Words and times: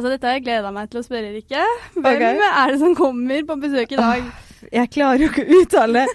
Altså, 0.00 0.14
dette 0.14 0.24
har 0.30 0.38
jeg 0.38 0.46
gleda 0.46 0.70
meg 0.72 0.88
til 0.88 1.02
å 1.02 1.04
spørre, 1.04 1.30
Rikke. 1.34 1.64
Hvem 1.92 2.06
okay. 2.08 2.38
er 2.48 2.70
det 2.72 2.78
som 2.80 2.94
kommer 2.96 3.42
på 3.50 3.56
besøk 3.60 3.90
i 3.92 3.98
dag? 4.00 4.30
Jeg 4.72 4.90
klarer 4.94 5.20
jo 5.20 5.28
ikke 5.28 5.44
å 5.44 5.58
uttale 5.60 6.06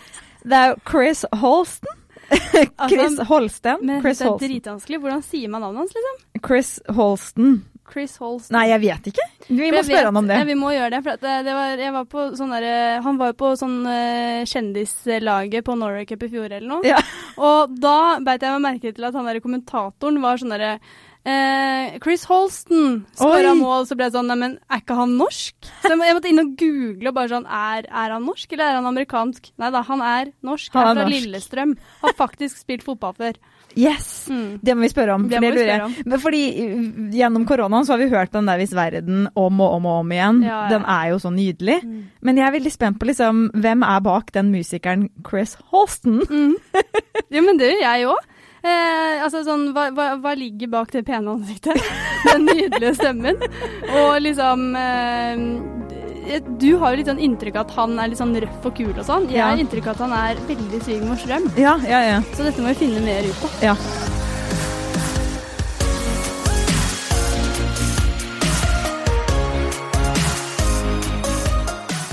Det 0.42 0.58
er 0.58 0.72
jo 0.72 0.80
Chris 0.90 1.22
Holsten. 1.42 2.02
Chris 2.90 3.22
Holsten. 3.30 3.86
Men 3.86 4.02
Chris 4.02 4.24
det 4.24 4.32
er 4.32 4.42
dritvanskelig. 4.42 5.00
Hvordan 5.04 5.22
sier 5.28 5.54
man 5.54 5.62
navnet 5.68 5.84
hans, 5.84 5.94
liksom? 6.00 6.18
Chris 6.50 6.74
Holsten. 6.98 7.56
Chris 7.94 8.18
Holsten. 8.18 8.58
Nei, 8.58 8.66
jeg 8.72 8.82
vet 8.88 9.12
ikke. 9.14 9.30
Vi 9.52 9.70
må 9.70 9.78
vet- 9.78 9.86
spørre 9.92 10.10
han 10.10 10.18
om 10.24 10.34
det. 10.34 10.42
Ja, 10.42 10.50
vi 10.50 10.58
må 10.58 10.74
gjøre 10.74 10.92
det. 10.96 11.06
For 11.06 11.22
det, 11.22 11.38
det 11.46 11.56
var, 11.62 11.86
jeg 11.86 11.96
var 12.00 12.08
på 12.10 12.28
sånn 12.42 12.54
derre- 12.58 13.02
han 13.06 13.22
var 13.22 13.34
jo 13.36 13.40
på 13.46 13.52
sånn 13.62 13.80
uh, 13.86 14.42
kjendislaget 14.50 15.70
på 15.70 15.78
Norway 15.78 16.10
Cup 16.10 16.26
i 16.26 16.32
fjor 16.34 16.50
eller 16.50 16.70
noe. 16.74 16.82
Ja. 16.90 17.04
Og 17.38 17.78
da 17.78 18.18
beit 18.26 18.42
jeg 18.42 18.58
meg 18.58 18.66
merke 18.66 18.98
til 18.98 19.06
at 19.06 19.14
han 19.14 19.30
der 19.30 19.46
kommentatoren 19.46 20.24
var 20.26 20.42
sånn 20.42 20.58
derre 20.58 20.80
eh, 21.26 21.98
Chris 22.04 22.26
Holsten 22.30 23.02
skåra 23.18 23.56
mål, 23.58 23.88
så 23.90 23.98
ble 23.98 24.08
jeg 24.08 24.16
sånn 24.16 24.30
Neimen, 24.30 24.58
er 24.70 24.84
ikke 24.84 24.98
han 25.00 25.18
norsk? 25.20 25.58
Så 25.82 25.92
jeg, 25.92 26.00
må, 26.00 26.08
jeg 26.08 26.18
måtte 26.18 26.32
inn 26.32 26.44
og 26.44 26.54
google 26.60 27.12
og 27.12 27.18
bare 27.18 27.32
sånn 27.34 27.50
Er, 27.50 27.90
er 27.90 28.16
han 28.16 28.26
norsk, 28.28 28.48
eller 28.54 28.70
er 28.70 28.80
han 28.80 28.90
amerikansk? 28.92 29.52
Nei 29.62 29.72
da, 29.74 29.84
han 29.90 30.06
er 30.06 30.32
norsk. 30.46 30.72
Han 30.74 30.90
Han 30.90 30.98
er 30.98 31.02
er 31.02 31.04
fra 31.04 31.10
norsk. 31.10 31.28
Lillestrøm. 31.28 31.76
Har 32.06 32.18
faktisk 32.18 32.64
spilt 32.64 32.86
fotball 32.86 33.16
før. 33.18 33.40
Yes! 33.76 34.28
Mm. 34.32 34.60
Det 34.64 34.76
må 34.76 34.86
vi 34.86 34.92
spørre 34.94 35.16
om. 35.18 35.26
Det 35.28 35.42
det 35.44 35.52
lurer 35.52 35.72
jeg. 35.74 36.04
Men 36.08 36.22
fordi 36.24 36.44
uh, 36.64 36.86
gjennom 37.16 37.46
koronaen 37.48 37.88
så 37.88 37.96
har 37.96 38.04
vi 38.04 38.08
hørt 38.14 38.32
den 38.32 38.48
der 38.48 38.62
Hvis 38.62 38.76
verden 38.76 39.26
om 39.36 39.60
og 39.60 39.74
om 39.80 39.90
og 39.90 40.00
om 40.04 40.14
igjen. 40.16 40.44
Ja, 40.46 40.62
ja. 40.64 40.70
Den 40.72 40.86
er 40.88 41.10
jo 41.12 41.20
så 41.20 41.32
nydelig. 41.34 41.82
Mm. 41.84 42.06
Men 42.22 42.40
jeg 42.40 42.48
er 42.48 42.56
veldig 42.56 42.72
spent 42.72 43.00
på 43.02 43.10
liksom 43.10 43.50
hvem 43.54 43.84
er 43.84 44.06
bak 44.06 44.32
den 44.36 44.54
musikeren 44.56 45.10
Chris 45.28 45.58
Holsten? 45.74 46.22
Mm. 46.30 46.56
Jo, 47.36 47.42
men 47.42 47.58
det 47.60 47.72
gjør 47.74 47.82
jeg 47.84 48.08
òg. 48.08 48.32
Eh, 48.66 49.22
altså 49.22 49.44
sånn, 49.46 49.68
hva, 49.76 49.90
hva, 49.94 50.06
hva 50.24 50.32
ligger 50.38 50.72
bak 50.74 50.90
det 50.96 51.04
pene 51.06 51.36
ansiktet? 51.36 51.78
Den 52.32 52.48
nydelige 52.50 52.96
stemmen. 52.98 53.38
Og 54.02 54.16
liksom 54.26 54.64
eh, 54.80 56.40
Du 56.58 56.72
har 56.82 56.96
jo 56.96 56.98
litt 57.04 57.12
sånn 57.12 57.22
inntrykk 57.22 57.60
av 57.62 57.68
at 57.68 57.76
han 57.78 57.94
er 58.02 58.10
litt 58.10 58.22
sånn 58.22 58.34
røff 58.42 58.66
og 58.66 58.74
kul 58.80 58.90
og 58.96 59.06
sånn. 59.06 59.28
Jeg 59.30 59.38
Ja. 59.44 59.52
har 59.52 59.62
inntrykk 59.62 59.92
av 59.92 60.00
at 60.00 60.04
han 60.08 60.18
er 60.18 60.42
veldig 60.50 60.82
svigermors 60.82 61.22
strøm. 61.28 61.46
Ja, 61.62 61.76
ja, 61.86 62.02
ja. 62.16 62.20
Så 62.34 62.48
dette 62.48 62.66
må 62.66 62.74
vi 62.74 62.82
finne 62.88 63.06
mer 63.06 63.30
ut 63.30 63.46
av. 63.46 63.62
ja. 63.70 63.78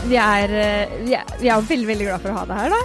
Vi 0.08 0.16
er, 0.18 0.50
eh, 0.52 0.92
vi 1.06 1.14
er, 1.16 1.24
vi 1.40 1.48
er 1.48 1.62
veldig, 1.64 1.86
veldig 1.88 2.06
glad 2.08 2.20
for 2.24 2.32
å 2.32 2.40
ha 2.40 2.44
deg 2.48 2.58
her, 2.64 2.74
da. 2.74 2.80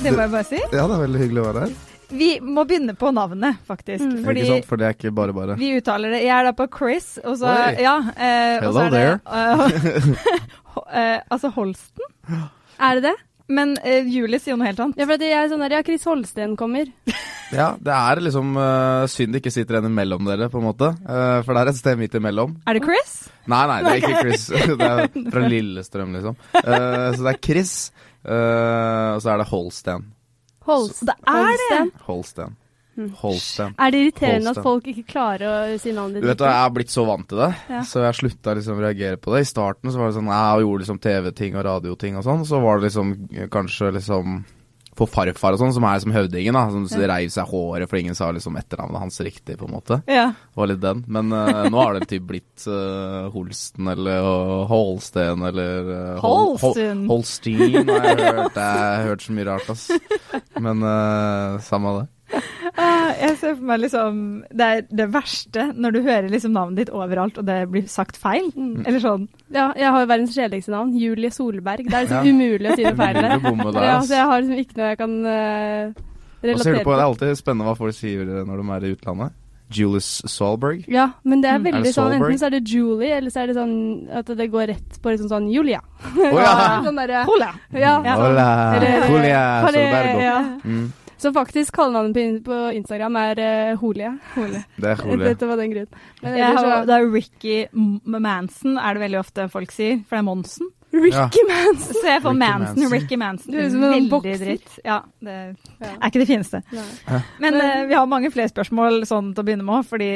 Det 0.00 0.12
må 0.14 0.22
jeg 0.24 0.32
bare 0.32 0.46
si. 0.48 0.60
Ja, 0.72 0.84
det 0.88 0.94
er 0.96 1.02
veldig 1.02 1.22
hyggelig 1.24 1.42
å 1.42 1.48
være 1.50 1.64
her. 1.66 1.72
Vi 2.10 2.30
må 2.42 2.64
begynne 2.66 2.94
på 2.98 3.12
navnet, 3.14 3.60
faktisk. 3.68 4.02
Mm. 4.04 4.20
Fordi 4.26 4.42
Ikke 4.44 4.52
sant? 4.56 4.68
For 4.70 4.80
det 4.80 4.86
er 4.88 4.96
ikke 4.98 5.12
bare 5.14 5.34
bare. 5.36 5.56
vi 5.60 5.72
uttaler 5.78 6.10
det 6.16 6.22
Jeg 6.24 6.34
er 6.40 6.44
da 6.50 6.52
på 6.58 6.66
Chris, 6.76 7.18
og 7.24 7.36
så 7.38 7.50
Oi. 7.54 7.74
Ja. 7.84 7.96
Eh, 8.16 8.66
og 8.66 8.74
så 8.74 8.86
Hello 8.86 8.94
there. 8.94 9.18
det, 9.24 9.80
eh, 9.86 10.38
ho- 10.74 10.86
eh, 11.02 11.18
altså 11.30 11.50
Holsten. 11.54 12.06
Er 12.80 12.94
det 13.00 13.04
det? 13.10 13.16
Men 13.50 13.72
eh, 13.82 14.06
Julie 14.06 14.38
sier 14.38 14.52
jo 14.54 14.58
noe 14.60 14.68
helt 14.68 14.78
annet. 14.78 14.98
Ja, 15.00 15.06
for 15.10 15.18
det 15.18 15.26
jeg 15.32 15.38
er 15.44 15.48
sånn 15.50 15.62
der, 15.64 15.72
ja, 15.74 15.82
Chris 15.86 16.04
Holsten 16.06 16.56
kommer. 16.58 16.90
Ja, 17.50 17.72
det 17.82 17.90
er 17.90 18.20
liksom 18.22 18.52
uh, 18.54 19.08
synd 19.10 19.32
det 19.34 19.40
ikke 19.40 19.50
sitter 19.50 19.80
en 19.80 19.88
imellom 19.88 20.22
dere, 20.22 20.46
på 20.52 20.60
en 20.60 20.68
måte. 20.68 20.92
Uh, 21.02 21.40
for 21.42 21.50
det 21.58 21.64
er 21.64 21.70
et 21.72 21.78
sted 21.80 21.96
midt 21.98 22.14
imellom. 22.14 22.52
Er 22.70 22.78
det 22.78 22.84
Chris? 22.84 23.14
Nei, 23.50 23.64
nei, 23.66 23.78
det 23.82 23.90
er 23.90 23.98
ikke 24.04 24.20
Chris. 24.22 24.44
det 24.78 24.86
er 24.86 25.32
fra 25.34 25.42
Lillestrøm, 25.50 26.12
liksom. 26.14 26.36
Eh, 26.60 27.08
så 27.16 27.24
det 27.26 27.32
er 27.32 27.40
Chris, 27.42 27.72
eh, 28.22 29.08
og 29.16 29.18
så 29.24 29.32
er 29.34 29.42
det 29.42 29.48
Holsten. 29.50 30.04
Holst, 30.70 31.04
Det 31.06 31.16
er 31.26 31.60
det! 31.66 31.80
Holsten. 32.06 32.56
Holsten. 33.20 33.70
Mm. 33.70 33.76
Er 33.80 33.92
det 33.94 34.00
irriterende 34.02 34.52
at 34.52 34.62
folk 34.64 34.88
ikke 34.90 35.06
klarer 35.08 35.46
å 35.48 35.78
si 35.80 35.92
navnet 35.96 36.20
Du 36.20 36.26
vet 36.28 36.36
du, 36.40 36.44
Jeg 36.44 36.58
har 36.58 36.72
blitt 36.74 36.90
så 36.92 37.04
vant 37.08 37.26
til 37.30 37.38
det, 37.40 37.50
Ja. 37.70 37.80
så 37.86 38.02
jeg 38.04 38.18
slutta 38.18 38.54
liksom 38.58 38.76
å 38.76 38.84
reagere 38.84 39.16
på 39.16 39.32
det. 39.34 39.40
I 39.46 39.48
starten 39.48 39.92
så 39.92 39.98
var 40.02 40.10
det 40.10 40.18
sånn 40.18 40.28
Jeg 40.28 40.64
gjorde 40.66 40.82
liksom 40.84 41.00
TV-ting 41.00 41.56
og 41.56 41.64
radioting 41.64 42.16
og 42.20 42.24
sånn. 42.26 42.44
Så 42.44 42.60
var 42.60 42.78
det 42.80 42.90
liksom 42.90 43.14
eh, 43.32 43.48
kanskje 43.48 43.92
liksom 43.96 44.44
for 45.00 45.08
farfar 45.08 45.56
og 45.56 45.62
sånn, 45.62 45.72
som 45.72 45.86
er 45.88 46.02
som 46.02 46.12
høvdingen, 46.12 46.56
da. 46.56 46.66
Som 46.74 46.84
Ja. 46.92 47.06
reiv 47.14 47.32
seg 47.32 47.48
håret 47.48 47.88
for 47.88 47.96
ingen 48.00 48.16
sa 48.18 48.28
liksom 48.36 48.58
etternavnet 48.60 49.00
hans 49.00 49.20
riktig, 49.24 49.56
på 49.56 49.64
en 49.66 49.72
måte. 49.74 50.00
Ja. 50.10 50.26
Det 50.36 50.60
var 50.60 50.68
litt 50.70 50.82
den. 50.84 51.02
Men 51.08 51.32
uh, 51.32 51.64
nå 51.72 51.80
har 51.80 51.96
det 51.96 52.08
typ 52.10 52.26
blitt 52.28 52.66
uh, 52.68 53.30
Holsten 53.32 53.88
eller 53.88 54.66
Holsten 54.68 55.42
eller 55.48 55.90
uh, 55.90 56.20
Holsten. 56.20 57.06
Holstein 57.08 57.88
har 57.88 58.08
jeg 58.10 58.20
hørt. 58.20 58.60
Jeg 58.60 58.78
har 58.84 59.04
hørt 59.08 59.24
så 59.24 59.36
mye 59.36 59.48
rart, 59.48 59.70
ass. 59.72 59.88
Men 60.60 60.84
samme 61.64 61.96
det. 62.00 62.06
Ah, 62.78 63.10
jeg 63.18 63.36
ser 63.40 63.54
for 63.56 63.64
meg 63.66 63.80
liksom 63.82 64.18
Det 64.54 64.66
er 64.66 64.82
det 64.94 65.06
verste 65.12 65.64
når 65.74 65.92
du 65.96 65.98
hører 66.04 66.28
liksom 66.30 66.52
navnet 66.54 66.76
ditt 66.84 66.92
overalt, 66.94 67.38
og 67.40 67.46
det 67.48 67.56
blir 67.72 67.88
sagt 67.90 68.16
feil. 68.20 68.50
Mm. 68.54 68.84
Eller 68.86 69.00
sånn. 69.02 69.26
Ja, 69.50 69.72
jeg 69.76 69.90
har 69.90 70.06
verdens 70.06 70.36
kjedeligste 70.36 70.70
navn. 70.74 70.92
Julie 70.96 71.30
Solberg. 71.34 71.88
Det 71.88 71.94
er 71.94 72.06
liksom 72.06 72.24
Ja. 72.24 72.30
umulig 72.30 72.70
å 72.70 72.76
si 72.78 72.84
det 72.86 72.96
feil. 72.96 73.20
Ja, 73.90 73.98
så 74.00 74.14
jeg 74.14 74.26
har 74.30 74.40
liksom 74.40 74.62
ikke 74.62 74.76
noe 74.78 74.88
jeg 74.92 74.98
kan 75.02 75.18
uh, 75.26 75.92
relatere 76.42 76.78
du 76.78 76.84
på? 76.84 76.94
Det 76.94 77.00
er 77.02 77.08
alltid 77.10 77.36
spennende 77.40 77.66
hva 77.70 77.76
folk 77.78 77.94
sier 77.96 78.24
når 78.46 78.56
de 78.62 78.70
er 78.76 78.86
i 78.90 78.94
utlandet. 78.96 79.36
Julius 79.70 80.06
Solberg. 80.26 80.80
Ja, 80.90 81.12
men 81.22 81.40
det 81.44 81.50
er 81.52 81.58
Mm. 81.60 81.64
veldig 81.68 81.78
Er 81.78 81.82
det 81.84 81.94
sånn 81.94 82.12
Enten 82.16 82.38
så 82.40 82.46
er 82.46 82.50
det 82.56 82.62
Julie, 82.66 83.12
eller 83.14 83.30
så 83.30 83.42
er 83.42 83.46
det 83.46 83.54
sånn 83.54 84.08
at 84.18 84.26
det 84.26 84.48
går 84.50 84.66
rett 84.66 84.96
på 85.02 85.12
liksom 85.12 85.28
sånn 85.30 85.46
Julia. 85.52 85.78
Oh, 86.18 86.40
ja! 86.42 86.82
sånn 86.86 86.96
der, 86.98 87.12
Hola! 87.24 87.52
Ja. 87.70 87.92
Ja. 88.02 88.16
Hola, 88.18 88.46
Eller- 88.74 89.06
Julia 89.06 89.42
Solbergo. 89.62 89.70
Solberg. 89.70 90.22
ja. 90.24 90.38
Mm, 90.64 90.92
Så 91.20 91.32
faktisk 91.36 91.74
kallenavnet 91.76 92.14
på, 92.16 92.22
in- 92.24 92.42
på 92.46 92.58
Instagram 92.80 93.16
er 93.20 93.40
uh, 93.44 93.76
Holie. 93.82 94.14
Holie. 94.34 94.64
det 94.80 94.90
er 94.94 95.02
Holie. 95.04 95.28
Dette 95.34 95.48
var 95.50 95.60
den 95.60 95.72
grunnen. 95.74 96.02
Men 96.24 96.38
har, 96.40 96.58
så 96.64 96.82
det 96.88 96.96
er 96.96 97.08
Ricky 97.12 97.56
M- 97.76 98.00
Manson, 98.24 98.78
er 98.80 98.96
det 98.96 99.02
veldig 99.04 99.18
ofte 99.20 99.48
folk 99.52 99.74
sier. 99.74 100.00
For 100.08 100.16
det 100.16 100.22
er 100.24 100.28
Monsen. 100.30 100.70
Ricky 100.90 101.42
Manson! 101.46 101.94
Så 101.94 102.02
jeg 102.08 102.22
får 102.24 102.32
Ricky 102.32 102.40
Manson, 102.40 102.80
Manson. 102.80 102.92
Ricky 102.96 103.16
Manson. 103.20 103.52
Du 103.54 103.58
er 103.62 103.68
som 103.70 103.84
en 103.84 103.92
Veldig 103.92 104.10
bokser. 104.10 104.40
dritt. 104.48 104.78
Ja, 104.82 104.96
det 105.22 105.36
Ja. 105.84 105.90
er 105.92 106.08
ikke 106.08 106.22
det 106.24 106.26
fineste. 106.32 106.62
Nei. 106.74 107.20
Men 107.44 107.60
uh, 107.60 107.84
vi 107.86 107.94
har 107.94 108.08
mange 108.10 108.32
flere 108.34 108.50
spørsmål 108.50 109.04
sånn 109.06 109.28
til 109.36 109.44
å 109.44 109.46
begynne 109.46 109.68
med, 109.68 109.86
fordi 109.86 110.10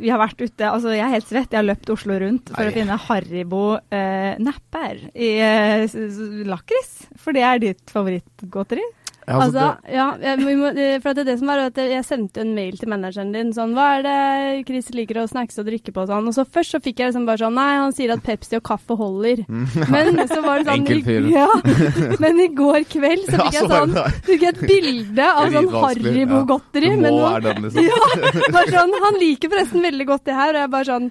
vi 0.00 0.08
har 0.10 0.18
vært 0.18 0.40
ute 0.40 0.66
Altså, 0.70 0.94
jeg 0.96 1.04
er 1.04 1.12
helt 1.12 1.28
svett. 1.28 1.50
Jeg 1.52 1.60
har 1.60 1.66
løpt 1.68 1.90
Oslo 1.92 2.16
rundt 2.22 2.48
for 2.54 2.64
Nei. 2.64 2.70
å 2.72 2.74
finne 2.78 2.96
Haribo-napper 3.04 4.40
napper 4.42 5.02
i 5.14 5.28
eh, 5.38 5.84
s- 5.84 5.94
s- 5.94 6.46
lakris. 6.48 6.94
For 7.20 7.36
det 7.36 7.42
er 7.46 7.58
ditt 7.62 7.90
favorittgodteri. 7.92 8.82
Ja, 9.26 9.40
altså, 9.42 9.58
Altså, 9.58 9.90
ja, 9.90 10.34
må, 10.38 10.68
eh, 10.70 11.00
for 11.02 11.10
at 11.10 11.18
det, 11.18 11.24
er 11.24 11.28
det 11.32 11.34
som 11.40 11.48
var 11.50 11.60
at 11.64 11.78
jeg 11.80 12.04
sendte 12.06 12.42
en 12.44 12.52
mail 12.54 12.76
til 12.78 12.90
manageren 12.92 13.32
din 13.34 13.48
sånn 13.56 13.72
Hva 13.74 13.86
er 13.96 14.04
det 14.06 14.66
Chris 14.68 14.92
liker 14.94 15.18
å 15.18 15.24
snackse 15.26 15.64
og 15.64 15.66
drikke 15.66 15.90
på 15.94 16.04
og 16.04 16.12
sånn? 16.12 16.28
Og 16.30 16.36
så 16.36 16.44
først 16.46 16.76
så 16.76 16.80
fikk 16.84 17.02
jeg 17.02 17.10
liksom 17.10 17.26
bare 17.26 17.40
sånn 17.42 17.56
Nei, 17.58 17.72
han 17.80 17.94
sier 17.96 18.12
at 18.14 18.22
Pepsi 18.22 18.58
og 18.60 18.62
kaffe 18.68 18.94
holder. 18.98 19.42
Men 19.94 20.20
så 20.30 20.38
var 20.44 20.62
det 20.62 20.76
sånn 20.76 20.86
i, 20.94 21.16
ja, 21.34 21.48
Men 22.22 22.42
i 22.44 22.48
går 22.54 22.86
kveld 22.92 23.26
så 23.26 23.40
fikk 23.42 23.58
jeg 23.58 23.70
sånn. 23.72 23.96
Fikk 24.28 24.46
jeg 24.46 24.54
et 24.54 24.62
bilde 24.70 25.26
av 25.26 25.50
sånn 25.56 25.70
Haribo-godteri. 25.74 26.92
Det 26.94 27.00
må 27.02 27.16
være 27.24 27.42
den, 27.48 27.66
liksom. 27.66 27.88
Ja, 27.90 28.52
bare 28.54 28.70
sånn, 28.70 28.94
Han 29.06 29.18
liker 29.20 29.50
forresten 29.52 29.82
veldig 29.88 30.06
godt 30.12 30.26
det 30.30 30.36
her, 30.38 30.54
og 30.54 30.62
jeg 30.62 30.72
bare 30.76 30.90
sånn 30.92 31.10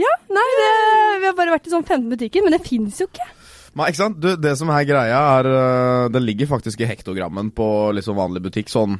Ja, 0.00 0.14
nei, 0.32 0.48
det, 0.62 0.72
vi 1.20 1.28
har 1.28 1.36
bare 1.36 1.58
vært 1.58 1.68
i 1.68 1.74
sånn 1.74 1.84
15 1.84 2.08
butikker, 2.14 2.46
men 2.46 2.56
det 2.56 2.62
fins 2.64 3.02
jo 3.02 3.08
ikke. 3.10 3.28
Nei, 3.78 3.92
ikke 3.92 4.00
sant? 4.00 4.18
Du, 4.18 4.32
det 4.34 4.56
som 4.58 4.70
er 4.74 4.88
greia, 4.88 5.20
er 5.38 5.46
øh, 5.46 6.08
Den 6.10 6.26
ligger 6.26 6.50
faktisk 6.50 6.82
i 6.82 6.90
hektogrammen 6.90 7.52
på 7.54 7.68
liksom 7.94 8.18
vanlig 8.18 8.42
butikk. 8.48 8.70
Sånn 8.72 8.98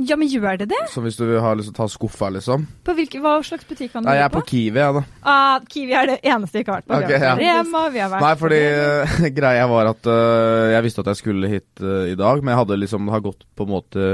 Ja, 0.00 0.16
men 0.18 0.30
gjør 0.32 0.56
det 0.58 0.70
det? 0.72 0.80
Som 0.90 1.04
hvis 1.06 1.18
du 1.20 1.26
vil 1.28 1.38
ha, 1.44 1.52
liksom, 1.54 1.74
ta 1.76 1.86
skuffa, 1.92 2.30
liksom. 2.34 2.64
På 2.86 2.94
hvilke, 2.96 3.20
Hva 3.22 3.36
slags 3.46 3.68
butikk 3.68 3.92
kan 3.94 4.02
du 4.02 4.10
Nei, 4.10 4.16
jeg 4.18 4.26
er 4.26 4.34
på 4.34 4.42
Kiwi, 4.48 4.80
jeg, 4.80 4.96
da. 4.96 5.04
Ah, 5.22 5.62
Kiwi 5.70 5.96
er 6.00 6.10
det 6.10 6.18
eneste 6.32 6.64
ikke 6.64 6.74
har 6.74 6.80
vært 6.80 6.90
på. 6.90 6.98
Ok, 6.98 7.06
vi 7.06 7.20
har 7.20 7.38
vært 7.38 7.46
ja. 7.46 7.54
Rema, 7.60 7.84
vi 7.94 8.02
har 8.02 8.12
vært 8.16 8.26
Nei, 8.26 8.34
fordi 8.42 8.60
greia 9.40 9.70
var 9.70 9.92
at 9.92 10.10
uh, 10.10 10.66
jeg 10.74 10.86
visste 10.88 11.04
at 11.04 11.12
jeg 11.12 11.22
skulle 11.22 11.54
hit 11.54 11.86
uh, 11.86 12.04
i 12.10 12.18
dag, 12.18 12.42
men 12.42 12.54
jeg 12.54 12.62
hadde 12.64 12.82
liksom 12.82 13.06
det 13.06 13.18
har 13.18 13.26
gått 13.30 13.46
på 13.54 13.68
en 13.68 13.74
måte 13.76 14.12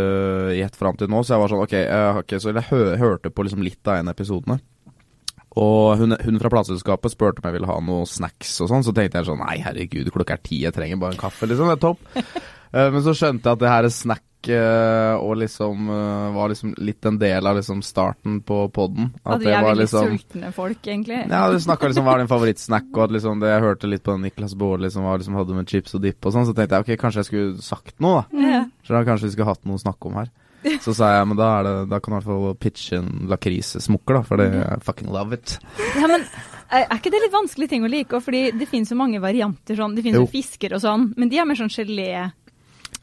i 0.53 0.65
ett 0.67 0.77
fram 0.77 0.99
til 1.01 1.09
nå, 1.13 1.25
så 1.25 1.37
jeg 1.37 1.45
var 1.45 1.55
sånn 1.55 1.65
OK, 1.65 1.77
jeg 1.81 2.17
har 2.19 2.41
Så 2.43 2.53
jeg 2.53 2.69
hø 2.69 2.87
hørte 3.01 3.33
på 3.33 3.47
liksom 3.47 3.65
litt 3.65 3.81
av 3.89 4.03
en 4.03 4.11
av 4.11 4.19
episodene. 4.19 4.61
Og 5.57 5.97
hun, 6.01 6.13
hun 6.21 6.41
fra 6.43 6.53
plateselskapet 6.53 7.15
spurte 7.15 7.41
om 7.41 7.49
jeg 7.49 7.57
ville 7.57 7.71
ha 7.71 7.79
noe 7.81 8.05
snacks 8.09 8.59
og 8.61 8.69
sånn, 8.73 8.85
så 8.85 8.93
tenkte 8.97 9.23
jeg 9.23 9.31
sånn 9.31 9.41
Nei, 9.41 9.57
herregud, 9.65 10.13
klokka 10.13 10.37
er 10.37 10.45
ti, 10.45 10.61
jeg 10.67 10.77
trenger 10.77 11.01
bare 11.01 11.17
en 11.17 11.23
kaffe, 11.23 11.49
liksom. 11.49 11.73
Det 11.73 11.79
er 11.79 11.89
topp. 11.89 12.45
Eh, 12.77 12.89
men 12.91 12.99
så 13.01 13.13
skjønte 13.15 13.47
jeg 13.47 13.57
at 13.57 13.61
det 13.63 13.69
her 13.71 13.87
er 13.87 13.93
snack 13.95 14.49
eh, 14.53 15.13
og 15.23 15.37
liksom 15.39 15.87
eh, 15.95 16.25
var 16.35 16.51
liksom 16.51 16.73
litt 16.83 17.07
en 17.09 17.19
del 17.21 17.47
av 17.47 17.55
liksom 17.57 17.79
starten 17.87 18.41
på 18.45 18.59
poden. 18.75 19.13
At 19.23 19.41
vi 19.41 19.53
er 19.55 19.65
veldig 19.65 19.87
sultne 19.89 20.51
folk, 20.53 20.81
egentlig. 20.83 21.21
Ja, 21.31 21.45
du 21.49 21.61
snakka 21.63 21.89
liksom 21.89 22.05
hva 22.05 22.17
er 22.17 22.25
din 22.25 22.33
favorittsnack, 22.35 22.91
og 22.91 23.05
at 23.07 23.15
liksom 23.17 23.41
det 23.41 23.53
jeg 23.55 23.65
hørte 23.65 23.91
litt 23.91 24.05
på 24.05 24.19
Niklas 24.21 24.57
Baarli 24.59 24.91
som 24.93 25.07
var 25.07 25.23
liksom 25.23 25.39
hadde 25.39 25.57
med 25.57 25.71
chips 25.71 25.97
og 25.97 26.03
dipp 26.05 26.27
og 26.27 26.35
sånn, 26.35 26.49
så 26.51 26.57
tenkte 26.59 26.83
jeg 26.83 26.89
ok, 26.89 26.93
kanskje 27.05 27.23
jeg 27.23 27.31
skulle 27.31 27.69
sagt 27.71 27.97
noe, 28.03 28.27
da. 28.27 28.51
Ja. 28.51 28.65
Så 28.83 28.99
da 28.99 29.07
kanskje 29.09 29.31
vi 29.31 29.37
skulle 29.37 29.55
hatt 29.55 29.65
noe 29.65 29.79
å 29.79 29.85
snakke 29.87 30.11
om 30.11 30.21
her. 30.21 30.35
Så 30.87 30.95
sa 30.99 31.13
jeg, 31.19 31.27
men 31.31 31.39
da, 31.39 31.49
er 31.61 31.67
det, 31.69 31.75
da 31.93 31.99
kan 32.03 32.13
du 32.13 32.17
i 32.17 32.19
hvert 32.21 32.29
fall 32.29 32.57
pitche 32.63 32.99
en 33.01 33.11
lakrisesmukker, 33.31 34.19
da, 34.19 34.23
for 34.27 34.43
det 34.43 34.49
I 34.63 34.79
fucking 34.87 35.11
love 35.15 35.37
it. 35.39 35.57
Ja, 35.97 36.07
men 36.11 36.25
er 36.75 36.89
ikke 36.97 37.13
det 37.15 37.21
litt 37.23 37.35
vanskelig 37.35 37.69
ting 37.71 37.85
å 37.87 37.91
like? 37.93 38.19
Fordi 38.23 38.51
det 38.59 38.67
finnes 38.71 38.91
jo 38.91 38.99
mange 38.99 39.21
varianter 39.23 39.79
sånn. 39.79 39.95
Det 39.95 40.03
finnes 40.07 40.19
jo 40.19 40.27
Jo. 40.27 40.33
fisker 40.33 40.75
og 40.75 40.83
sånn, 40.83 41.11
men 41.17 41.31
de 41.31 41.39
er 41.39 41.47
mer 41.47 41.59
sånn 41.61 41.71
gelé. 41.71 42.09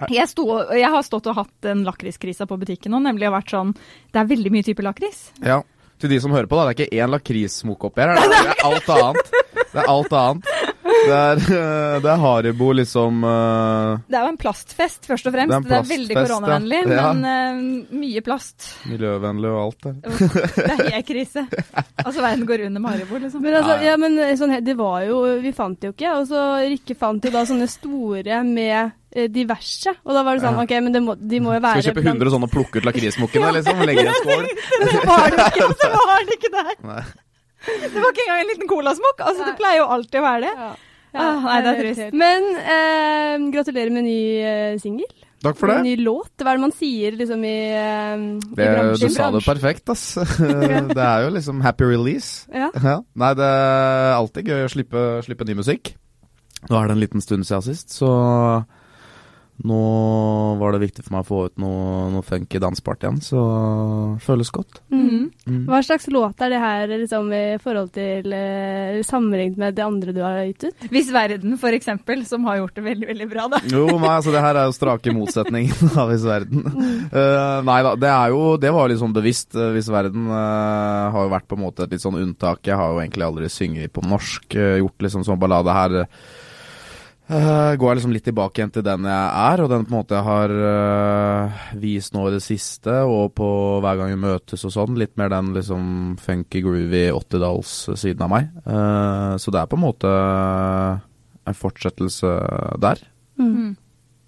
Jeg, 0.10 0.26
sto, 0.28 0.44
jeg 0.74 0.90
har 0.90 1.04
stått 1.06 1.28
og 1.32 1.38
hatt 1.38 1.68
en 1.70 1.84
lakriskrisa 1.88 2.48
på 2.50 2.58
butikken 2.60 2.92
nå, 2.92 3.00
nemlig 3.06 3.28
har 3.30 3.36
vært 3.38 3.52
sånn 3.54 3.70
Det 4.12 4.20
er 4.20 4.26
veldig 4.28 4.52
mye 4.52 4.66
type 4.66 4.84
lakris. 4.84 5.30
Ja. 5.40 5.62
til 6.02 6.10
de 6.12 6.18
som 6.20 6.34
hører 6.36 6.50
på, 6.52 6.58
da. 6.60 6.66
Det 6.66 6.74
er 6.74 6.90
ikke 6.90 7.04
én 7.06 7.12
lakrissmokk 7.14 7.86
oppi 7.88 8.02
her. 8.04 8.16
Er, 8.18 8.28
det 8.28 8.56
er 8.58 8.66
alt 8.68 8.90
annet. 8.92 9.32
Det 9.74 9.80
er 9.80 9.88
alt 9.94 10.14
annet. 10.20 10.50
Det 11.04 11.16
er, 11.16 11.42
eh, 11.42 11.96
det 12.04 12.10
er 12.10 12.22
Haribo, 12.22 12.70
liksom 12.78 13.24
uh, 13.26 14.00
Det 14.08 14.18
er 14.18 14.26
jo 14.26 14.32
en 14.32 14.40
plastfest, 14.40 15.06
først 15.10 15.28
og 15.30 15.36
fremst. 15.36 15.54
Det 15.54 15.60
er 15.60 15.68
Det 15.70 15.80
er, 15.80 15.90
veldig 15.90 16.18
koronavennlig, 16.18 16.80
ja. 16.88 17.12
Men 17.14 17.28
uh, 17.28 17.98
mye 18.00 18.24
plast. 18.26 18.70
miljøvennlig 18.90 19.52
og 19.52 19.60
alt 19.64 19.88
det. 19.88 19.94
Det 20.56 20.70
er 20.70 20.84
helt 20.98 21.08
krise. 21.08 21.46
Altså, 22.04 22.20
verden 22.22 22.46
går 22.50 22.66
under 22.70 22.84
med 22.84 22.96
Haribo, 22.96 23.22
liksom. 23.26 23.44
Men 23.44 23.60
altså, 23.60 23.78
Ja, 23.84 23.98
men 24.00 24.20
sånn, 24.40 24.58
det 24.64 24.76
var 24.80 25.04
jo 25.08 25.22
Vi 25.44 25.52
fant 25.56 25.80
det 25.80 25.92
jo 25.92 25.96
ikke. 25.96 26.14
Og 26.22 26.28
så 26.30 26.44
Rikke 26.64 26.96
fant 26.98 27.26
jo 27.26 27.32
da 27.34 27.44
sånne 27.48 27.68
store 27.72 28.40
med 28.48 29.28
diverse. 29.34 29.94
Og 30.08 30.16
da 30.16 30.24
var 30.26 30.38
det 30.38 30.46
sånn 30.46 30.58
OK, 30.64 30.72
men 30.86 30.96
det 30.96 31.04
må, 31.06 31.18
de 31.20 31.42
må 31.44 31.54
jo 31.58 31.62
være 31.62 31.84
Skal 31.84 31.94
vi 31.94 32.02
kjøpe 32.02 32.16
100 32.16 32.34
sånne 32.34 32.50
og 32.50 32.54
plukke 32.56 32.82
ut 32.82 32.88
lakrismukkene, 32.88 33.52
liksom? 33.60 33.84
Og 33.84 33.90
legge 33.90 34.08
i 34.08 34.10
en 34.10 34.18
skål? 34.22 34.48
Men 34.80 34.90
det 34.90 35.04
var 35.06 35.28
det 35.30 35.52
ikke, 35.52 35.68
så 35.84 35.92
var 35.94 36.26
det 36.26 36.40
ikke 36.40 36.54
der. 36.56 36.74
Nei. 36.88 37.04
Det 37.64 38.00
var 38.00 38.10
ikke 38.10 38.26
engang 38.26 38.42
en 38.42 38.50
liten 38.50 38.68
colasmokk. 38.68 39.22
Altså, 39.24 39.46
det 39.48 39.54
pleier 39.60 39.80
jo 39.80 39.86
alltid 39.96 40.20
å 40.20 40.26
være 40.26 40.42
det. 40.48 40.56
Ja. 40.58 40.72
Ah, 41.14 41.44
nei, 41.46 41.60
det 41.62 41.72
er 41.74 41.80
trist. 41.84 42.16
Men 42.18 42.48
eh, 42.58 43.46
gratulerer 43.54 43.94
med 43.94 44.08
ny 44.08 44.20
eh, 44.42 44.74
singel. 44.82 45.10
Takk 45.44 45.58
for 45.60 45.70
det. 45.70 45.82
Ny 45.84 45.96
låt. 46.00 46.32
Hva 46.40 46.54
er 46.54 46.60
det 46.60 46.64
man 46.64 46.74
sier 46.76 47.18
liksom 47.20 47.42
i, 47.44 47.58
eh, 47.76 48.14
i 48.16 48.56
bransjen? 48.56 49.12
du 49.12 49.16
sa 49.16 49.28
det 49.34 49.44
perfekt, 49.46 49.92
ass. 49.92 50.06
det 50.96 51.04
er 51.04 51.26
jo 51.26 51.34
liksom 51.36 51.60
happy 51.66 51.90
release. 51.90 52.48
Ja. 52.54 52.72
Ja. 52.94 53.02
Nei, 53.20 53.34
det 53.40 53.50
er 53.50 54.14
alltid 54.16 54.50
gøy 54.54 54.66
å 54.66 54.72
slippe, 54.72 55.04
slippe 55.26 55.48
ny 55.48 55.58
musikk. 55.60 55.94
Nå 56.70 56.80
er 56.80 56.88
det 56.88 56.96
en 56.96 57.04
liten 57.04 57.24
stund 57.24 57.46
siden 57.48 57.66
sist, 57.66 57.92
så 57.92 58.10
nå 59.64 59.80
var 60.60 60.74
det 60.74 60.82
viktig 60.82 61.06
for 61.06 61.16
meg 61.16 61.24
å 61.24 61.28
få 61.28 61.42
ut 61.48 61.62
noe, 61.62 62.08
noe 62.14 62.26
funky 62.26 62.60
dansbart 62.62 63.06
igjen, 63.06 63.20
så 63.24 63.44
det 64.16 64.26
føles 64.26 64.50
godt. 64.54 64.82
Mm. 64.90 65.30
Mm. 65.46 65.62
Hva 65.70 65.82
slags 65.86 66.08
låt 66.12 66.42
er 66.42 66.54
det 66.54 66.62
her 66.64 66.88
liksom, 66.90 67.30
i 67.36 67.60
forhold 67.62 67.92
til 67.96 68.34
eh, 68.34 69.00
sammenlignet 69.06 69.60
med 69.62 69.78
det 69.78 69.86
andre 69.86 70.16
du 70.16 70.22
har 70.26 70.42
gitt 70.48 70.70
ut? 70.70 70.88
Hvis 70.94 71.12
Verden, 71.14 71.56
for 71.62 71.76
eksempel, 71.76 72.26
som 72.28 72.48
har 72.50 72.62
gjort 72.62 72.80
det 72.80 72.86
veldig, 72.88 73.10
veldig 73.14 73.30
bra, 73.30 73.48
da. 73.54 73.62
Jo, 73.70 73.86
nei, 73.92 74.14
altså 74.16 74.34
det 74.34 74.44
her 74.44 74.60
er 74.60 74.70
jo 74.70 74.76
strake 74.76 75.14
motsetningen 75.16 75.98
av 76.00 76.10
Hvis 76.14 76.26
verden. 76.28 76.66
Uh, 77.14 77.60
nei 77.66 77.80
da, 77.86 77.94
det 78.00 78.10
er 78.12 78.34
jo 78.34 78.42
Det 78.62 78.72
var 78.74 78.90
litt 78.92 79.02
sånn 79.02 79.16
bevisst. 79.16 79.54
Eh, 79.56 79.72
Hvis 79.76 79.90
verden 79.94 80.28
uh, 80.30 81.10
har 81.14 81.28
jo 81.28 81.34
vært 81.34 81.48
på 81.50 81.58
en 81.58 81.64
måte 81.66 81.86
et 81.86 81.96
litt 81.96 82.04
sånn 82.04 82.20
unntak. 82.20 82.64
Jeg 82.68 82.78
har 82.80 82.94
jo 82.94 83.02
egentlig 83.02 83.28
aldri 83.28 83.50
synget 83.52 83.94
på 83.96 84.04
norsk. 84.06 84.46
uh, 84.58 84.78
gjort 84.82 85.08
liksom 85.08 85.26
sånn 85.28 85.42
ballade 85.42 85.78
her. 85.78 85.98
Eh, 87.28 87.76
går 87.80 87.90
jeg 87.90 88.00
liksom 88.00 88.16
litt 88.16 88.26
tilbake 88.28 88.60
igjen 88.60 88.74
til 88.76 88.86
den 88.86 89.08
jeg 89.10 89.28
er, 89.44 89.64
og 89.64 89.70
den 89.72 89.86
på 89.86 89.94
en 89.94 89.98
måte 89.98 90.18
jeg 90.18 90.28
har 90.28 90.54
uh, 90.58 91.62
vist 91.80 92.16
nå 92.16 92.26
i 92.28 92.34
det 92.36 92.42
siste, 92.46 92.98
og 93.08 93.34
på 93.38 93.50
hver 93.84 94.00
gang 94.00 94.14
vi 94.14 94.20
møtes 94.26 94.66
og 94.68 94.76
sånn. 94.76 95.00
Litt 95.00 95.16
mer 95.20 95.32
den 95.34 95.54
liksom 95.58 95.86
funky, 96.24 96.64
groovy 96.66 97.06
80-dalls-siden 97.14 98.26
av 98.26 98.34
meg. 98.34 98.52
Uh, 98.68 99.34
så 99.42 99.54
det 99.54 99.64
er 99.64 99.72
på 99.72 99.80
en 99.80 99.86
måte 99.86 100.14
en 101.44 101.60
fortsettelse 101.60 102.36
der. 102.84 103.02
Mm. 103.40 103.74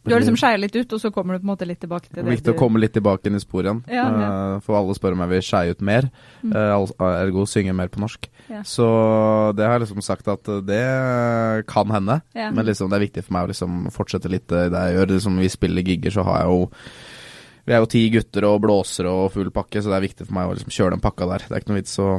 Du 0.06 0.14
har 0.14 0.22
liksom 0.22 0.38
skeia 0.38 0.58
litt 0.62 0.76
ut, 0.76 0.94
og 0.94 1.02
så 1.02 1.12
kommer 1.12 1.34
du 1.36 1.40
på 1.42 1.48
en 1.48 1.52
måte 1.58 1.66
litt 1.68 1.80
tilbake 1.82 2.08
til 2.12 2.22
Det 2.24 2.26
viktig 2.38 2.54
å 2.54 2.58
komme 2.60 2.80
litt 2.80 2.94
tilbake 2.94 3.26
inn 3.28 3.36
i 3.36 3.42
sporet 3.42 3.66
igjen. 3.66 3.82
Ja, 3.90 4.06
ja. 4.06 4.28
Eh, 4.56 4.60
for 4.66 4.78
alle 4.78 4.94
spør 4.98 5.14
om 5.18 5.24
jeg 5.26 5.30
vil 5.34 5.42
skeie 5.42 5.72
ut 5.76 5.82
mer, 5.82 6.10
Mm. 6.44 6.54
eh, 6.56 7.22
ergo 7.26 7.46
synge 7.50 7.74
mer 7.76 7.88
på 7.90 8.00
norsk. 8.04 8.30
Ja. 8.50 8.62
Så 8.62 9.56
det 9.56 9.66
har 9.66 9.80
jeg 9.80 9.88
liksom 9.88 10.04
sagt 10.06 10.28
at 10.28 10.48
eh, 10.48 10.62
det 10.62 11.66
kan 11.68 11.90
hende, 11.90 12.22
men 12.36 12.66
liksom 12.66 12.90
det 12.90 12.98
er 13.02 13.06
viktig 13.08 13.24
for 13.26 13.34
meg 13.34 13.48
å 13.48 13.52
liksom 13.52 13.92
fortsette 13.92 14.30
litt 14.30 14.48
det 14.48 14.70
jeg 14.72 14.96
gjør. 15.00 15.08
Liksom, 15.16 15.38
vi 15.42 15.50
spiller 15.50 15.82
gigger, 15.82 16.12
så 16.12 16.24
har 16.24 16.42
jeg 16.44 16.48
jo 16.54 16.70
Vi 17.66 17.74
er 17.74 17.80
jo 17.82 17.88
ti 17.90 18.10
gutter 18.14 18.46
og 18.46 18.60
blåsere 18.62 19.10
og 19.10 19.32
full 19.34 19.50
pakke, 19.50 19.82
så 19.82 19.90
det 19.90 19.96
er 19.98 20.04
viktig 20.08 20.28
for 20.28 20.36
meg 20.38 20.46
å 20.52 20.54
liksom 20.54 20.70
kjøre 20.70 20.92
den 20.92 21.02
pakka 21.02 21.26
der. 21.26 21.40
Det 21.50 21.52
er 21.52 21.62
ikke 21.64 21.72
noe 21.74 21.80
vits 21.82 21.98
å 21.98 22.10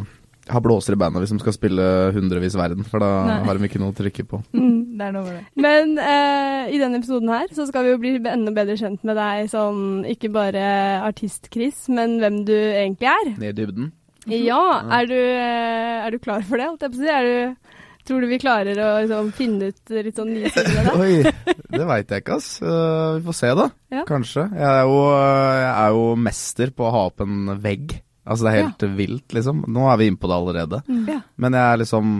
ha 0.52 0.60
blåser 0.62 0.94
i 0.94 0.98
bandet 1.00 1.24
hvis 1.24 1.32
de 1.34 1.40
skal 1.42 1.54
spille 1.56 1.84
hundrevis 2.14 2.54
verden, 2.58 2.86
for 2.86 3.02
da 3.02 3.10
Nei. 3.26 3.38
har 3.48 3.58
de 3.58 3.66
ikke 3.68 3.80
noe 3.82 3.94
å 3.94 3.96
trykke 3.98 4.26
på. 4.30 4.42
Det 4.96 5.04
er 5.04 5.12
noe 5.12 5.26
med 5.26 5.34
det. 5.36 5.44
Men 5.60 5.90
eh, 6.00 6.70
i 6.72 6.78
denne 6.80 7.00
episoden 7.02 7.28
her 7.34 7.50
så 7.52 7.66
skal 7.68 7.84
vi 7.84 7.90
jo 7.92 7.98
bli 8.00 8.14
enda 8.30 8.54
bedre 8.56 8.78
kjent 8.80 9.02
med 9.04 9.18
deg 9.18 9.50
som 9.52 10.04
ikke 10.08 10.30
bare 10.32 10.62
artist-Chris, 11.04 11.86
men 11.92 12.16
hvem 12.22 12.38
du 12.48 12.54
egentlig 12.56 13.10
er. 13.12 13.32
Ned 13.42 13.50
i 13.52 13.58
dybden. 13.58 13.90
Ja, 14.26 14.62
er 14.96 15.06
du, 15.10 15.18
eh, 15.18 16.06
er 16.06 16.14
du 16.14 16.18
klar 16.22 16.40
for 16.46 16.58
det, 16.58 16.70
holdt 16.70 16.86
jeg 16.86 16.94
på 16.94 16.98
å 16.98 17.02
si? 17.04 17.10
Er 17.12 17.28
du, 17.28 17.76
tror 18.08 18.24
du 18.24 18.30
vi 18.30 18.40
klarer 18.42 18.80
å 18.82 18.88
liksom, 19.04 19.28
finne 19.36 19.68
ut 19.70 19.92
litt 19.98 20.16
sånn 20.18 20.32
nye 20.32 20.50
sider 20.54 20.80
av 20.80 20.96
det? 21.02 21.04
Oi, 21.04 21.52
det 21.76 21.86
veit 21.92 22.16
jeg 22.16 22.24
ikke, 22.24 22.40
ass. 22.40 22.48
Uh, 22.62 23.18
vi 23.18 23.26
får 23.28 23.38
se, 23.42 23.52
da. 23.60 23.68
Ja. 23.98 24.06
Kanskje. 24.08 24.48
Jeg 24.56 24.66
er, 24.72 24.82
jo, 24.88 24.98
jeg 25.12 25.70
er 25.76 25.94
jo 26.00 26.08
mester 26.30 26.72
på 26.74 26.88
å 26.88 26.94
ha 26.96 27.04
opp 27.12 27.22
en 27.26 27.52
vegg. 27.62 27.98
Altså, 28.26 28.46
det 28.46 28.52
er 28.52 28.64
helt 28.64 28.86
vilt, 28.98 29.26
liksom. 29.36 29.64
Nå 29.70 29.84
er 29.90 30.00
vi 30.00 30.08
inne 30.10 30.18
på 30.20 30.30
det 30.30 30.36
allerede. 30.36 30.82
Ja. 31.06 31.20
Men 31.38 31.54
jeg 31.54 31.62
er 31.72 31.80
liksom 31.84 32.16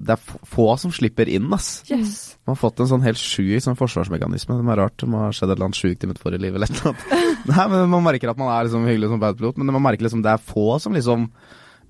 Det 0.00 0.14
er 0.16 0.38
få 0.48 0.66
som 0.80 0.92
slipper 0.96 1.28
inn, 1.28 1.50
ass. 1.52 1.82
Yes. 1.90 2.36
Man 2.48 2.54
har 2.56 2.60
fått 2.62 2.80
en 2.80 2.88
sånn 2.88 3.02
helt 3.04 3.20
sjuk 3.20 3.60
sånn 3.60 3.76
forsvarsmekanisme. 3.76 4.56
Det 4.56 4.72
er 4.72 4.80
rart. 4.80 4.96
Det 4.96 5.08
må 5.12 5.20
ha 5.26 5.30
skjedd 5.36 5.50
et 5.52 5.58
eller 5.58 5.68
annet 5.68 5.80
sjukt 5.80 6.06
i 6.06 6.08
mitt 6.08 6.20
forrige 6.22 6.40
liv 6.40 6.56
eller 6.56 6.70
et 6.70 6.78
eller 6.80 6.94
annet. 6.94 7.26
Nei, 7.52 7.66
men 7.74 7.90
Man 7.92 8.06
merker 8.06 8.32
at 8.32 8.40
man 8.40 8.48
er 8.54 8.64
liksom 8.64 8.86
hyggelig 8.88 9.10
som 9.12 9.20
badpilot, 9.20 9.60
men 9.60 9.74
man 9.76 9.84
merker 9.84 10.08
liksom 10.08 10.24
det 10.24 10.32
er 10.32 10.40
få 10.40 10.78
som 10.80 10.96
liksom 10.96 11.28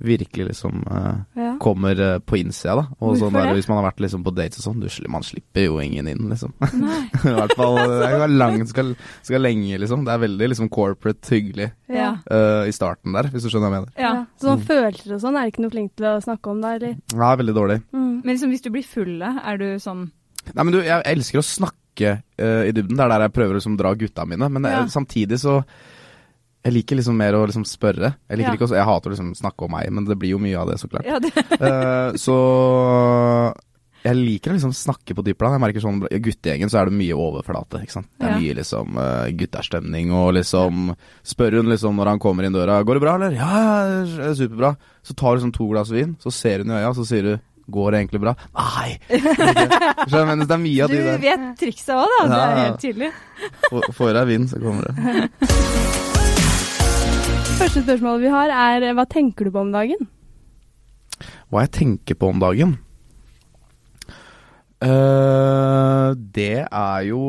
virkelig 0.01 0.47
liksom 0.51 0.81
eh, 0.91 1.17
Ja. 1.37 1.51
kommer 1.61 1.99
eh, 2.01 2.19
på 2.25 2.39
innsida, 2.41 2.75
da. 2.79 2.85
Og 3.05 3.19
sånn 3.21 3.35
der, 3.37 3.51
hvis 3.55 3.69
man 3.69 3.79
har 3.83 3.91
vært 3.91 4.01
liksom 4.01 4.23
på 4.25 4.33
dates 4.35 4.61
og 4.63 4.65
sånn, 4.71 4.81
du, 4.81 4.89
man 5.13 5.23
slipper 5.27 5.67
jo 5.67 5.79
ingen 5.83 6.09
inn, 6.09 6.29
liksom. 6.31 6.55
I 6.63 7.35
hvert 7.37 7.55
fall 7.59 7.77
Det 7.77 8.09
er 8.09 8.33
langt, 8.33 8.69
skal, 8.73 8.95
skal 9.27 9.45
lenge, 9.45 9.77
liksom. 9.83 10.07
Det 10.09 10.15
er 10.15 10.23
veldig 10.25 10.49
liksom 10.55 10.71
corporate 10.73 11.35
hyggelig 11.35 11.71
Ja. 11.93 12.15
uh, 12.31 12.65
i 12.69 12.73
starten 12.73 13.13
der, 13.17 13.29
hvis 13.33 13.45
du 13.45 13.51
skjønner 13.53 13.69
hva 13.69 13.77
jeg 13.81 13.85
mener. 13.85 13.93
ja. 14.01 14.15
Så 14.41 14.49
sånn 14.51 14.65
følelser 14.71 15.15
og 15.19 15.21
sånn 15.21 15.37
er 15.37 15.45
det 15.47 15.53
ikke 15.55 15.65
noe 15.67 15.75
flink 15.77 15.93
til 16.01 16.07
å 16.09 16.17
snakke 16.25 16.51
om 16.55 16.61
da, 16.65 16.75
eller? 16.79 16.97
Ja, 17.13 17.35
veldig 17.37 17.55
dårlig. 17.57 17.79
Mm. 17.93 18.09
Men 18.25 18.33
liksom, 18.35 18.51
hvis 18.55 18.65
du 18.65 18.71
blir 18.73 18.87
fulle, 18.89 19.35
er 19.45 19.61
du 19.61 19.69
sånn 19.83 20.07
Nei, 20.55 20.65
men 20.65 20.73
du, 20.73 20.79
jeg 20.81 21.05
elsker 21.05 21.39
å 21.43 21.45
snakke 21.45 22.15
uh, 22.41 22.63
i 22.65 22.73
dybden. 22.73 22.97
Det 22.97 23.05
er 23.05 23.11
der 23.13 23.27
jeg 23.27 23.33
prøver 23.37 23.53
å 23.53 23.59
liksom 23.61 23.75
dra 23.77 23.91
gutta 23.95 24.25
mine. 24.25 24.49
Men 24.49 24.65
Ja. 24.65 24.87
samtidig 24.89 25.37
så 25.43 25.59
Jeg 26.65 26.73
liker 26.75 26.97
liksom 27.01 27.17
mer 27.17 27.33
å 27.39 27.47
liksom 27.49 27.65
spørre. 27.65 28.15
Jeg 28.29 28.37
liker 28.39 28.51
Ja. 28.51 28.57
ikke 28.59 28.67
også, 28.69 28.77
Jeg 28.77 28.85
hater 28.85 29.11
å 29.11 29.15
liksom 29.15 29.35
snakke 29.35 29.65
om 29.65 29.71
meg, 29.73 29.91
men 29.91 30.05
det 30.05 30.19
blir 30.19 30.31
jo 30.35 30.39
mye 30.39 30.59
av 30.61 30.69
det, 30.69 30.77
så 30.79 30.89
klart. 30.93 31.07
Ja, 31.09 31.19
det 31.19 31.33
uh, 31.57 32.13
så 32.25 33.55
jeg 34.05 34.17
liker 34.17 34.53
å 34.53 34.55
liksom 34.57 34.73
snakke 34.73 35.13
på 35.17 35.21
dypt 35.25 35.37
plan. 35.41 35.53
Jeg 35.53 35.61
merker 35.61 35.83
sånn, 35.85 35.99
I 36.09 36.19
guttegjengen 36.25 36.71
så 36.73 36.79
er 36.81 36.89
det 36.89 36.97
mye 36.97 37.13
overflate. 37.21 37.83
ikke 37.85 37.93
sant? 37.99 38.09
Det 38.17 38.27
er 38.29 38.31
Ja. 38.33 38.39
mye 38.41 38.55
liksom 38.61 38.97
uh, 38.97 39.27
gutterstemning 39.37 40.13
og 40.17 40.35
liksom 40.39 40.95
Spør 41.25 41.57
hun 41.61 41.69
liksom 41.69 41.97
når 42.01 42.07
han 42.15 42.19
kommer 42.19 42.45
inn 42.45 42.53
døra 42.57 42.83
'Går 42.85 42.95
det 42.97 43.03
bra, 43.05 43.15
eller?' 43.17 43.37
'Ja, 43.37 43.51
ja, 43.61 44.29
er 44.31 44.35
superbra'. 44.37 44.77
Så 45.05 45.15
tar 45.17 45.37
du 45.37 45.43
sånn 45.45 45.53
to 45.53 45.69
glass 45.69 45.91
vin, 45.91 46.17
så 46.21 46.33
ser 46.33 46.59
hun 46.65 46.71
i 46.73 46.81
øya, 46.81 46.95
så 46.97 47.05
sier 47.07 47.23
du 47.23 47.41
'Går 47.71 47.91
det 47.93 48.01
egentlig 48.09 48.21
bra?' 48.21 48.37
Nei! 48.57 48.99
Skjønner 50.09 50.37
du, 50.41 50.45
det 50.49 50.57
er 50.57 50.65
mye 50.65 50.83
av 50.85 50.89
Du 50.91 50.97
de 50.97 51.03
der. 51.05 51.19
vet 51.19 51.59
trikset 51.61 51.93
òg, 51.97 52.09
da. 52.21 52.25
Det 52.29 52.41
er 52.41 52.57
helt 52.65 52.81
tydelig. 52.81 53.13
Få- 53.69 53.93
Får 53.93 54.15
jeg 54.17 54.27
vin, 54.33 54.49
så 54.49 54.57
kommer 54.61 54.83
det. 54.89 56.07
Første 57.61 57.83
spørsmålet 57.85 58.23
vi 58.23 58.31
har 58.33 58.51
er 58.57 58.95
hva 58.97 59.05
tenker 59.05 59.45
du 59.45 59.53
på 59.53 59.61
om 59.61 59.73
dagen? 59.75 60.07
Hva 61.53 61.67
jeg 61.67 61.73
tenker 61.77 62.17
på 62.17 62.31
om 62.33 62.39
dagen? 62.41 62.79
Uh, 64.81 66.17
det 66.17 66.65
er 66.65 67.03
jo 67.11 67.21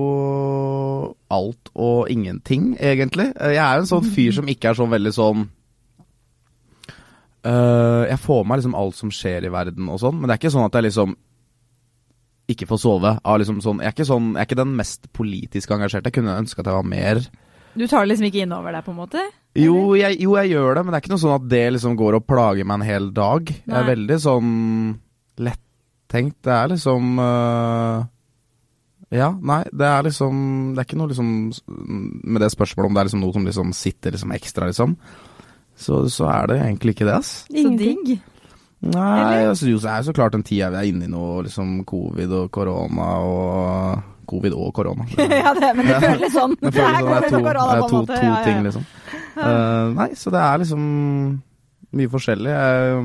alt 1.27 1.71
og 1.75 2.07
ingenting, 2.13 2.77
egentlig. 2.79 3.33
Eh, 3.35 3.57
Jeg 3.57 3.59
er 3.65 3.75
jo 3.75 3.83
en 3.83 3.89
sånn 3.89 4.07
fyr 4.07 4.31
som 4.37 4.47
ikke 4.47 4.71
er 4.71 4.79
så 4.79 4.87
veldig 4.87 5.11
sånn 5.17 5.43
uh, 7.43 8.07
Jeg 8.07 8.21
får 8.23 8.39
med 8.45 8.53
meg 8.53 8.61
liksom 8.61 8.79
alt 8.85 9.01
som 9.01 9.11
skjer 9.11 9.49
i 9.49 9.51
verden 9.51 9.91
og 9.91 9.99
sånn, 9.99 10.15
men 10.15 10.31
det 10.31 10.37
er 10.37 10.43
ikke 10.45 10.53
sånn 10.55 10.69
at 10.69 10.79
jeg 10.79 10.87
liksom 10.87 11.17
ikke 12.55 12.71
får 12.71 12.83
sove. 12.87 13.17
Av 13.19 13.43
liksom 13.43 13.59
sånn, 13.59 13.83
jeg, 13.83 13.91
er 13.91 13.99
ikke 13.99 14.07
sånn, 14.07 14.31
jeg 14.31 14.45
er 14.45 14.47
ikke 14.47 14.61
den 14.63 14.73
mest 14.79 15.11
politisk 15.11 15.75
engasjerte. 15.75 16.07
Jeg 16.07 16.21
kunne 16.21 16.39
ønske 16.39 16.63
at 16.63 16.71
jeg 16.71 16.79
var 16.79 16.87
mer. 16.87 17.19
Du 17.75 17.83
tar 17.83 18.03
det 18.03 18.13
liksom 18.13 18.31
ikke 18.31 18.47
innover 18.47 18.79
deg, 18.79 18.87
på 18.87 18.95
en 18.95 19.03
måte? 19.03 19.27
Jo 19.59 19.97
jeg, 19.99 20.15
jo, 20.23 20.35
jeg 20.39 20.53
gjør 20.53 20.77
det, 20.77 20.83
men 20.85 20.93
det 20.93 20.97
er 20.97 21.03
ikke 21.03 21.11
noe 21.11 21.23
sånn 21.25 21.35
at 21.35 21.47
det 21.51 21.65
liksom 21.75 21.95
går 21.99 22.17
og 22.21 22.25
plager 22.29 22.67
meg 22.67 22.79
en 22.79 22.87
hel 22.87 23.09
dag. 23.15 23.51
Jeg 23.51 23.75
er 23.75 23.89
veldig 23.89 24.17
sånn 24.23 24.53
lettenkt. 25.43 26.37
Det 26.47 26.53
er 26.55 26.71
liksom 26.71 27.19
uh, 27.19 28.05
Ja, 29.11 29.29
nei, 29.35 29.61
det 29.71 29.87
er 29.87 30.07
liksom 30.07 30.41
Det 30.75 30.81
er 30.81 30.87
ikke 30.89 30.97
noe 30.99 31.11
liksom 31.11 31.29
Med 31.71 32.43
det 32.43 32.49
spørsmålet 32.51 32.89
om 32.89 32.97
det 32.97 32.99
er 33.01 33.07
liksom 33.07 33.23
noe 33.23 33.35
som 33.35 33.47
liksom 33.47 33.71
sitter 33.75 34.15
liksom 34.15 34.33
ekstra, 34.35 34.67
liksom. 34.71 34.95
Så, 35.75 36.01
så 36.13 36.27
er 36.31 36.51
det 36.51 36.59
egentlig 36.61 36.95
ikke 36.95 37.07
det, 37.07 37.15
ass. 37.15 37.31
Så 37.47 37.71
digg. 37.79 38.11
Nei, 38.81 39.45
altså, 39.45 39.67
jo, 39.69 39.79
så 39.81 39.91
er 39.91 40.01
jo 40.01 40.09
så 40.09 40.15
klart 40.17 40.35
en 40.37 40.43
tid 40.45 40.61
jeg 40.61 40.73
er 40.73 40.87
inne 40.89 41.07
i 41.07 41.11
noe 41.11 41.43
liksom 41.45 41.81
covid 41.89 42.33
og 42.39 42.51
korona 42.53 43.09
og 43.25 44.20
Covid 44.31 44.57
og 44.57 44.73
korona. 44.75 45.05
ja, 45.43 45.53
det, 45.57 45.71
men 45.77 45.91
det 45.91 46.01
føles 46.01 46.33
sånn. 46.33 46.57
Det 46.61 46.73
føles 46.73 46.97
sånn, 47.03 47.13
det 47.13 47.21
er 47.21 47.29
to, 47.29 47.45
det 47.45 47.77
er 47.77 47.85
to, 47.85 48.03
to 48.09 48.33
ting, 48.47 48.65
liksom. 48.67 48.89
Uh, 49.35 49.91
nei, 49.95 50.11
så 50.19 50.33
det 50.33 50.41
er 50.41 50.61
liksom 50.63 50.83
mye 51.97 52.11
forskjellig. 52.11 52.55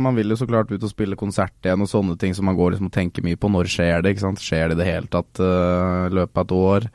Man 0.03 0.17
vil 0.19 0.31
jo 0.31 0.39
så 0.39 0.47
klart 0.49 0.71
ut 0.71 0.83
og 0.83 0.93
spille 0.93 1.19
konsert 1.19 1.55
igjen 1.67 1.83
og 1.83 1.91
sånne 1.91 2.17
ting 2.21 2.37
som 2.37 2.47
man 2.47 2.59
går 2.59 2.75
liksom 2.75 2.91
og 2.91 2.95
tenker 2.95 3.25
mye 3.27 3.39
på. 3.41 3.51
Når 3.51 3.71
skjer 3.73 4.05
det? 4.05 4.15
ikke 4.15 4.27
sant? 4.29 4.43
Skjer 4.43 4.71
det 4.71 4.79
i 4.79 4.81
det 4.83 4.89
hele 4.89 5.11
tatt 5.11 5.43
eh, 5.43 6.07
i 6.07 6.15
løpet 6.21 6.39
av 6.39 6.47
et 6.47 6.57
år? 6.57 6.89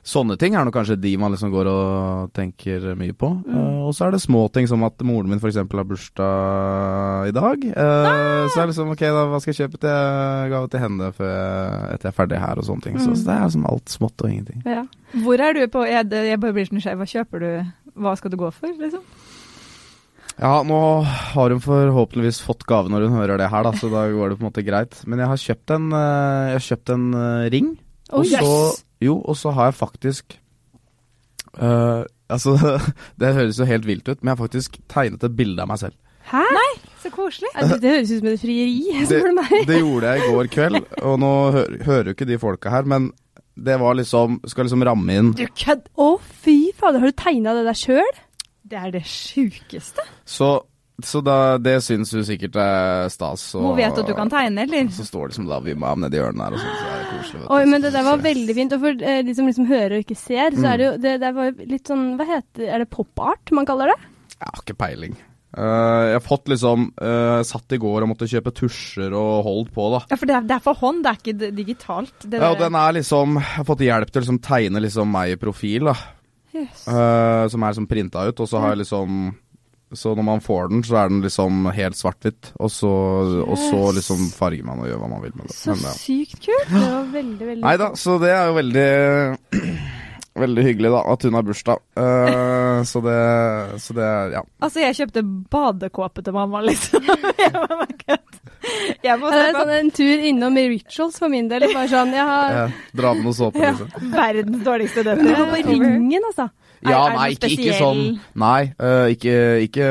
Sånne 0.00 0.38
ting 0.40 0.54
er 0.56 0.64
nok 0.64 0.72
kanskje 0.78 0.96
de 0.96 1.10
man 1.20 1.34
liksom 1.34 1.50
går 1.52 1.68
og 1.68 2.30
tenker 2.36 2.94
mye 2.96 3.12
på. 3.12 3.28
Eh, 3.44 3.80
og 3.84 3.92
så 3.96 4.06
er 4.06 4.14
det 4.14 4.22
små 4.22 4.46
ting 4.52 4.68
som 4.70 4.80
at 4.86 5.02
moren 5.04 5.28
min 5.28 5.40
f.eks. 5.42 5.58
har 5.60 5.68
bursdag 5.90 7.28
i 7.28 7.34
dag. 7.36 7.66
Uh, 7.68 8.48
Så 8.48 8.62
er 8.62 8.64
det 8.64 8.70
liksom 8.72 8.94
ok, 8.94 9.04
da 9.04 9.26
hva 9.28 9.40
skal 9.42 9.52
jeg 9.52 9.60
kjøpe 9.60 9.80
til 9.82 10.54
gave 10.54 10.70
til 10.72 10.84
henne 10.86 11.10
før 11.18 11.30
jeg, 11.34 11.82
etter 11.96 12.08
jeg 12.08 12.14
er 12.14 12.16
ferdig 12.16 12.40
her 12.40 12.62
og 12.62 12.68
sånne 12.70 12.86
ting. 12.86 12.96
Så, 13.02 13.12
så 13.12 13.28
det 13.28 13.36
er 13.36 13.44
liksom 13.50 13.68
alt 13.74 13.92
smått 13.92 14.24
og 14.24 14.32
ingenting. 14.32 14.64
Ja. 14.64 14.86
Hvor 15.26 15.44
er 15.44 15.56
du 15.58 15.64
på 15.68 15.84
Jeg 15.84 16.08
bare 16.40 16.56
blir 16.56 16.72
nysgjerrig. 16.72 17.02
Hva 17.02 17.10
kjøper 17.12 17.44
du? 17.44 17.50
Hva 18.00 18.16
skal 18.16 18.32
du 18.32 18.40
gå 18.40 18.50
for, 18.56 18.72
liksom? 18.80 19.04
Ja, 20.40 20.62
nå 20.64 20.82
har 21.04 21.52
hun 21.52 21.60
forhåpentligvis 21.60 22.40
fått 22.40 22.64
gave 22.64 22.88
når 22.88 23.10
hun 23.10 23.18
hører 23.20 23.36
det 23.42 23.50
her, 23.52 23.66
da, 23.66 23.74
så 23.76 23.90
da 23.92 24.06
går 24.08 24.32
det 24.32 24.38
på 24.38 24.46
en 24.46 24.48
måte 24.48 24.64
greit. 24.64 25.02
Men 25.04 25.20
jeg 25.20 25.28
har 25.28 25.42
kjøpt 25.42 25.74
en, 25.76 25.90
eh, 25.92 26.52
har 26.56 26.64
kjøpt 26.64 26.94
en 26.94 27.10
ring. 27.52 27.74
Oh, 28.08 28.22
Og 28.22 28.30
så, 28.30 28.40
yes! 28.40 28.86
Jo, 29.00 29.16
og 29.20 29.36
så 29.36 29.50
har 29.56 29.70
jeg 29.70 29.74
faktisk 29.74 30.36
øh, 31.60 32.04
Altså, 32.30 32.52
det 33.20 33.34
høres 33.34 33.58
jo 33.58 33.64
helt 33.66 33.86
vilt 33.86 34.08
ut, 34.08 34.20
men 34.22 34.28
jeg 34.30 34.36
har 34.36 34.44
faktisk 34.44 34.76
tegnet 34.88 35.24
et 35.26 35.36
bilde 35.36 35.62
av 35.62 35.66
meg 35.72 35.80
selv. 35.82 35.96
Hæ? 36.30 36.44
Nei, 36.54 36.68
Så 37.02 37.10
koselig. 37.10 37.48
Ja, 37.56 37.66
Det, 37.66 37.80
det 37.82 37.90
høres 37.90 38.10
ut 38.12 38.20
som 38.20 38.28
et 38.30 38.40
frieri, 38.44 38.84
spør 39.08 39.26
du 39.32 39.34
meg. 39.40 39.56
Det 39.66 39.80
gjorde 39.80 40.12
jeg 40.12 40.22
i 40.22 40.32
går 40.36 40.50
kveld, 40.52 40.78
og 41.02 41.18
nå 41.22 41.30
hø 41.56 41.64
hører 41.88 42.10
jo 42.12 42.14
ikke 42.14 42.28
de 42.28 42.38
folka 42.38 42.70
her, 42.70 42.86
men 42.86 43.10
det 43.60 43.74
var 43.80 43.96
liksom 43.98 44.38
Skal 44.48 44.64
liksom 44.64 44.84
ramme 44.86 45.16
inn 45.18 45.32
Du 45.36 45.42
kødd! 45.58 45.88
Å, 46.00 46.12
fy 46.44 46.70
fader, 46.78 47.02
har 47.02 47.10
du 47.10 47.16
tegna 47.18 47.52
det 47.58 47.64
der 47.66 47.76
sjøl? 47.76 48.20
Det 48.70 48.78
er 48.78 48.92
det 48.94 49.02
sjukeste. 49.10 50.04
Så, 50.24 50.52
så 51.06 51.20
da, 51.24 51.56
det 51.58 51.76
syns 51.84 52.10
hun 52.16 52.24
sikkert 52.26 52.56
er 52.60 53.08
stas. 53.12 53.44
Og, 53.54 53.62
Hun 53.70 53.76
vet 53.78 53.98
at 53.98 54.06
du 54.08 54.14
kan 54.16 54.30
tegne, 54.32 54.64
eller? 54.66 54.88
Så 54.94 55.04
står 55.08 55.28
det 55.28 55.34
som 55.38 55.46
'Love 55.46 55.68
you, 55.72 55.76
mom' 55.76 56.00
nedi 56.04 56.18
hjørnet 56.18 56.42
her, 56.44 56.52
og 56.52 56.58
sånn, 56.58 56.76
så 56.76 56.86
er 56.90 56.98
det 56.98 57.08
koselig. 57.12 57.46
Oi, 57.50 57.64
men 57.66 57.82
det 57.82 57.92
der 57.92 58.02
var 58.04 58.18
veldig 58.18 58.54
fint. 58.54 58.72
Og 58.72 58.80
for 58.80 58.90
eh, 59.12 59.22
de 59.22 59.34
som 59.34 59.46
liksom 59.46 59.66
hører 59.68 59.96
og 59.98 60.04
ikke 60.04 60.16
ser, 60.16 60.50
så 60.50 60.60
Mm. 60.64 60.72
er 60.72 60.76
det 60.76 60.86
jo 60.86 60.92
det 60.98 61.20
der 61.20 61.32
var 61.32 61.44
jo 61.50 61.66
litt 61.66 61.84
sånn 61.88 62.16
Hva 62.18 62.26
heter 62.26 62.68
Er 62.74 62.78
det 62.78 62.90
pop 62.90 63.18
art 63.20 63.50
man 63.52 63.66
kaller 63.66 63.86
det? 63.92 63.98
Jeg 64.40 64.48
har 64.48 64.62
ikke 64.62 64.78
peiling. 64.78 65.16
Uh, 65.50 66.06
jeg 66.06 66.14
har 66.14 66.20
fått 66.22 66.46
liksom 66.46 66.92
uh, 67.02 67.42
Satt 67.42 67.72
i 67.72 67.76
går 67.78 68.02
og 68.02 68.08
måtte 68.12 68.28
kjøpe 68.30 68.52
tusjer 68.54 69.10
og 69.12 69.42
holdt 69.44 69.72
på, 69.74 69.90
da. 69.90 70.04
Ja, 70.08 70.16
for 70.16 70.26
det 70.26 70.36
er, 70.36 70.40
det 70.46 70.54
er 70.54 70.60
for 70.62 70.74
hånd, 70.78 71.02
det 71.02 71.10
er 71.10 71.18
ikke 71.18 71.50
digitalt. 71.56 72.14
Det 72.22 72.38
Ja, 72.40 72.50
og 72.52 72.58
den 72.58 72.74
er 72.78 72.92
liksom 72.92 73.34
Jeg 73.34 73.56
har 73.56 73.64
fått 73.64 73.82
hjelp 73.82 74.10
til 74.12 74.22
å 74.22 74.24
liksom 74.24 74.38
tegne 74.40 74.80
liksom 74.80 75.10
meg 75.10 75.32
i 75.32 75.36
profil, 75.36 75.84
da. 75.90 75.94
Yes. 76.54 76.86
Uh, 76.86 77.48
som 77.50 77.62
er 77.62 77.72
liksom 77.74 77.88
printa 77.90 78.28
ut, 78.28 78.38
og 78.40 78.46
så 78.48 78.60
har 78.60 78.70
jeg 78.76 78.84
liksom 78.86 79.34
Så 79.92 80.12
når 80.14 80.22
man 80.22 80.40
får 80.40 80.68
den, 80.70 80.82
så 80.86 80.96
er 81.00 81.08
den 81.10 81.22
liksom 81.24 81.64
helt 81.74 81.96
svart-hvitt, 81.98 82.52
og, 82.62 82.70
så- 82.70 83.42
og 83.42 83.56
så 83.58 83.80
liksom 83.96 84.28
farger 84.30 84.62
man 84.64 84.78
og 84.78 84.86
gjør 84.86 85.00
hva 85.02 85.08
man 85.10 85.22
vil 85.24 85.32
med 85.34 85.48
det. 85.48 85.56
Så 85.56 85.74
Men, 85.74 85.82
ja. 85.82 85.94
sykt 85.98 86.44
kult. 86.44 86.68
Det 86.70 86.84
var 86.92 87.08
veldig, 87.12 87.46
veldig 87.48 87.64
Nei 87.64 87.76
da, 87.76 87.88
så 87.98 88.18
det 88.22 88.30
er 88.30 88.46
jo 88.46 88.54
veldig 88.60 88.90
Veldig 90.40 90.62
hyggelig, 90.62 90.90
da, 90.94 91.00
at 91.10 91.24
hun 91.26 91.34
har 91.34 91.42
bursdag. 91.42 91.80
Uh, 91.98 92.82
så 92.90 93.00
det 93.02 93.80
Så 93.82 93.92
det 93.98 94.06
Ja. 94.32 94.42
Altså, 94.62 94.80
jeg 94.84 94.94
kjøpte 95.00 95.24
badekåpe 95.50 96.22
til 96.24 96.32
mamma, 96.32 96.62
liksom. 96.62 97.02
jeg 99.02 99.18
må 99.18 99.30
det 99.30 99.40
se 99.40 99.42
er 99.42 99.52
på 99.52 99.58
sånn 99.58 99.74
en 99.74 99.90
tur 99.90 100.24
innom 100.30 100.54
rituals 100.56 101.18
for 101.18 101.28
min 101.32 101.48
del. 101.50 101.66
Bare 101.74 101.90
sånn, 101.90 102.14
jeg 102.14 102.26
har 102.30 102.56
ja, 102.56 102.64
dra 102.96 103.12
med 103.18 103.26
noe 103.26 103.36
såpe, 103.36 103.58
Ja. 103.58 103.72
liksom. 103.74 104.10
verdens 104.14 104.64
dårligste 104.64 105.04
døtre. 105.04 105.26
Du 105.26 105.34
går 105.34 105.50
på 105.50 105.78
ringen, 105.82 106.22
altså. 106.30 106.48
Ja, 106.80 106.96
Er- 107.04 107.10
er 107.12 107.16
nei, 107.18 107.24
ikke, 107.34 107.48
ikke 107.52 107.74
sånn 107.76 107.98
Nei, 108.40 108.72
uh, 108.80 109.04
ikke, 109.12 109.32
ikke, 109.66 109.88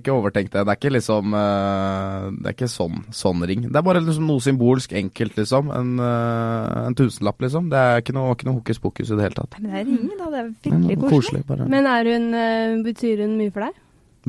ikke 0.00 0.14
overtenk 0.16 0.48
det. 0.50 0.64
Det 0.66 0.72
er 0.72 0.78
ikke 0.80 0.90
liksom 0.96 1.30
uh, 1.30 2.24
Det 2.34 2.48
er 2.50 2.56
ikke 2.56 2.68
sånn, 2.72 3.04
sånn 3.14 3.44
ring. 3.46 3.68
Det 3.68 3.78
er 3.78 3.84
bare 3.86 4.02
liksom 4.02 4.26
noe 4.26 4.42
symbolsk 4.42 4.96
enkelt, 4.98 5.36
liksom. 5.38 5.70
En, 5.70 5.92
uh, 6.02 6.88
en 6.88 6.96
tusenlapp, 6.98 7.38
liksom. 7.44 7.68
Det 7.70 7.78
er 7.78 8.02
ikke 8.02 8.16
noe, 8.16 8.34
ikke 8.34 8.48
noe 8.48 8.58
hokus 8.58 8.82
pokus 8.82 9.12
i 9.12 9.14
det 9.14 9.28
hele 9.28 9.38
tatt. 9.38 9.54
Men 9.60 9.70
det 9.70 9.78
er 9.78 9.86
ringen, 9.86 10.10
da. 10.18 10.30
Det 10.32 10.40
er 10.42 10.48
virkelig 10.50 10.98
koselig. 11.04 11.12
koselig, 11.14 11.42
bare. 11.52 11.68
Men 11.70 11.86
er 11.92 12.10
hun 12.10 12.82
Betyr 12.84 13.22
hun 13.22 13.36
mye 13.38 13.54
for 13.54 13.68
deg? 13.68 13.78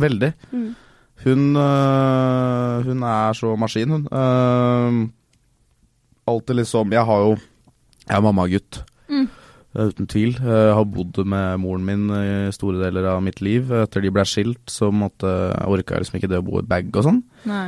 Veldig. 0.05 0.31
Mm. 0.51 0.69
Hun, 1.25 1.43
hun 2.85 3.03
er 3.07 3.33
så 3.39 3.55
maskin, 3.57 3.95
hun. 3.97 4.05
Uh, 4.11 5.07
alltid 6.29 6.61
liksom 6.61 6.91
Jeg 6.93 7.05
har 7.05 7.19
jo 7.25 7.35
Jeg 8.05 8.17
er 8.17 8.21
mammagutt. 8.21 8.83
Mm. 9.09 9.25
Eh, 9.75 9.89
Uten 9.91 10.07
tvil. 10.07 10.37
Jeg 10.39 10.73
har 10.77 10.85
bodd 10.87 11.19
med 11.27 11.59
moren 11.59 11.83
min 11.85 12.05
i 12.15 12.51
store 12.55 12.79
deler 12.79 13.09
av 13.11 13.21
mitt 13.25 13.41
liv. 13.43 13.67
Etter 13.83 14.01
de 14.05 14.11
ble 14.15 14.23
skilt, 14.27 14.63
så 14.71 14.87
måtte, 14.95 15.27
orka 15.67 15.97
jeg 15.97 16.05
liksom 16.05 16.19
ikke 16.21 16.31
det 16.31 16.39
å 16.39 16.45
bo 16.47 16.61
i 16.61 16.67
bag 16.67 16.89
og 16.95 17.03
sånn. 17.09 17.21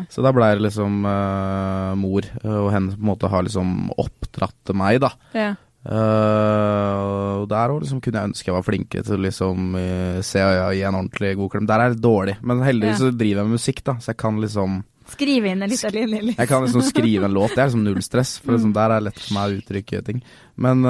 Så 0.10 0.24
da 0.26 0.32
ble 0.36 0.48
det 0.56 0.64
liksom 0.70 1.04
uh, 1.06 1.92
mor 2.00 2.24
eh, 2.26 2.58
og 2.64 2.72
henne 2.74 2.96
på 2.96 3.04
en 3.04 3.10
måte 3.12 3.30
har 3.32 3.44
liksom 3.46 3.92
oppdratt 4.00 4.72
meg, 4.78 5.02
da. 5.04 5.12
Ja. 5.36 5.54
Uh, 5.88 7.44
og 7.44 7.46
der 7.48 7.72
òg 7.72 7.84
liksom 7.86 8.02
kunne 8.04 8.20
jeg 8.20 8.32
ønske 8.34 8.50
jeg 8.50 8.56
var 8.58 8.66
flinkere 8.66 9.06
til 9.08 9.16
å 9.16 9.24
liksom 9.24 9.76
uh, 9.78 10.18
se 10.26 10.42
og 10.44 10.74
gi 10.76 10.82
en 10.88 10.98
ordentlig 11.00 11.30
god 11.40 11.52
klem. 11.54 11.68
Der 11.70 11.84
er 11.84 11.94
jeg 11.94 12.02
dårlig, 12.04 12.38
men 12.44 12.64
heldigvis 12.66 12.98
Ja. 12.98 13.02
så 13.06 13.12
driver 13.16 13.42
jeg 13.44 13.48
med 13.52 13.56
musikk, 13.60 13.84
da, 13.88 13.96
så 14.04 14.12
jeg 14.14 14.20
kan 14.24 14.40
liksom 14.44 14.80
Skrive 15.08 15.48
inn 15.54 15.62
en 15.64 15.72
liten 15.72 15.94
linje. 15.96 16.18
liksom. 16.20 16.42
Jeg 16.42 16.50
kan 16.50 16.64
liksom 16.66 16.82
skrive 16.84 17.30
en 17.30 17.36
låt. 17.38 17.54
Det 17.56 17.62
er 17.64 17.70
liksom 17.70 17.84
null 17.86 18.02
stress, 18.04 18.34
for 18.44 18.58
liksom, 18.58 18.74
der 18.76 18.92
er 18.92 19.00
det 19.00 19.06
lett 19.06 19.22
for 19.24 19.38
meg 19.38 19.46
å 19.54 19.60
uttrykke 19.62 20.02
ting. 20.04 20.20
Men 20.60 20.84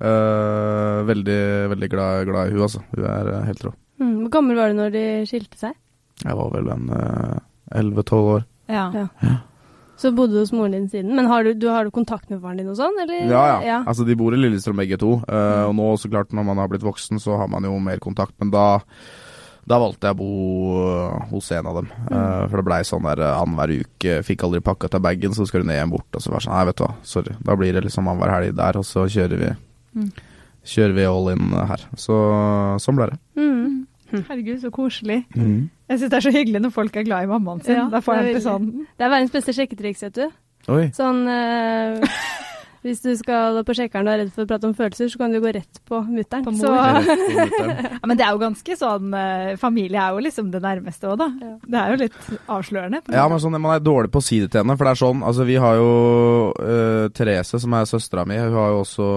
øh, 0.00 1.02
veldig, 1.08 1.42
veldig 1.74 1.90
glad, 1.92 2.24
glad 2.30 2.48
i 2.48 2.56
hun 2.56 2.66
altså. 2.68 2.84
Hun 2.94 3.04
er 3.10 3.32
uh, 3.34 3.42
helt 3.48 3.66
rå. 3.66 3.74
Mm. 3.98 4.16
Hvor 4.22 4.32
gammel 4.38 4.60
var 4.60 4.70
du 4.70 4.78
når 4.78 4.94
de 4.94 5.04
skilte 5.30 5.58
seg? 5.58 5.76
Jeg 6.24 6.34
var 6.38 6.50
vel 6.54 6.70
en 6.74 6.88
elleve-tolv 7.78 8.32
år. 8.36 8.48
Ja. 8.70 8.88
Ja. 8.94 9.36
Så 9.98 10.12
bodde 10.14 10.36
du 10.36 10.42
hos 10.44 10.52
moren 10.54 10.76
din 10.76 10.88
siden. 10.88 11.14
Men 11.16 11.26
har 11.26 11.44
du, 11.44 11.54
du, 11.58 11.66
har 11.74 11.84
du 11.84 11.90
kontakt 11.90 12.30
med 12.30 12.38
faren 12.42 12.60
din 12.60 12.70
og 12.70 12.76
sånn, 12.78 12.94
eller? 13.02 13.24
Ja, 13.26 13.46
ja. 13.66 13.78
Altså, 13.82 14.06
de 14.06 14.14
bor 14.18 14.34
i 14.34 14.38
Lillestrøm 14.38 14.78
begge 14.78 14.98
to. 15.00 15.16
øh, 15.26 15.62
og 15.66 15.74
nå, 15.74 15.88
så 15.98 16.10
klart, 16.10 16.30
når 16.30 16.46
man 16.46 16.60
har 16.62 16.70
blitt 16.70 16.86
voksen, 16.86 17.18
så 17.18 17.40
har 17.40 17.50
man 17.50 17.66
jo 17.66 17.74
mer 17.82 17.98
kontakt. 18.02 18.36
Men 18.38 18.52
da, 18.54 18.66
da 19.66 19.80
valgte 19.82 20.06
jeg 20.06 20.14
å 20.14 20.20
bo 20.20 21.24
hos 21.32 21.50
en 21.56 21.66
av 21.66 21.80
dem. 21.80 21.90
Uh, 22.12 22.46
for 22.46 22.60
det 22.60 22.66
blei 22.70 22.78
sånn 22.86 23.10
der 23.10 23.24
uh, 23.26 23.40
annenhver 23.40 23.74
uke. 23.82 24.20
Fikk 24.28 24.46
aldri 24.46 24.62
pakka 24.70 24.92
til 24.92 25.02
bagen, 25.02 25.34
så 25.34 25.48
skal 25.50 25.66
du 25.66 25.72
ned 25.72 25.80
igjen 25.80 25.96
bort. 25.96 26.06
Og 26.14 26.22
så 26.22 26.30
var 26.30 26.38
det 26.38 26.46
sånn, 26.46 26.54
nei, 26.60 26.68
vet 26.70 26.78
du 26.78 26.84
hva, 26.86 26.92
sorry. 27.16 27.34
Da 27.50 27.58
blir 27.58 27.74
det 27.74 27.86
liksom 27.88 28.06
annenhver 28.06 28.36
helg 28.36 28.54
der, 28.62 28.78
og 28.78 28.86
så 28.86 29.08
kjører 29.10 29.42
vi 29.42 29.50
Mm. 29.98 30.08
Kjører 30.68 30.94
vi 30.96 31.04
all 31.08 31.30
in 31.32 31.52
her. 31.70 31.84
Så 31.98 32.16
sånn 32.82 32.98
ble 32.98 33.10
det. 33.12 33.18
Mm. 33.40 33.76
Herregud, 34.28 34.58
så 34.62 34.70
koselig. 34.72 35.22
Jeg 35.36 35.98
syns 36.00 36.10
det 36.12 36.18
er 36.18 36.24
så 36.24 36.32
hyggelig 36.32 36.62
når 36.64 36.72
folk 36.74 36.96
er 36.96 37.06
glad 37.08 37.26
i 37.26 37.30
mammaen 37.30 37.60
sin. 37.64 37.76
Ja, 37.76 37.88
da 37.92 38.00
får 38.04 38.22
det 38.24 38.36
er 38.38 38.44
sånn 38.44 38.68
Det 38.96 39.04
er 39.04 39.12
verdens 39.12 39.34
beste 39.34 39.54
sjekketriks, 39.56 40.04
vet 40.06 40.16
du. 40.16 40.26
Oi. 40.72 40.88
Sånn 40.96 41.22
eh, 41.32 42.20
Hvis 42.88 43.02
du 43.04 43.10
skal 43.20 43.58
på 43.68 43.74
sjekkeren 43.76 44.08
og 44.08 44.14
er 44.14 44.22
redd 44.24 44.32
for 44.34 44.46
å 44.46 44.48
prate 44.48 44.68
om 44.70 44.74
følelser, 44.78 45.10
så 45.12 45.20
kan 45.20 45.34
du 45.34 45.38
gå 45.44 45.52
rett 45.54 45.80
på 45.88 46.00
mutter'n. 46.08 46.46
Ja, 47.98 48.00
Men 48.08 48.16
det 48.18 48.24
er 48.24 48.32
jo 48.34 48.40
ganske 48.40 48.76
sånn 48.78 49.12
eh, 49.16 49.52
Familie 49.60 50.00
er 50.00 50.14
jo 50.16 50.22
liksom 50.24 50.48
det 50.52 50.60
nærmeste 50.64 51.10
òg, 51.10 51.18
da. 51.20 51.28
Ja. 51.42 51.52
Det 51.74 51.78
er 51.82 51.92
jo 51.92 51.98
litt 52.02 52.18
avslørende. 52.48 53.00
Ja, 53.12 53.26
men 53.30 53.40
sånn, 53.42 53.56
man 53.60 53.74
er 53.76 53.84
dårlig 53.84 54.10
på 54.14 54.22
å 54.22 54.24
si 54.24 54.40
det 54.42 54.50
til 54.54 54.62
henne. 54.62 54.76
For 54.78 54.88
det 54.88 54.94
er 54.96 55.00
sånn, 55.02 55.22
altså 55.26 55.46
vi 55.48 55.56
har 55.60 55.78
jo 55.78 55.90
uh, 56.56 57.06
Therese, 57.16 57.60
som 57.62 57.76
er 57.78 57.88
søstera 57.90 58.24
mi, 58.28 58.38
hun 58.40 58.56
har 58.56 58.72
jo 58.74 58.82
også 58.82 59.08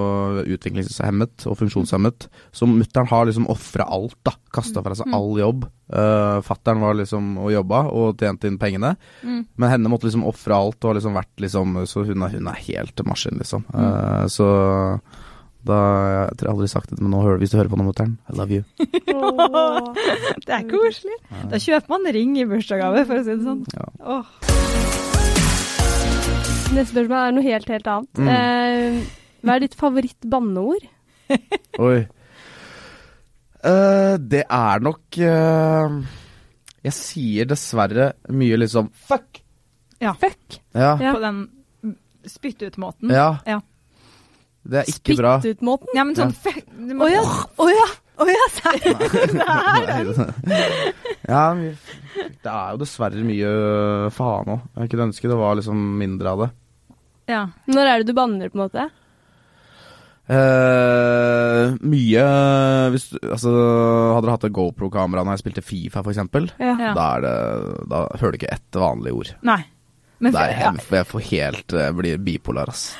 utviklingshemmet 0.56 1.48
og 1.50 1.58
funksjonshemmet. 1.60 2.28
Så 2.56 2.68
mutter'n 2.70 3.10
har 3.12 3.28
liksom 3.30 3.48
ofra 3.51 3.88
alt, 3.92 4.18
da. 4.28 4.36
Kasta 4.54 4.84
fra 4.84 4.96
seg 4.98 5.08
Mm. 5.12 5.16
all 5.18 5.40
jobb. 5.40 5.63
Uh, 5.91 6.39
Fattern 6.45 6.79
var 6.79 6.95
liksom 6.95 7.33
og 7.41 7.51
jobba 7.51 7.81
og 7.91 8.21
tjente 8.21 8.48
inn 8.48 8.60
pengene. 8.62 8.93
Mm. 9.24 9.41
Men 9.60 9.74
henne 9.74 9.91
måtte 9.91 10.07
liksom 10.07 10.24
ofre 10.29 10.55
alt 10.55 10.79
og 10.79 10.91
har 10.91 11.00
liksom 11.01 11.17
vært 11.17 11.43
liksom 11.43 11.81
Så 11.89 12.05
hun 12.07 12.24
er, 12.24 12.38
hun 12.38 12.48
er 12.48 12.63
helt 12.67 13.03
maskin, 13.07 13.41
liksom. 13.41 13.65
Mm. 13.74 13.83
Uh, 13.83 14.25
så 14.31 14.48
da 15.62 15.77
Jeg 15.77 16.38
tror 16.39 16.48
jeg 16.48 16.53
aldri 16.55 16.67
sagt 16.71 16.89
det, 16.89 17.01
men 17.01 17.12
nå 17.13 17.19
hører, 17.21 17.38
hvis 17.41 17.51
du 17.53 17.57
hører 17.60 17.69
på 17.69 17.77
noe, 17.77 17.91
mutter'n, 17.91 18.15
I 18.31 18.38
love 18.39 18.55
you. 18.55 18.63
oh, 19.13 19.91
Det 20.48 20.55
er 20.57 20.63
koselig. 20.69 21.17
Da 21.51 21.60
kjøper 21.62 21.93
man 21.93 22.07
ring 22.15 22.33
i 22.41 22.48
bursdagsgave, 22.50 23.03
for 23.05 23.19
å 23.19 23.25
si 23.27 23.36
det 23.36 23.45
sånn. 23.45 23.62
Ja. 23.75 23.86
Oh. 24.01 24.25
Neste 26.71 26.89
spørsmål 26.95 27.19
er 27.19 27.36
noe 27.36 27.45
helt, 27.45 27.69
helt 27.69 27.91
annet. 27.93 28.24
Mm. 28.24 28.31
Uh, 28.31 29.21
hva 29.45 29.57
er 29.57 29.65
ditt 29.65 29.77
favoritt-banneord? 29.77 30.89
Oi. 31.81 32.00
Eh, 33.63 34.15
det 34.18 34.44
er 34.50 34.80
nok 34.82 35.18
uh, 35.22 35.98
Jeg 36.82 36.96
sier 36.98 37.46
dessverre 37.50 38.12
mye 38.34 38.58
liksom 38.58 38.89
fuck. 38.94 39.41
Fuck. 40.01 40.62
Ja. 40.74 40.96
Ja. 40.98 41.12
På 41.13 41.20
den 41.22 41.44
spytt-ut-måten. 42.25 43.12
ja. 43.13 43.36
Ja. 43.46 43.60
Det 44.62 44.77
er 44.84 44.89
ikke 44.91 45.15
bra. 45.18 45.39
Spytt 45.41 45.58
ut 45.58 45.63
måten? 45.65 45.89
Ja, 45.98 46.03
men 46.06 46.13
sånn 46.13 46.30
Ja. 46.30 46.38
fuck 46.38 46.60
Å 46.70 46.98
må- 47.00 47.08
ja! 47.10 47.22
Å 47.58 47.65
ja! 47.74 47.88
Å 48.22 48.27
ja! 48.30 48.44
serr. 48.53 48.77
ja, 51.32 51.46
det 51.56 52.51
er 52.51 52.75
jo 52.75 52.82
dessverre 52.84 53.24
mye 53.25 53.53
faen 54.13 54.51
òg. 54.53 54.68
Jeg 54.84 54.91
kunne 54.91 55.08
ønske 55.10 55.32
det 55.32 55.38
var 55.39 55.58
liksom 55.58 55.82
mindre 55.98 56.30
av 56.36 56.44
det. 56.46 56.50
Ja. 57.32 57.41
Når 57.74 57.89
er 57.89 57.98
det 58.03 58.12
du 58.12 58.13
banner, 58.18 58.50
på 58.53 58.60
en 58.60 58.63
måte? 58.68 58.86
Eh, 60.32 61.74
mye 61.92 62.26
hvis, 62.94 63.08
altså, 63.20 63.52
Hadde 64.16 64.26
dere 64.26 64.36
hatt 64.38 64.48
et 64.48 64.56
GoPro-kamera 64.56 65.26
når 65.26 65.38
jeg 65.38 65.44
spilte 65.46 65.64
Fifa, 65.66 66.04
f.eks., 66.06 66.22
Ja. 66.60 66.76
Ja. 66.80 66.94
da, 66.98 67.08
er 67.18 67.22
det- 67.26 67.90
da 67.92 68.08
hører 68.18 68.32
du 68.32 68.38
ikke 68.40 68.54
ett 68.54 68.72
vanlig 68.80 69.14
ord. 69.14 69.34
Nei. 69.44 69.64
Men 70.22 70.32
for, 70.34 70.40
er, 70.40 70.54
jeg, 70.60 70.86
jeg 70.92 71.06
får 71.10 71.22
helt 71.32 71.68
Jeg 71.74 71.94
blir 71.98 72.18
bipolar, 72.22 72.70
ass. 72.70 72.96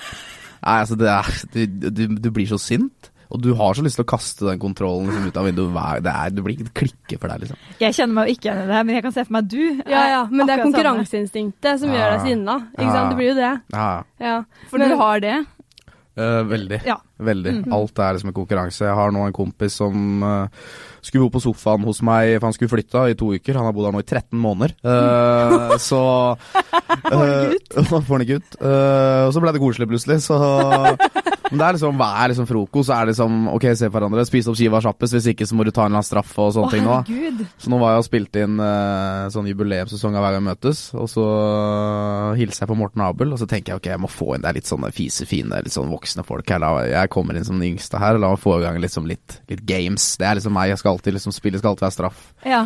Nei, 0.66 0.80
altså, 0.82 0.96
det 0.98 1.08
er 1.08 1.26
du, 1.54 1.90
du, 1.90 2.08
du 2.20 2.32
blir 2.32 2.48
så 2.50 2.58
sint. 2.60 3.08
Og 3.32 3.40
du 3.40 3.54
har 3.56 3.72
så 3.74 3.82
lyst 3.86 3.96
til 3.96 4.04
å 4.04 4.10
kaste 4.12 4.44
den 4.44 4.60
kontrollen 4.60 5.08
liksom, 5.08 5.28
ut 5.32 5.38
av 5.40 5.46
vinduet. 5.48 6.02
Det, 6.04 6.12
er, 6.12 6.30
det 6.36 6.44
blir 6.44 6.58
ikke 6.60 6.74
klikke 6.82 7.18
for 7.22 7.32
deg, 7.32 7.46
liksom. 7.46 7.58
Jeg 7.80 7.94
kjenner 7.96 8.14
meg 8.18 8.28
jo 8.28 8.34
ikke 8.36 8.50
igjen 8.50 8.58
i 8.60 8.66
det, 8.68 8.76
her, 8.76 8.84
men 8.84 8.96
jeg 8.98 9.04
kan 9.06 9.14
se 9.16 9.24
for 9.24 9.32
meg 9.38 9.46
at 9.46 9.52
du 9.54 9.62
Ja, 9.94 10.02
ja, 10.12 10.22
men 10.28 10.46
det 10.50 10.58
er 10.58 10.64
konkurranseinstinktet 10.66 11.80
som 11.80 11.94
gjør 11.96 12.10
deg 12.12 12.18
Ja. 12.20 12.26
sinna. 12.26 12.56
Ikke 12.76 12.84
Ja. 12.90 12.92
sant? 12.98 13.10
Det 13.14 13.18
blir 13.22 13.30
jo 13.32 13.38
det. 13.40 13.54
Ja, 13.72 14.04
Ja. 14.20 14.44
For 14.68 14.78
Men- 14.80 14.90
du 14.90 14.98
har 14.98 15.20
det? 15.24 15.38
Eh, 16.15 16.44
veldig. 16.44 16.82
Ja. 16.86 16.98
Veldig. 17.18 17.53
Mm. 17.62 17.74
Alt 17.74 18.00
er 18.00 18.15
liksom 18.15 18.32
en 18.32 18.36
konkurranse. 18.36 18.84
Jeg 18.84 18.98
har 18.98 19.13
nå 19.15 19.24
en 19.27 19.36
kompis 19.36 19.77
som 19.80 20.24
uh, 20.25 20.72
skulle 21.00 21.27
bo 21.27 21.38
på 21.38 21.44
sofaen 21.44 21.86
hos 21.88 22.01
meg, 22.03 22.34
for 22.38 22.50
han 22.50 22.56
skulle 22.58 22.74
flytte 22.74 23.06
i 23.12 23.18
to 23.20 23.32
uker. 23.32 23.60
Han 23.60 23.70
har 23.70 23.75
bodd 23.77 23.88
her 23.88 23.96
nå 23.96 24.03
i 24.03 24.08
13 24.08 24.41
måneder. 24.41 24.75
Eh, 24.84 25.75
så 25.80 26.01
uh, 27.13 27.53
han 27.77 28.27
gutt. 28.27 28.58
Og 29.25 29.36
så 29.36 29.44
ble 29.44 29.56
det 29.56 29.63
koselig 29.63 29.91
plutselig, 29.94 30.20
så 30.25 30.41
Men 31.51 31.60
det 31.60 31.65
er 31.67 31.75
liksom, 31.75 31.98
hva 32.00 32.08
er 32.22 32.31
liksom 32.31 32.48
frokost? 32.48 32.88
Så 32.88 32.96
er 32.96 33.05
det 33.05 33.12
liksom 33.12 33.48
OK, 33.51 33.65
se 33.75 33.89
på 33.89 33.96
hverandre, 33.98 34.24
spise 34.27 34.51
opp 34.51 34.58
skiva 34.60 34.79
kjappest, 34.84 35.15
hvis 35.17 35.27
ikke 35.34 35.48
så 35.50 35.58
må 35.60 35.65
du 35.67 35.72
ta 35.75 35.84
en 35.84 35.91
eller 35.91 36.00
annen 36.00 36.08
straff 36.08 36.31
og 36.39 36.53
sånne 36.55 36.70
Å, 36.70 36.72
ting 36.72 36.86
nå. 36.88 36.98
herregud. 37.10 37.41
Så 37.60 37.74
nå 37.74 37.79
var 37.81 37.91
jeg 37.93 38.03
og 38.03 38.08
spilte 38.08 38.46
inn 38.46 38.55
uh, 38.63 39.27
sånn 39.34 39.50
jubileumssesong 39.51 40.15
av 40.15 40.24
hver 40.24 40.38
gang 40.38 40.46
vi 40.46 40.51
møtes, 40.53 40.84
og 40.96 41.10
så 41.12 41.25
uh, 41.27 42.39
hilser 42.39 42.63
jeg 42.63 42.72
på 42.72 42.79
Morten 42.79 43.03
Abel, 43.03 43.36
og 43.36 43.41
så 43.41 43.50
tenker 43.51 43.74
jeg 43.74 43.81
ok, 43.81 43.91
jeg 43.91 44.03
må 44.05 44.12
få 44.12 44.29
inn 44.36 44.46
Det 44.46 44.51
er 44.53 44.60
litt 44.62 44.72
sånne 44.72 44.93
fisefine, 44.96 45.60
litt 45.65 45.75
sånn 45.75 45.91
voksne 45.91 46.25
folk 46.27 46.55
her. 46.55 46.63
La, 46.63 46.72
jeg 46.88 47.12
kommer 47.12 47.36
inn 47.36 47.48
som 47.48 47.60
den 47.60 47.74
yngste 47.74 48.00
her, 48.00 48.22
la 48.22 48.31
meg 48.31 48.41
få 48.41 48.55
i 48.62 48.63
gang 48.63 48.79
liksom 48.79 49.10
litt, 49.12 49.41
litt 49.51 49.65
games. 49.67 50.13
Det 50.22 50.29
er 50.29 50.39
liksom 50.39 50.55
meg, 50.55 50.72
jeg 50.72 50.81
skal 50.81 50.96
alltid 50.96 51.20
liksom 51.20 51.36
spille, 51.36 51.60
skal 51.60 51.75
alltid 51.75 51.89
være 51.89 51.98
straff. 52.00 52.24
Ja. 52.48 52.63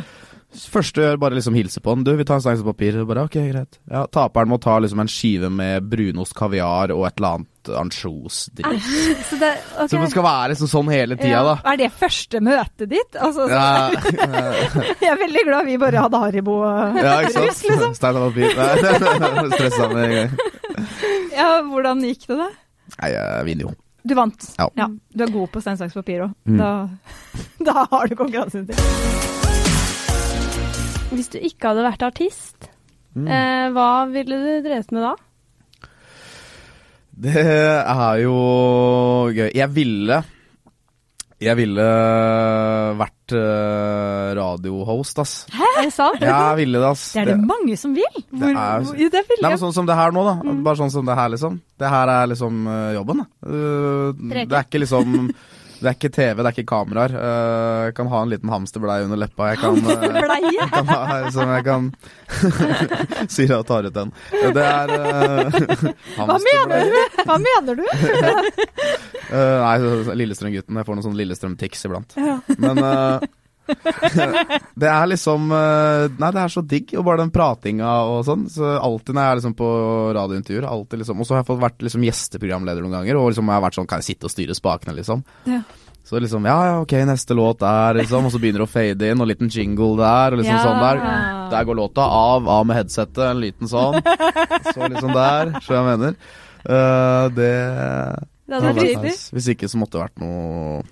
Første 0.56 1.04
gjør 1.04 1.18
bare 1.20 1.36
liksom 1.36 1.58
hilse 1.58 1.82
på 1.84 1.96
den. 1.96 2.06
Du, 2.08 2.14
vi 2.16 2.26
tar 2.28 2.38
en 2.38 2.46
slange 2.46 2.64
papir. 2.64 3.02
Bare 3.10 3.26
ok, 3.28 3.40
greit. 3.50 3.80
Ja, 3.92 4.06
taperen 4.12 4.52
må 4.52 4.60
ta 4.62 4.78
liksom 4.80 5.02
en 5.04 5.12
skive 5.12 5.50
med 5.52 5.90
brunost 5.92 6.36
kaviar 6.38 6.94
og 6.96 7.08
et 7.10 7.18
eller 7.20 7.40
annet 7.40 7.52
ansjosdritt. 7.70 8.88
Så 9.30 9.38
det, 9.42 9.50
ok. 9.80 9.90
Så 9.92 10.00
man 10.02 10.12
skal 10.14 10.24
være 10.28 10.50
liksom 10.54 10.70
sånn 10.72 10.90
hele 10.94 11.18
tida, 11.20 11.40
da. 11.48 11.56
Er 11.72 11.78
det 11.82 11.90
første 11.96 12.42
møtet 12.46 12.90
ditt? 12.92 13.16
Altså, 13.22 13.48
Ja, 13.50 13.90
Jeg 15.04 15.10
er 15.14 15.20
veldig 15.22 15.44
glad 15.48 15.66
vi 15.70 15.78
bare 15.82 16.04
hadde 16.06 16.22
Haribo 16.26 16.60
og 16.66 17.00
ja, 17.02 17.16
ikke 17.26 17.34
sant. 17.40 17.64
liksom. 17.70 17.96
Stein 17.98 18.20
og 18.20 18.30
papir. 18.30 18.48
Stressa 19.56 19.90
med 19.94 20.04
en 20.06 20.14
gang. 20.16 20.30
Ja, 21.36 21.50
hvordan 21.68 22.04
gikk 22.06 22.28
det, 22.30 22.38
da? 22.44 22.50
Nei, 23.02 23.10
jeg 23.16 23.46
vinner 23.50 23.68
jo. 23.70 23.74
Du 24.06 24.14
vant. 24.14 24.46
Ja. 24.62 24.68
Du 25.18 25.24
er 25.26 25.32
god 25.34 25.50
på 25.56 25.62
stein, 25.66 25.78
saks, 25.82 25.96
papir 25.98 26.22
òg. 26.28 26.36
Mm. 26.46 26.60
Da, 26.62 26.70
da 27.72 27.88
har 27.90 28.06
du 28.12 28.14
konkurranseinstinkt. 28.20 28.84
Hvis 31.16 31.30
du 31.32 31.38
ikke 31.40 31.72
hadde 31.74 31.86
vært 31.90 32.04
artist, 32.12 32.72
Mm. 33.16 33.30
eh, 33.32 33.70
hva 33.72 34.12
ville 34.12 34.36
du 34.36 34.66
drevet 34.66 34.90
med 34.92 35.06
da? 35.06 35.14
Det 37.16 37.36
er 37.46 38.18
jo 38.26 38.36
gøy. 39.32 39.50
Jeg 39.56 39.70
ville 39.72 40.18
Jeg 41.46 41.56
ville 41.60 41.86
vært 43.00 43.34
uh, 43.36 44.34
radiohost, 44.40 45.20
ass. 45.24 45.34
Er 45.52 45.82
det 45.84 45.94
sant? 45.96 46.22
Jeg 46.24 46.58
ville 46.60 46.80
det, 46.80 46.90
ass. 46.90 47.06
Det 47.16 47.24
er 47.24 47.32
det 47.34 47.38
mange 47.44 47.76
som 47.80 47.96
vil. 47.96 48.22
Det 48.32 48.52
er- 48.52 48.86
Jo, 48.88 49.10
det 49.12 49.24
ville 49.30 49.44
Nei, 49.44 49.52
men 49.52 49.60
sånn 49.60 49.74
som 49.76 49.88
det 49.88 49.96
her 50.00 50.12
nå, 50.16 50.24
da. 50.28 50.36
Mm. 50.44 50.64
Bare 50.64 50.80
sånn 50.80 50.92
som 50.94 51.06
det 51.08 51.16
her, 51.20 51.30
liksom. 51.36 51.60
Det 51.80 51.90
her 51.92 52.08
er 52.16 52.32
liksom 52.32 52.68
eh, 52.68 52.94
jobben, 52.96 53.24
da. 53.24 53.28
Uh, 53.46 54.14
det 54.32 54.48
er 54.52 54.64
ikke 54.64 54.84
liksom 54.86 55.30
Det 55.86 55.92
er 55.92 55.98
ikke 56.00 56.10
TV, 56.10 56.40
det 56.40 56.50
er 56.50 56.56
ikke 56.56 56.70
kameraer. 56.72 57.12
Uh, 57.14 57.80
jeg 57.86 57.94
kan 58.00 58.08
ha 58.10 58.22
en 58.26 58.32
liten 58.32 58.50
hamsterbleie 58.50 59.06
under 59.06 59.20
leppa. 59.22 59.52
Jeg 59.52 59.60
kan, 59.62 59.76
uh, 59.86 60.06
jeg 60.50 60.70
kan 60.72 60.90
ha 60.90 61.20
som 61.36 61.52
jeg 61.54 61.66
kan 61.68 61.92
Sier 63.36 63.52
jeg 63.52 63.60
og 63.60 63.68
tar 63.70 63.86
ut 63.86 63.94
den. 63.94 64.14
Det 64.34 64.64
er 64.66 64.94
uh, 64.96 65.60
Hva 66.18 66.40
mener 66.42 66.90
du? 66.90 67.22
Hva 67.22 67.38
mener 67.44 67.78
du? 67.78 67.86
Uh, 69.30 69.62
nei, 69.68 69.76
Lillestrøm-gutten. 70.24 70.82
Jeg 70.82 70.90
får 70.90 70.98
noen 70.98 71.06
sånne 71.06 71.22
Lillestrøm-tics 71.22 71.86
iblant. 71.86 72.18
Ja. 72.18 72.40
Men 72.58 72.82
uh, 72.82 73.30
det 74.82 74.90
er 74.92 75.08
liksom 75.10 75.48
uh, 75.50 76.06
Nei, 76.22 76.30
det 76.36 76.42
er 76.44 76.52
så 76.54 76.62
digg, 76.66 76.92
og 77.00 77.08
bare 77.08 77.24
den 77.24 77.34
pratinga 77.34 77.94
og 78.12 78.20
sånn. 78.28 78.46
Så 78.52 78.76
alltid 78.78 79.16
når 79.16 79.26
jeg 79.26 79.32
er 79.32 79.40
liksom 79.42 79.56
på 79.58 79.70
radiointervjuer, 80.18 80.68
alltid 80.70 81.02
liksom 81.02 81.24
Og 81.24 81.28
så 81.28 81.36
har 81.36 81.42
jeg 81.42 81.50
fått 81.50 81.64
vært 81.64 81.88
liksom 81.88 82.06
gjesteprogramleder 82.06 82.86
noen 82.86 83.00
ganger, 83.00 83.20
og 83.20 83.32
liksom 83.32 83.50
jeg 83.50 83.58
har 83.58 83.66
vært 83.66 83.80
sånn 83.80 83.90
Kan 83.90 84.04
jeg 84.04 84.12
sitte 84.12 84.30
og 84.30 84.36
styre 84.36 84.58
spakene, 84.58 84.96
liksom? 85.00 85.26
Ja. 85.50 85.64
Så 86.06 86.22
liksom 86.22 86.46
Ja, 86.46 86.58
ja, 86.70 86.80
ok, 86.84 86.94
neste 87.10 87.34
låt 87.34 87.60
der, 87.64 87.98
liksom. 87.98 88.28
Og 88.28 88.34
så 88.34 88.42
begynner 88.42 88.62
det 88.62 88.68
å 88.68 88.74
fade 88.76 89.10
inn, 89.10 89.22
og 89.24 89.30
liten 89.32 89.50
jingle 89.50 89.96
der, 89.98 90.36
og 90.36 90.42
liksom 90.42 90.62
sånn 90.62 90.84
der. 90.84 91.02
Der 91.56 91.66
går 91.66 91.80
låta 91.82 92.06
av, 92.06 92.50
av 92.50 92.68
med 92.70 92.78
headsetet, 92.78 93.24
en 93.26 93.42
liten 93.42 93.72
sånn. 93.72 93.98
Så 94.70 94.86
liksom 94.86 95.16
der, 95.16 95.56
så 95.66 95.80
jeg 95.80 95.88
mener. 95.90 96.20
Uh, 96.66 97.26
det 97.34 97.54
Det 98.46 98.60
hadde 98.60 98.76
vært. 98.78 99.26
Hvis 99.34 99.50
ikke 99.56 99.70
så 99.72 99.82
måtte 99.82 99.98
det 99.98 100.06
vært 100.06 100.22
noe 100.22 100.84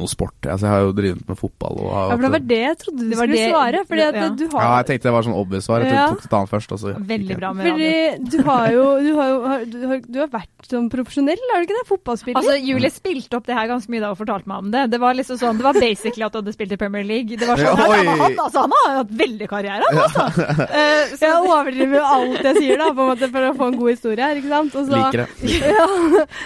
noe 0.00 0.10
sport. 0.10 0.36
Altså, 0.48 0.66
jeg 0.66 0.72
har 0.74 0.82
jo 0.86 0.92
drevet 0.96 1.28
med 1.28 1.38
fotball 1.38 1.80
og 1.84 1.90
har 1.94 2.06
Ja, 2.10 2.16
for 2.16 2.24
det 2.26 2.30
var 2.34 2.44
det 2.50 2.60
jeg 2.64 2.78
trodde 2.80 3.04
du 3.10 3.14
skulle 3.14 3.36
det- 3.36 3.50
svare. 3.52 3.84
Fordi 3.90 4.02
at 4.08 4.14
ja. 4.20 4.28
du 4.40 4.44
Ja, 4.50 4.70
jeg 4.80 4.86
tenkte 4.90 5.08
det 5.10 5.14
var 5.16 5.26
sånn 5.28 5.36
obvious 5.36 5.64
svar. 5.68 5.84
Jeg 5.84 5.92
Ja. 5.94 6.06
tok 6.10 6.24
et 6.24 6.34
annet 6.40 6.50
først. 6.54 6.72
Altså. 6.76 6.94
Veldig 7.10 7.36
bra 7.38 7.52
med 7.52 7.66
Fordi 7.66 8.30
du 8.30 8.38
har 8.48 8.66
jo 8.72 8.84
Du 9.00 9.12
har, 9.16 9.64
du 9.64 9.78
har, 9.88 9.98
du 10.06 10.18
har 10.20 10.28
vært 10.28 10.68
sånn 10.70 10.88
profesjonell, 10.90 11.40
har 11.52 11.60
du 11.60 11.66
ikke 11.66 11.78
det? 11.78 11.86
Fotballspiller? 11.88 12.40
Altså, 12.40 12.56
Julie 12.64 12.90
spilte 12.90 13.36
opp 13.36 13.46
det 13.46 13.54
her 13.56 13.66
ganske 13.68 13.88
mye 13.90 14.00
da 14.00 14.10
og 14.10 14.18
fortalte 14.18 14.46
meg 14.46 14.58
om 14.58 14.70
det. 14.70 14.90
Det 14.90 15.00
var 15.00 15.14
liksom 15.14 15.38
sånn, 15.38 15.56
det 15.58 15.64
var 15.64 15.74
basically 15.74 16.24
at 16.26 16.32
du 16.32 16.38
hadde 16.40 16.52
spilt 16.54 16.72
i 16.72 16.76
Premier 16.80 17.04
League. 17.04 17.36
Det 17.36 17.46
var 17.48 17.56
sånn, 17.56 17.76
Ja, 17.76 17.88
oi. 17.90 18.04
han, 18.06 18.36
altså, 18.38 18.60
han 18.66 18.70
har 18.76 18.96
hatt 19.00 19.10
veldig 19.10 19.48
karriere, 19.50 19.82
han 19.90 19.98
altså. 20.04 20.24
Uh, 20.70 21.16
så, 21.16 21.22
jeg 21.26 21.36
overdriver 21.44 21.96
jo 21.98 22.04
alt 22.04 22.42
jeg 22.50 22.56
sier, 22.56 22.76
da, 22.78 22.90
på 22.94 23.04
en 23.04 23.10
måte, 23.12 23.30
for 23.30 23.40
å 23.50 23.52
få 23.56 23.66
en 23.70 23.78
god 23.80 23.90
historie 23.90 24.24
her, 24.24 24.36
ikke 24.40 24.48
sant? 24.48 24.74
Og 24.80 24.86
så, 24.86 25.00
Liker 25.00 25.24
det. 25.24 25.28
Ja, 25.70 25.86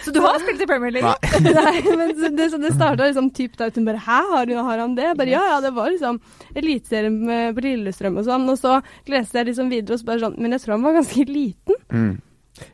så 0.04 0.12
du 0.14 0.20
har 0.24 0.38
spilt 0.40 0.60
i 0.64 0.66
Premier 0.66 0.90
League? 0.90 1.14
Nei. 1.22 1.52
nei, 1.60 1.96
men 1.96 2.14
så 2.18 2.30
det, 2.34 2.50
så 2.52 2.58
det 2.62 2.72
starta 2.74 3.04
liksom 3.10 3.30
typ 3.44 3.60
ut. 3.60 3.74
hun 3.78 3.84
bare 3.88 4.02
Hæ, 4.08 4.18
har, 4.32 4.46
hun- 4.46 4.64
har 4.68 4.78
han 4.82 4.94
det? 4.96 5.12
Bare 5.16 5.28
ja, 5.30 5.44
ja, 5.54 5.60
det 5.60 5.72
var 5.76 5.90
liksom 5.90 6.20
eliteserien 6.54 7.20
med- 7.26 7.54
på 7.54 7.62
Lillestrøm 7.62 8.18
og 8.18 8.24
sånn. 8.26 8.48
Og 8.50 8.58
så 8.58 8.82
leste 9.06 9.38
jeg 9.38 9.46
liksom 9.52 9.70
videre 9.70 9.94
og 9.94 10.00
så 10.00 10.04
bare 10.10 10.20
sånn 10.24 10.38
Men 10.38 10.52
jeg 10.52 10.60
tror 10.64 10.74
han 10.78 10.82
var 10.82 10.98
ganske 11.00 11.26
liten. 11.28 11.74
Mm. 11.92 12.20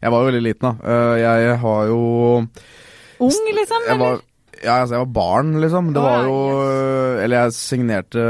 Jeg 0.02 0.10
var 0.12 0.18
jo 0.24 0.30
veldig 0.30 0.42
liten, 0.44 0.60
da. 0.60 0.72
Uh, 0.84 1.16
jeg 1.18 1.58
har 1.58 1.86
jo 1.88 2.00
Ung, 3.20 3.46
liksom? 3.54 3.86
jeg 3.88 3.98
var, 4.00 4.20
ja, 4.64 4.74
altså, 4.82 4.94
jeg 4.96 5.06
var 5.06 5.12
barn, 5.14 5.54
liksom. 5.60 5.92
Det 5.94 6.02
var 6.02 6.24
jo 6.24 6.36
Eller 7.20 7.36
jeg 7.44 7.52
signerte 7.52 8.22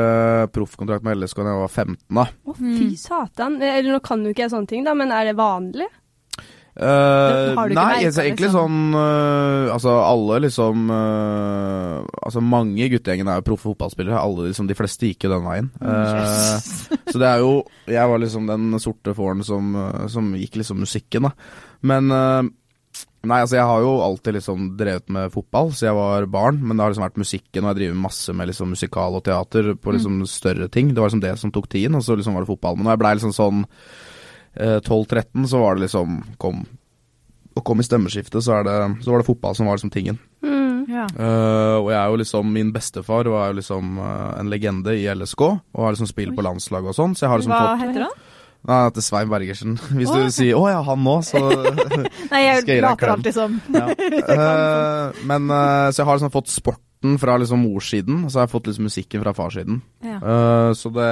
proffkontrakt 0.53 1.05
med 1.07 1.17
LSK 1.19 1.37
da 1.45 1.51
jeg 1.53 1.61
var 1.63 1.69
15, 1.69 1.97
da. 2.15 2.25
Å, 2.47 2.55
fy 2.57 2.87
Mm. 2.91 2.97
satan. 2.99 3.63
Eller 3.63 3.93
nå 3.93 4.01
kan 4.03 4.23
jo 4.25 4.31
ikke 4.33 4.43
jeg 4.47 4.51
sånne 4.51 4.69
ting, 4.69 4.85
da, 4.85 4.95
men 4.95 5.11
er 5.13 5.25
det 5.31 5.37
vanlig? 5.37 5.87
Ikke 6.71 7.75
nei, 7.75 7.75
merket, 7.75 8.07
altså, 8.07 8.23
egentlig 8.23 8.47
liksom? 8.47 8.61
sånn 8.71 8.95
uh, 8.95 9.73
Altså, 9.75 9.95
alle 10.07 10.37
liksom 10.47 10.85
uh, 10.95 11.97
Altså, 12.23 12.43
mange 12.47 12.85
i 12.87 12.91
guttegjengen 12.93 13.29
er 13.29 13.41
jo 13.41 13.47
proffe 13.49 13.67
fotballspillere. 13.73 14.21
Alle, 14.21 14.47
liksom, 14.53 14.69
de 14.71 14.77
fleste 14.79 15.11
gikk 15.11 15.27
jo 15.27 15.33
den 15.35 15.49
veien. 15.49 15.73
Yes. 15.83 16.87
så 17.11 17.19
det 17.19 17.27
er 17.27 17.43
jo 17.43 17.51
Jeg 17.91 18.13
var 18.13 18.23
liksom 18.23 18.47
den 18.49 18.79
sorte 18.83 19.17
fåren 19.19 19.43
som, 19.47 19.75
som 20.13 20.31
gikk 20.39 20.61
liksom 20.63 20.81
musikken, 20.85 21.29
da. 21.29 21.35
Men 21.91 22.09
Nei, 23.21 23.43
altså 23.43 23.59
jeg 23.59 23.69
har 23.69 23.83
jo 23.85 23.91
alltid 24.01 24.39
liksom 24.39 24.69
drevet 24.81 25.11
med 25.13 25.33
fotball, 25.35 25.69
siden 25.77 25.91
jeg 25.91 25.97
var 25.99 26.27
barn. 26.33 26.61
Men 26.65 26.79
det 26.79 26.85
har 26.85 26.93
liksom 26.95 27.05
vært 27.05 27.21
musikken, 27.21 27.65
og 27.65 27.69
jeg 27.69 27.79
driver 27.81 27.99
masse 28.07 28.35
med 28.37 28.49
liksom 28.49 28.73
musikal 28.73 29.19
og 29.19 29.25
teater 29.27 29.75
på 29.77 29.93
liksom 29.93 30.23
større 30.31 30.71
ting. 30.73 30.95
Det 30.95 31.03
var 31.03 31.11
liksom 31.11 31.25
det 31.27 31.35
som 31.43 31.53
tok 31.53 31.69
tiden, 31.69 31.99
og 31.99 32.07
så 32.07 32.17
liksom 32.17 32.39
var 32.39 32.47
det 32.47 32.53
fotball. 32.55 32.79
Men 32.81 32.89
jeg 32.95 33.03
blei 33.03 33.13
liksom 33.19 33.35
sånn 33.37 33.67
12-13, 34.59 35.47
så 35.47 35.61
var 35.63 35.77
det 35.77 35.85
liksom 35.85 36.17
kom, 36.43 36.65
Å 37.55 37.63
komme 37.63 37.85
i 37.85 37.87
stemmeskiftet, 37.87 38.43
så, 38.43 38.57
er 38.59 38.65
det, 38.67 38.79
så 39.05 39.13
var 39.13 39.23
det 39.23 39.29
fotball 39.29 39.55
som 39.55 39.69
var 39.71 39.79
liksom 39.79 39.93
tingen. 39.95 40.19
Mm. 40.43 40.89
Ja. 40.91 41.05
uh, 41.07 41.77
og 41.79 41.91
jeg 41.93 41.99
er 42.01 42.09
jo 42.11 42.17
liksom 42.19 42.49
Min 42.51 42.73
bestefar 42.75 43.29
var 43.31 43.53
jo 43.53 43.59
liksom 43.61 44.01
uh, 44.01 44.33
en 44.41 44.51
legende 44.51 44.97
i 44.99 45.05
LSK, 45.13 45.45
og 45.47 45.85
har 45.85 45.95
liksom 45.95 46.11
spilt 46.11 46.35
på 46.35 46.43
landslaget 46.43 46.91
og 46.91 46.97
sånn, 46.97 47.15
så 47.15 47.27
jeg 47.27 47.33
har 47.33 47.43
liksom 47.43 47.55
Hva 47.55 47.63
fått 47.69 47.85
heter 47.85 48.07
han? 48.09 48.19
Nei, 48.61 48.77
han 48.77 48.91
heter 48.91 49.05
Svein 49.05 49.31
Bergersen. 49.31 49.79
Hvis 49.97 50.11
oh. 50.13 50.19
du 50.21 50.35
sier 50.35 50.59
'Å 50.59 50.67
ja, 50.69 50.81
han 50.85 51.05
nå', 51.05 51.17
så 51.25 51.41
Nei, 52.33 52.43
jeg 52.45 52.61
Skal 52.63 52.75
jeg 52.75 52.77
gi 52.77 52.77
deg 52.77 52.77
en 52.77 52.85
later 52.85 53.07
klem? 53.07 53.15
alltid 53.17 53.39
som. 53.39 53.57
Ja. 53.73 53.87
uh, 53.89 55.23
men 55.31 55.49
eh, 55.49 55.87
Så 55.91 56.03
jeg 56.03 56.09
har 56.11 56.21
liksom 56.21 56.35
fått 56.35 56.53
sporten 56.53 57.17
fra 57.17 57.39
liksom 57.41 57.65
morssiden, 57.65 58.25
og 58.27 58.33
så 58.33 58.41
har 58.41 58.49
jeg 58.49 58.53
fått 58.53 58.69
liksom 58.69 58.85
musikken 58.85 59.25
fra 59.25 59.33
farssiden. 59.33 59.81
Ja. 60.05 60.19
Eh, 60.21 60.73
så 60.77 60.93
det 60.93 61.09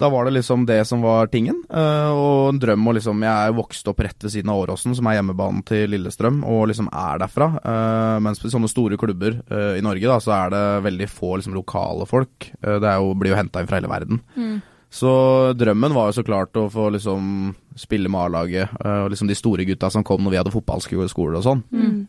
Da 0.00 0.08
var 0.08 0.24
det 0.24 0.32
liksom 0.32 0.64
det 0.66 0.84
som 0.88 1.02
var 1.04 1.28
tingen. 1.28 1.62
eh, 1.68 2.10
og 2.10 2.54
en 2.54 2.60
drøm 2.60 2.88
å 2.88 2.94
liksom 2.96 3.20
Jeg 3.20 3.48
er 3.48 3.56
vokst 3.56 3.88
opp 3.88 4.00
rett 4.00 4.24
ved 4.24 4.32
siden 4.32 4.48
av 4.48 4.62
Åråsen, 4.62 4.94
som 4.96 5.06
er 5.06 5.18
hjemmebanen 5.18 5.62
til 5.66 5.90
Lillestrøm, 5.92 6.40
og 6.48 6.68
liksom 6.70 6.88
er 6.88 7.20
derfra. 7.20 7.50
Uh, 7.60 8.16
mens 8.24 8.40
på 8.40 8.48
sånne 8.48 8.70
store 8.70 8.96
klubber 8.96 9.42
eh, 9.50 9.76
i 9.78 9.84
Norge, 9.84 10.08
da, 10.08 10.16
så 10.22 10.32
er 10.38 10.54
det 10.54 10.64
veldig 10.88 11.08
få 11.12 11.36
liksom 11.36 11.54
lokale 11.54 12.08
folk. 12.08 12.50
Eh, 12.62 12.78
det 12.80 12.88
er 12.88 12.98
jo, 12.98 13.12
blir 13.14 13.34
jo 13.34 13.40
henta 13.40 13.60
inn 13.60 13.68
fra 13.68 13.80
hele 13.80 13.92
verden. 13.92 14.22
Mm. 14.36 14.60
Så 14.90 15.10
drømmen 15.54 15.94
var 15.94 16.08
jo 16.08 16.16
så 16.18 16.24
klart 16.26 16.56
å 16.58 16.66
få 16.72 16.88
liksom 16.96 17.52
spille 17.78 18.10
med 18.10 18.24
A-laget, 18.24 18.72
eh, 18.80 19.02
og 19.04 19.12
liksom 19.12 19.28
de 19.30 19.36
store 19.38 19.66
gutta 19.68 19.90
som 19.92 20.04
kom 20.06 20.24
når 20.24 20.34
vi 20.34 20.40
hadde 20.40 20.54
fotballskole 20.54 21.38
og 21.38 21.44
sånn. 21.46 21.62
Mm. 21.70 21.99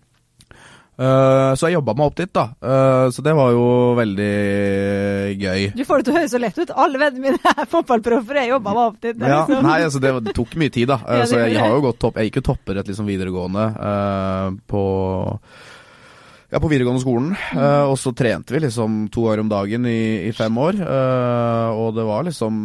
Eh, 1.02 1.52
så 1.58 1.70
jeg 1.70 1.78
jobba 1.80 1.96
meg 1.98 2.12
opp 2.12 2.18
dit, 2.20 2.30
da. 2.36 2.44
Uh, 2.62 3.08
så 3.14 3.24
det 3.26 3.34
var 3.38 3.54
jo 3.56 3.66
veldig 3.98 4.34
gøy. 5.42 5.64
Du 5.74 5.84
får 5.88 6.02
det 6.02 6.08
til 6.08 6.14
å 6.14 6.18
høres 6.20 6.36
så 6.36 6.42
lett 6.42 6.62
ut. 6.62 6.74
Alle 6.86 7.02
vennene 7.02 7.26
mine 7.26 7.54
er 7.56 7.70
fotballproffer, 7.72 8.42
jeg 8.44 8.54
jobba 8.54 8.76
meg 8.78 8.84
opp 8.84 9.02
dit. 9.02 9.18
Ja, 9.18 9.42
liksom- 9.42 9.66
nei, 9.66 9.80
altså 9.88 10.04
det, 10.04 10.14
det 10.28 10.36
tok 10.38 10.56
mye 10.62 10.74
tid, 10.74 10.92
da. 10.94 11.00
Uh, 11.02 11.18
Ja, 11.22 11.28
så 11.30 11.42
jeg, 11.42 11.56
jeg, 11.56 11.64
har 11.64 11.76
jo 11.76 11.84
gått 11.86 12.00
topp 12.02 12.18
Jeg 12.18 12.30
gikk 12.30 12.42
jo 12.42 12.48
toppidrett 12.52 12.90
liksom 12.92 13.10
videregående 13.10 13.66
eh, 13.90 14.48
på 14.70 14.82
ja, 16.52 16.60
på 16.60 16.68
videregående 16.68 17.02
skolen. 17.02 17.36
Eh, 17.56 17.84
og 17.88 17.96
så 18.00 18.12
trente 18.18 18.54
vi 18.54 18.60
liksom 18.66 19.06
to 19.14 19.24
år 19.32 19.40
om 19.44 19.52
dagen 19.52 19.88
i, 19.88 20.28
i 20.28 20.34
fem 20.36 20.58
år. 20.60 20.82
Uh, 20.84 21.70
og 21.80 21.96
det 21.96 22.06
var 22.08 22.28
liksom 22.28 22.58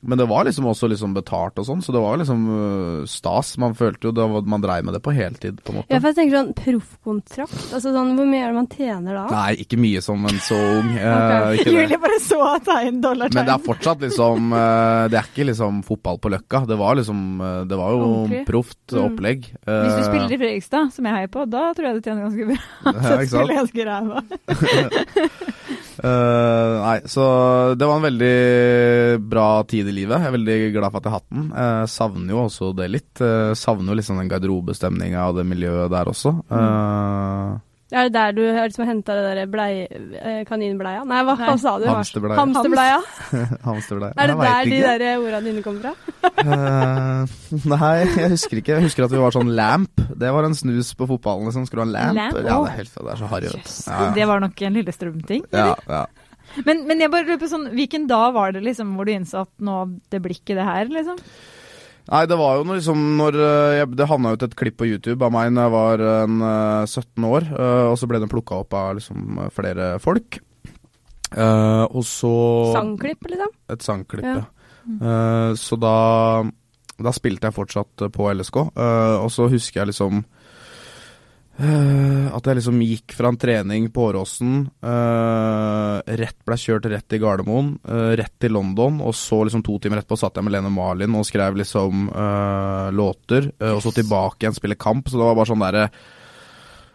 Men 0.00 0.18
det 0.20 0.28
var 0.30 0.44
liksom 0.46 0.66
også 0.70 0.86
liksom 0.92 1.14
betalt 1.16 1.58
og 1.58 1.64
sånn, 1.66 1.80
så 1.82 1.90
det 1.90 1.98
var 2.04 2.20
liksom 2.20 2.42
uh, 2.46 3.06
stas. 3.10 3.56
Man 3.58 3.72
følte 3.74 4.08
jo 4.08 4.12
det 4.14 4.26
Man 4.46 4.62
dreiv 4.62 4.84
med 4.86 4.94
det 4.94 5.00
på 5.02 5.10
heltid, 5.16 5.58
på 5.64 5.72
en 5.72 5.80
måte. 5.80 5.90
Ja, 5.90 5.98
for 5.98 6.12
jeg 6.12 6.18
tenker 6.20 6.36
sånn 6.38 6.52
proffkontrakt. 6.54 7.56
Altså 7.74 7.90
sånn, 7.96 8.12
hvor 8.14 8.28
mye 8.30 8.44
er 8.44 8.52
det 8.52 8.58
man 8.60 8.68
tjener 8.70 9.18
da? 9.18 9.24
Nei, 9.32 9.56
ikke 9.64 9.80
mye 9.82 10.02
som 10.04 10.22
en 10.30 10.38
så 10.44 10.54
ung. 10.78 10.92
okay. 10.94 11.64
uh. 11.66 11.72
Julie 11.74 11.98
bare 12.04 12.20
så 12.22 12.38
tegn, 12.68 13.00
dollartegn. 13.02 13.40
Men 13.40 13.50
det 13.50 13.56
er 13.56 13.64
fortsatt 13.66 14.04
liksom 14.06 14.52
uh, 14.54 15.08
Det 15.10 15.18
er 15.18 15.30
ikke 15.32 15.48
liksom 15.50 15.82
fotball 15.88 16.22
på 16.22 16.30
Løkka. 16.36 16.62
Det 16.70 16.78
var 16.78 16.98
liksom 17.00 17.24
Det 17.68 17.78
var 17.82 17.96
jo 17.98 18.42
proft 18.48 18.76
Mm. 18.88 19.02
opplegg. 19.04 19.42
Hvis 19.68 19.96
du 19.98 20.04
spiller 20.06 20.32
i 20.32 20.38
Fredrikstad, 20.40 20.88
som 20.94 21.04
jeg 21.04 21.12
heier 21.18 21.28
på, 21.32 21.42
da 21.50 21.66
tror 21.76 21.86
jeg 21.90 21.98
du 21.98 22.06
tjener 22.06 22.24
ganske 22.24 22.46
bra. 22.48 22.56
ja, 22.88 22.92
Så 23.04 23.18
ikke 23.18 23.28
sant? 23.28 23.34
spiller 23.34 23.52
jeg 23.52 23.60
ganske 23.60 23.84
ræva. 23.90 24.22
Eh, 25.98 26.74
nei, 26.78 26.98
så 27.10 27.24
det 27.74 27.86
var 27.88 27.98
en 27.98 28.06
veldig 28.06 29.20
bra 29.30 29.46
tid 29.68 29.88
i 29.90 29.94
livet. 30.00 30.20
Jeg 30.20 30.30
er 30.30 30.36
veldig 30.36 30.58
glad 30.76 30.92
for 30.92 31.00
at 31.00 31.08
jeg 31.08 31.14
har 31.14 31.22
hatt 31.22 31.32
den. 31.32 31.48
Uh, 31.52 31.84
savner 31.90 32.34
jo 32.34 32.42
også 32.44 32.72
det 32.78 32.90
litt. 32.92 33.12
Uh, 33.22 33.54
savner 33.58 33.92
jo 33.92 33.98
liksom 33.98 34.20
den 34.20 34.30
garderobestemninga 34.30 35.26
og 35.28 35.40
det 35.40 35.46
miljøet 35.48 35.92
der 35.92 36.12
også. 36.12 36.34
Eh, 36.48 37.56
Er 37.88 38.04
det 38.08 38.12
der 38.12 38.34
du 38.36 38.42
har 38.52 38.66
liksom 38.68 38.84
henta 38.84 39.14
det 39.16 39.28
der 39.38 39.46
blei, 39.48 39.86
eh, 39.88 40.42
kaninbleia? 40.44 41.06
Nei, 41.08 41.22
hva, 41.24 41.34
hva 41.40 41.54
Nei. 41.54 41.60
sa 41.62 41.72
du? 41.80 41.86
Hamsterbleia. 41.88 42.36
Hamsterbleia? 42.36 42.98
Hamsterbleia. 43.68 44.12
Er 44.12 44.28
det 44.28 44.36
Jeg 44.44 44.82
der 44.84 44.98
de 44.98 45.06
der 45.06 45.22
ordene 45.22 45.48
dine 45.48 45.62
kommer 45.64 45.86
fra? 45.86 45.94
uh, 46.44 47.38
nei, 47.72 47.94
jeg 48.04 48.32
husker 48.34 48.60
ikke. 48.60 48.76
Jeg 48.76 48.88
husker 48.90 49.08
at 49.08 49.14
vi 49.16 49.22
var 49.22 49.32
sånn 49.32 49.54
lamp. 49.56 50.04
Det 50.20 50.32
var 50.36 50.44
en 50.44 50.56
snus 50.58 50.92
på 50.98 51.08
fotballen. 51.08 51.48
Liksom. 51.48 51.64
Skulle 51.70 51.86
du 51.86 51.86
ha 51.86 51.88
en 51.88 51.96
lamp? 51.96 52.36
Lamp? 52.36 52.44
Ja, 52.44 52.60
det 52.60 52.72
er 52.74 52.78
helt 52.82 52.96
det 52.98 53.12
er 53.14 53.22
så 53.22 53.32
harry. 53.32 53.52
Yes. 53.56 53.78
Ja, 53.88 54.00
ja. 54.04 54.14
Det 54.20 54.28
var 54.34 54.44
nok 54.44 54.64
en 54.68 54.80
Lillestrøm-ting. 54.82 55.48
Ja, 55.56 55.70
ja. 55.88 56.04
Men, 56.66 56.84
men 56.88 57.00
jeg 57.00 57.12
bare 57.12 57.24
lurer 57.24 57.40
på 57.40 57.48
sånn, 57.48 57.70
hvilken 57.76 58.04
dag 58.10 58.32
var 58.36 58.52
det 58.56 58.64
liksom 58.64 58.96
hvor 58.96 59.08
du 59.08 59.14
innså 59.14 59.46
at 59.46 59.52
nå, 59.64 59.78
det 60.12 60.20
blir 60.24 60.36
ikke 60.36 60.56
det 60.58 60.64
her, 60.68 60.92
liksom? 60.92 61.20
Nei, 62.08 62.24
det 62.24 62.38
var 62.40 62.56
jo 62.56 62.64
når, 62.64 62.78
liksom 62.80 63.00
når 63.18 63.36
eh, 63.36 63.72
jeg, 63.82 63.88
Det 63.98 64.06
havna 64.08 64.30
ut 64.32 64.44
et 64.46 64.54
klipp 64.56 64.78
på 64.80 64.88
YouTube 64.88 65.26
av 65.26 65.32
meg 65.34 65.50
når 65.52 65.66
jeg 65.66 65.74
var 65.74 66.04
en, 66.08 66.38
eh, 66.48 66.84
17 66.88 67.26
år, 67.28 67.48
eh, 67.52 67.86
og 67.90 67.96
så 68.00 68.08
ble 68.08 68.20
den 68.22 68.32
plukka 68.32 68.62
opp 68.62 68.76
av 68.78 68.94
liksom 68.96 69.42
flere 69.52 69.96
folk. 70.00 70.40
Uh, 71.28 71.84
og 71.92 72.04
så 72.08 72.30
Sangklipp, 72.72 73.26
liksom? 73.28 73.50
Et 73.68 73.82
sangklipp, 73.84 74.24
Ja. 74.24 74.38
ja. 74.40 74.46
Uh, 74.88 75.50
så 75.60 75.76
da 75.76 76.42
Da 76.96 77.12
spilte 77.12 77.50
jeg 77.50 77.56
fortsatt 77.58 78.06
på 78.14 78.30
LSK, 78.32 78.56
uh, 78.72 79.20
og 79.20 79.28
så 79.30 79.44
husker 79.52 79.82
jeg 79.82 79.90
liksom 79.90 80.22
at 81.58 82.46
jeg 82.46 82.58
liksom 82.58 82.82
gikk 82.84 83.14
fra 83.18 83.32
en 83.32 83.38
trening 83.40 83.88
på 83.90 84.04
Åråsen, 84.12 84.60
uh, 84.84 85.98
rett 86.06 86.36
ble 86.46 86.58
kjørt 86.60 86.86
rett 86.92 87.06
til 87.10 87.22
Gardermoen, 87.24 87.72
uh, 87.82 88.12
rett 88.18 88.34
til 88.38 88.54
London, 88.54 89.00
og 89.02 89.16
så 89.18 89.40
liksom 89.42 89.64
to 89.66 89.80
timer 89.82 89.98
etterpå 89.98 90.20
satt 90.20 90.38
jeg 90.38 90.46
med 90.46 90.54
Lene 90.54 90.70
Marlin 90.70 91.16
og 91.18 91.26
skrev 91.26 91.58
liksom 91.58 92.12
uh, 92.12 92.94
låter, 92.94 93.50
eh, 93.58 93.74
og 93.74 93.82
så 93.82 93.90
tilbake 93.96 94.44
igjen 94.44 94.54
spille 94.54 94.78
kamp, 94.78 95.10
så 95.10 95.18
det 95.18 95.26
var 95.26 95.40
bare 95.40 95.50
sånn 95.50 95.66
derre 95.66 95.88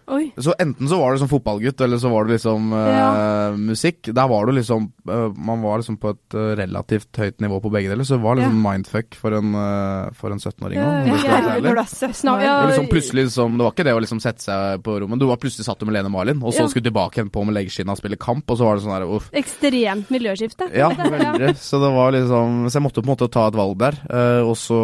Oi. 0.08 0.32
så 0.38 0.54
enten 0.60 0.88
så 0.90 0.98
var 1.00 1.14
du 1.14 1.20
som 1.22 1.30
fotballgutt, 1.32 1.80
eller 1.82 1.98
så 1.98 2.10
var 2.12 2.26
du 2.26 2.34
liksom 2.34 2.72
eh, 2.74 2.90
Ja. 2.94 3.52
musikk. 3.58 4.10
Der 4.14 4.28
var 4.28 4.46
du 4.46 4.52
liksom 4.54 4.92
uh, 5.10 5.30
Man 5.38 5.62
var 5.62 5.78
liksom 5.80 5.98
på 5.98 6.10
et 6.12 6.34
eh, 6.36 6.56
relativt 6.60 7.12
høyt 7.18 7.40
nivå 7.42 7.62
på 7.64 7.72
begge 7.72 7.90
deler, 7.90 8.04
så 8.04 8.18
det 8.18 8.24
var 8.24 8.36
liksom 8.40 8.60
mindfuck 8.62 9.16
for 9.16 9.32
en, 9.38 9.54
uh, 9.56 10.10
for 10.14 10.32
en 10.32 10.40
17-åring 10.40 10.80
òg. 10.80 10.84
ja, 10.84 11.04
det, 11.04 11.10
ja, 11.10 11.18
skal 11.18 11.32
være 11.32 11.44
Når 11.44 11.70
ærlig. 11.70 11.76
du 11.76 11.96
17 11.96 12.14
Snak- 12.14 12.38
år. 12.38 12.44
ja. 12.44 12.54
det 12.54 12.64
var 12.64 12.72
liksom 12.74 12.90
plutselig 12.92 13.24
liksom, 13.30 13.58
Det 13.58 13.64
var 13.64 13.72
ikke 13.72 13.88
det 13.90 13.94
å 13.96 14.02
liksom 14.04 14.22
sette 14.24 14.42
seg 14.44 14.84
på 14.84 14.98
rommet. 15.02 15.20
Du 15.20 15.26
var 15.30 15.38
plutselig 15.38 15.66
satt 15.68 15.80
du 15.80 15.86
med 15.86 15.96
Lene 15.98 16.10
Marlin, 16.12 16.44
og 16.44 16.54
så 16.54 16.64
Ja. 16.64 16.68
skulle 16.68 16.84
du 16.84 16.90
tilbake 16.92 17.18
igjen 17.22 17.32
på 17.32 17.46
med 17.46 17.56
leggskinna 17.56 17.92
og 17.96 17.98
spille 18.02 18.18
kamp, 18.20 18.44
og 18.50 18.58
så 18.60 18.66
var 18.68 18.76
det 18.76 18.84
sånn 18.84 18.96
der 19.00 19.08
uff. 19.08 19.30
Ekstremt 19.34 20.10
miljøskifte. 20.12 20.70
Ja, 20.76 20.90
veldig. 20.90 21.56
Så 21.58 21.80
det 21.80 21.92
var 21.96 22.12
liksom 22.12 22.68
Så 22.70 22.80
jeg 22.80 22.84
måtte 22.84 23.02
på 23.02 23.08
en 23.08 23.16
måte 23.16 23.32
ta 23.32 23.48
et 23.48 23.56
valg 23.56 23.78
der. 23.78 23.96
og 24.44 24.56
så 24.60 24.78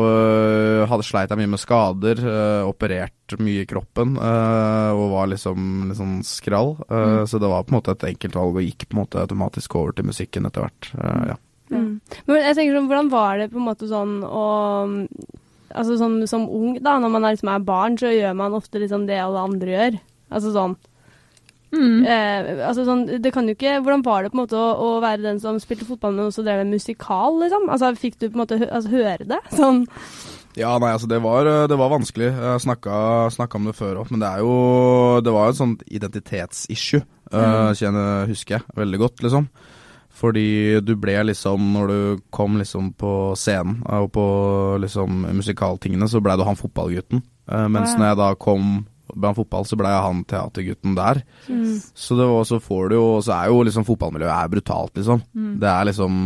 hadde 0.90 1.04
sleit 1.06 1.30
jeg 1.30 1.38
mye 1.40 1.50
med 1.56 1.60
skader, 1.62 2.22
operert 2.70 3.14
mye 3.40 3.62
i 3.62 3.66
kroppen, 3.70 4.16
eh, 4.18 4.92
og 5.10 5.16
var 5.18 5.30
liksom 5.34 5.90
litt 5.90 6.00
sånn 6.00 6.16
skrall. 6.28 6.76
mm. 6.88 7.28
Så 7.30 7.42
det 7.42 7.50
var 7.52 7.66
på 7.66 7.74
en 7.74 7.80
måte 7.80 7.98
et 7.98 8.08
enkelt 8.14 8.38
valg, 8.38 8.60
og 8.60 8.66
gikk 8.66 8.88
på 8.88 8.96
en 8.96 9.02
måte 9.02 9.24
automatisk 9.24 9.76
over 9.80 9.98
til 9.98 10.08
musikken 10.10 10.48
etter 10.50 10.68
hvert. 10.68 10.92
Uh, 10.94 11.34
ja. 11.34 11.38
Mm. 11.74 11.92
Men 12.26 12.42
jeg 12.42 12.58
tenker 12.58 12.78
sånn, 12.78 12.90
hvordan 12.90 13.12
var 13.14 13.42
det 13.42 13.52
på 13.52 13.60
en 13.62 13.68
måte 13.68 13.90
sånn 13.90 14.22
å 14.26 14.48
Altså 15.70 16.00
sånn 16.00 16.24
som 16.26 16.48
ung, 16.50 16.80
da, 16.82 16.96
når 16.98 17.12
man 17.14 17.26
er, 17.28 17.36
liksom 17.36 17.52
er 17.54 17.62
barn, 17.62 17.94
så 18.02 18.10
gjør 18.10 18.32
man 18.40 18.56
ofte 18.58 18.80
liksom 18.82 19.04
det 19.06 19.20
alle 19.22 19.44
andre 19.52 19.70
gjør. 19.70 19.98
Altså 20.34 20.54
sånn 20.56 20.74
Mm. 21.70 22.02
Eh, 22.02 22.66
altså 22.66 22.82
sånn, 22.82 23.04
det 23.22 23.30
kan 23.34 23.46
jo 23.46 23.54
ikke, 23.54 23.76
Hvordan 23.86 24.02
var 24.02 24.24
det 24.26 24.32
på 24.32 24.40
en 24.40 24.42
måte 24.42 24.58
å, 24.58 24.70
å 24.74 24.88
være 25.04 25.22
den 25.22 25.42
som 25.42 25.60
spilte 25.62 25.86
fotball, 25.86 26.16
men 26.18 26.32
også 26.32 26.42
drev 26.46 26.64
med 26.64 26.80
musikal, 26.80 27.38
liksom? 27.44 27.68
Altså 27.70 27.92
Fikk 28.00 28.18
du 28.18 28.26
på 28.26 28.34
en 28.34 28.42
måte 28.42 28.58
hø 28.58 28.66
altså, 28.66 28.90
høre 28.90 29.28
det? 29.30 29.40
Sånn, 29.54 29.84
Ja, 30.58 30.72
nei, 30.82 30.92
altså 30.96 31.08
det 31.08 31.20
var, 31.24 31.48
det 31.70 31.78
var 31.78 31.92
vanskelig. 31.94 32.32
Jeg 32.34 32.64
snakka, 32.66 32.94
snakka 33.36 33.60
om 33.60 33.68
det 33.70 33.76
før 33.78 34.02
òg, 34.02 34.14
men 34.14 34.24
det 34.24 34.30
er 34.30 34.42
jo 34.42 34.54
Det 35.24 35.34
var 35.34 35.48
jo 35.48 35.54
et 35.54 35.60
sånt 35.60 35.84
identitetsissue, 35.86 37.04
uh, 37.34 37.70
kjenner, 37.78 38.26
husker 38.32 38.58
jeg 38.58 38.80
veldig 38.80 39.02
godt, 39.04 39.24
liksom. 39.26 39.50
Fordi 40.20 40.80
du 40.84 40.96
ble 41.00 41.16
liksom, 41.30 41.72
når 41.76 41.92
du 41.92 42.24
kom 42.34 42.58
liksom 42.60 42.92
på 43.00 43.12
scenen 43.40 43.80
eh, 43.86 44.04
og 44.04 44.12
på 44.16 44.26
liksom 44.84 45.28
musikaltingene, 45.38 46.10
så 46.12 46.22
blei 46.24 46.36
du 46.36 46.44
han 46.48 46.60
fotballgutten. 46.60 47.22
Eh, 47.48 47.68
mens 47.72 47.96
når 47.96 48.10
jeg 48.10 48.20
da 48.20 48.32
kom 48.42 48.66
blant 49.10 49.40
fotball, 49.40 49.66
så 49.66 49.78
blei 49.80 49.94
jeg 49.94 50.06
han 50.06 50.26
teatergutten 50.30 50.98
der. 50.98 51.22
Så 51.98 52.18
det 52.20 52.28
var, 52.30 52.44
så 52.46 52.60
får 52.62 52.92
du 52.92 52.98
jo 52.98 53.06
Så 53.26 53.34
er 53.34 53.48
jo 53.50 53.64
liksom 53.66 53.88
fotballmiljøet 53.88 54.36
er 54.36 54.52
brutalt, 54.52 54.94
liksom. 55.00 55.24
Det 55.62 55.72
er 55.72 55.88
liksom 55.90 56.20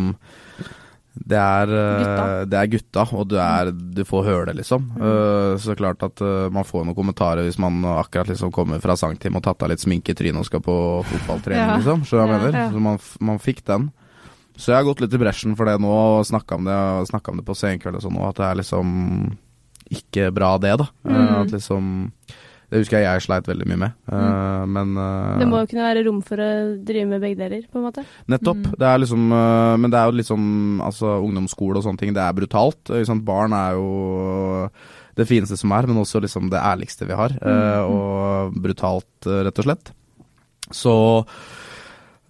det 1.13 1.37
er, 1.37 1.69
eh, 1.69 2.43
det 2.49 2.57
er 2.57 2.69
gutta, 2.71 3.03
og 3.13 3.27
du, 3.29 3.35
er, 3.37 3.69
du 3.71 4.01
får 4.07 4.23
høre 4.25 4.45
det, 4.49 4.55
liksom. 4.63 4.87
Eh, 4.97 5.51
så 5.61 5.75
klart 5.77 6.01
at 6.05 6.21
eh, 6.25 6.47
man 6.53 6.65
får 6.65 6.87
noen 6.87 6.97
kommentarer 6.97 7.45
hvis 7.45 7.59
man 7.61 7.83
akkurat 7.85 8.31
liksom 8.31 8.51
kommer 8.55 8.81
fra 8.81 8.95
sangtime 8.97 9.37
og 9.37 9.45
tatt 9.45 9.61
av 9.61 9.69
litt 9.69 9.83
sminke 9.83 10.15
i 10.15 10.17
trynet 10.17 10.41
og 10.41 10.47
skal 10.49 10.63
på 10.65 10.77
fotballtrening, 11.11 11.67
Ja. 11.69 11.77
liksom. 11.77 12.01
Så, 12.09 12.17
Ja, 12.17 12.39
ja. 12.49 12.65
Så 12.73 12.81
man, 12.81 12.97
man 13.21 13.41
fikk 13.43 13.61
den. 13.69 13.91
Så 14.57 14.71
jeg 14.71 14.79
har 14.81 14.87
gått 14.89 15.01
litt 15.01 15.13
i 15.13 15.21
bresjen 15.21 15.55
for 15.57 15.69
det 15.69 15.77
nå, 15.81 15.93
og 15.93 16.25
snakka 16.29 16.57
om 16.57 16.67
om 16.69 17.37
det 17.41 17.45
på 17.45 17.55
Senkveld 17.57 17.97
og 17.97 18.05
sånn 18.05 18.17
nå, 18.17 18.25
at 18.29 18.41
det 18.41 18.49
er 18.49 18.59
liksom 18.61 18.91
ikke 19.93 20.31
bra, 20.33 20.55
det, 20.57 20.75
da. 20.81 20.89
Mm. 21.05 21.29
at 21.43 21.53
liksom 21.53 21.87
Det 22.73 22.79
husker 22.81 22.97
jeg 22.97 23.05
jeg 23.05 23.21
sleit 23.27 23.45
veldig 23.45 23.67
mye 23.69 23.79
med, 23.83 23.97
eh, 24.09 24.63
men 24.73 24.95
uh, 24.97 25.35
det 25.37 25.45
må 25.45 25.59
jo 25.61 25.67
kunne 25.69 25.85
være 25.85 26.03
rom 26.07 26.23
for 26.25 26.41
å 26.41 26.49
drive 26.81 27.05
med 27.11 27.21
begge 27.21 27.37
deler, 27.43 27.67
på 27.69 27.77
en 27.77 27.85
måte. 27.85 28.05
Nettopp. 28.33 28.63
Mm. 28.63 28.75
Det 28.81 28.87
er 28.89 29.03
liksom 29.03 29.27
uh, 29.29 29.75
Men 29.77 29.93
det 29.93 29.99
er 29.99 30.09
jo 30.09 30.25
sånn 30.25 30.47
Altså, 30.81 31.11
ungdomsskole 31.21 31.77
og 31.77 31.85
sånne 31.85 32.01
ting, 32.01 32.15
det 32.15 32.23
er 32.23 32.33
brutalt. 32.33 32.81
Liksom. 32.89 33.21
Barn 33.27 33.53
er 33.53 33.77
jo 33.77 33.87
det 35.13 35.27
fineste 35.29 35.59
som 35.59 35.73
er, 35.77 35.85
men 35.85 36.01
også 36.01 36.23
liksom 36.23 36.49
det 36.49 36.61
ærligste 36.61 37.05
vi 37.05 37.17
har. 37.17 37.35
øh, 37.37 37.83
og 37.85 38.55
brutalt, 38.63 39.27
rett 39.45 39.59
og 39.61 39.67
slett. 39.67 39.91
Så 40.73 40.95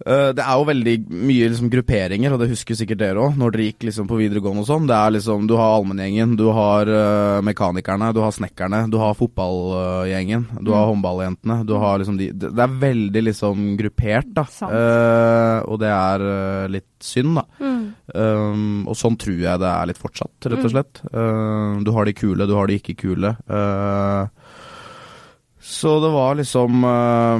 det 0.04 0.42
er 0.42 0.56
jo 0.58 0.64
veldig 0.66 0.92
mye 1.06 1.46
liksom 1.52 1.68
grupperinger, 1.70 2.32
og 2.34 2.40
det 2.42 2.48
husker 2.50 2.74
sikkert 2.76 2.98
dere 2.98 3.22
òg, 3.22 3.36
når 3.38 3.52
dere 3.54 3.66
gikk 3.68 3.84
liksom 3.86 4.08
på 4.10 4.16
videregående 4.18 4.64
og 4.64 4.66
sånn. 4.66 4.88
Det 4.90 4.96
er 4.98 5.12
liksom 5.14 5.44
Du 5.46 5.54
har 5.54 5.76
allmenngjengen, 5.76 6.32
du 6.36 6.48
har 6.52 6.90
uh, 6.90 7.38
mekanikerne, 7.46 8.08
du 8.12 8.18
har 8.20 8.34
snekkerne, 8.34 8.80
du 8.90 8.98
har 8.98 9.14
fotballgjengen, 9.14 10.48
du 10.66 10.72
har 10.74 10.90
håndballjentene, 10.90 11.60
du 11.64 11.74
har 11.78 12.02
liksom 12.02 12.18
de 12.18 12.26
Det 12.34 12.50
er 12.66 12.74
veldig 12.82 13.22
liksom 13.30 13.62
gruppert, 13.78 14.32
da. 14.34 14.44
Eh, 14.66 15.58
og 15.70 15.78
det 15.80 15.92
er 15.94 16.24
uh, 16.26 16.66
litt 16.74 16.90
synd, 17.04 17.38
da. 17.38 17.44
Mm. 17.62 17.84
Um, 18.14 18.88
og 18.90 18.96
sånn 18.98 19.16
tror 19.20 19.38
jeg 19.46 19.60
det 19.62 19.70
er 19.70 19.88
litt 19.92 20.00
fortsatt, 20.02 20.34
rett 20.50 20.58
og 20.58 20.64
Mm. 20.66 20.74
slett. 20.74 21.00
Uh, 21.14 21.80
du 21.86 21.92
har 21.94 22.04
de 22.04 22.12
kule, 22.18 22.46
du 22.50 22.54
har 22.58 22.66
de 22.66 22.80
ikke 22.82 22.98
kule. 22.98 23.36
Uh, 23.48 24.26
så 25.64 25.94
det 26.02 26.10
var 26.12 26.34
liksom 26.42 26.84
uh, 26.84 27.38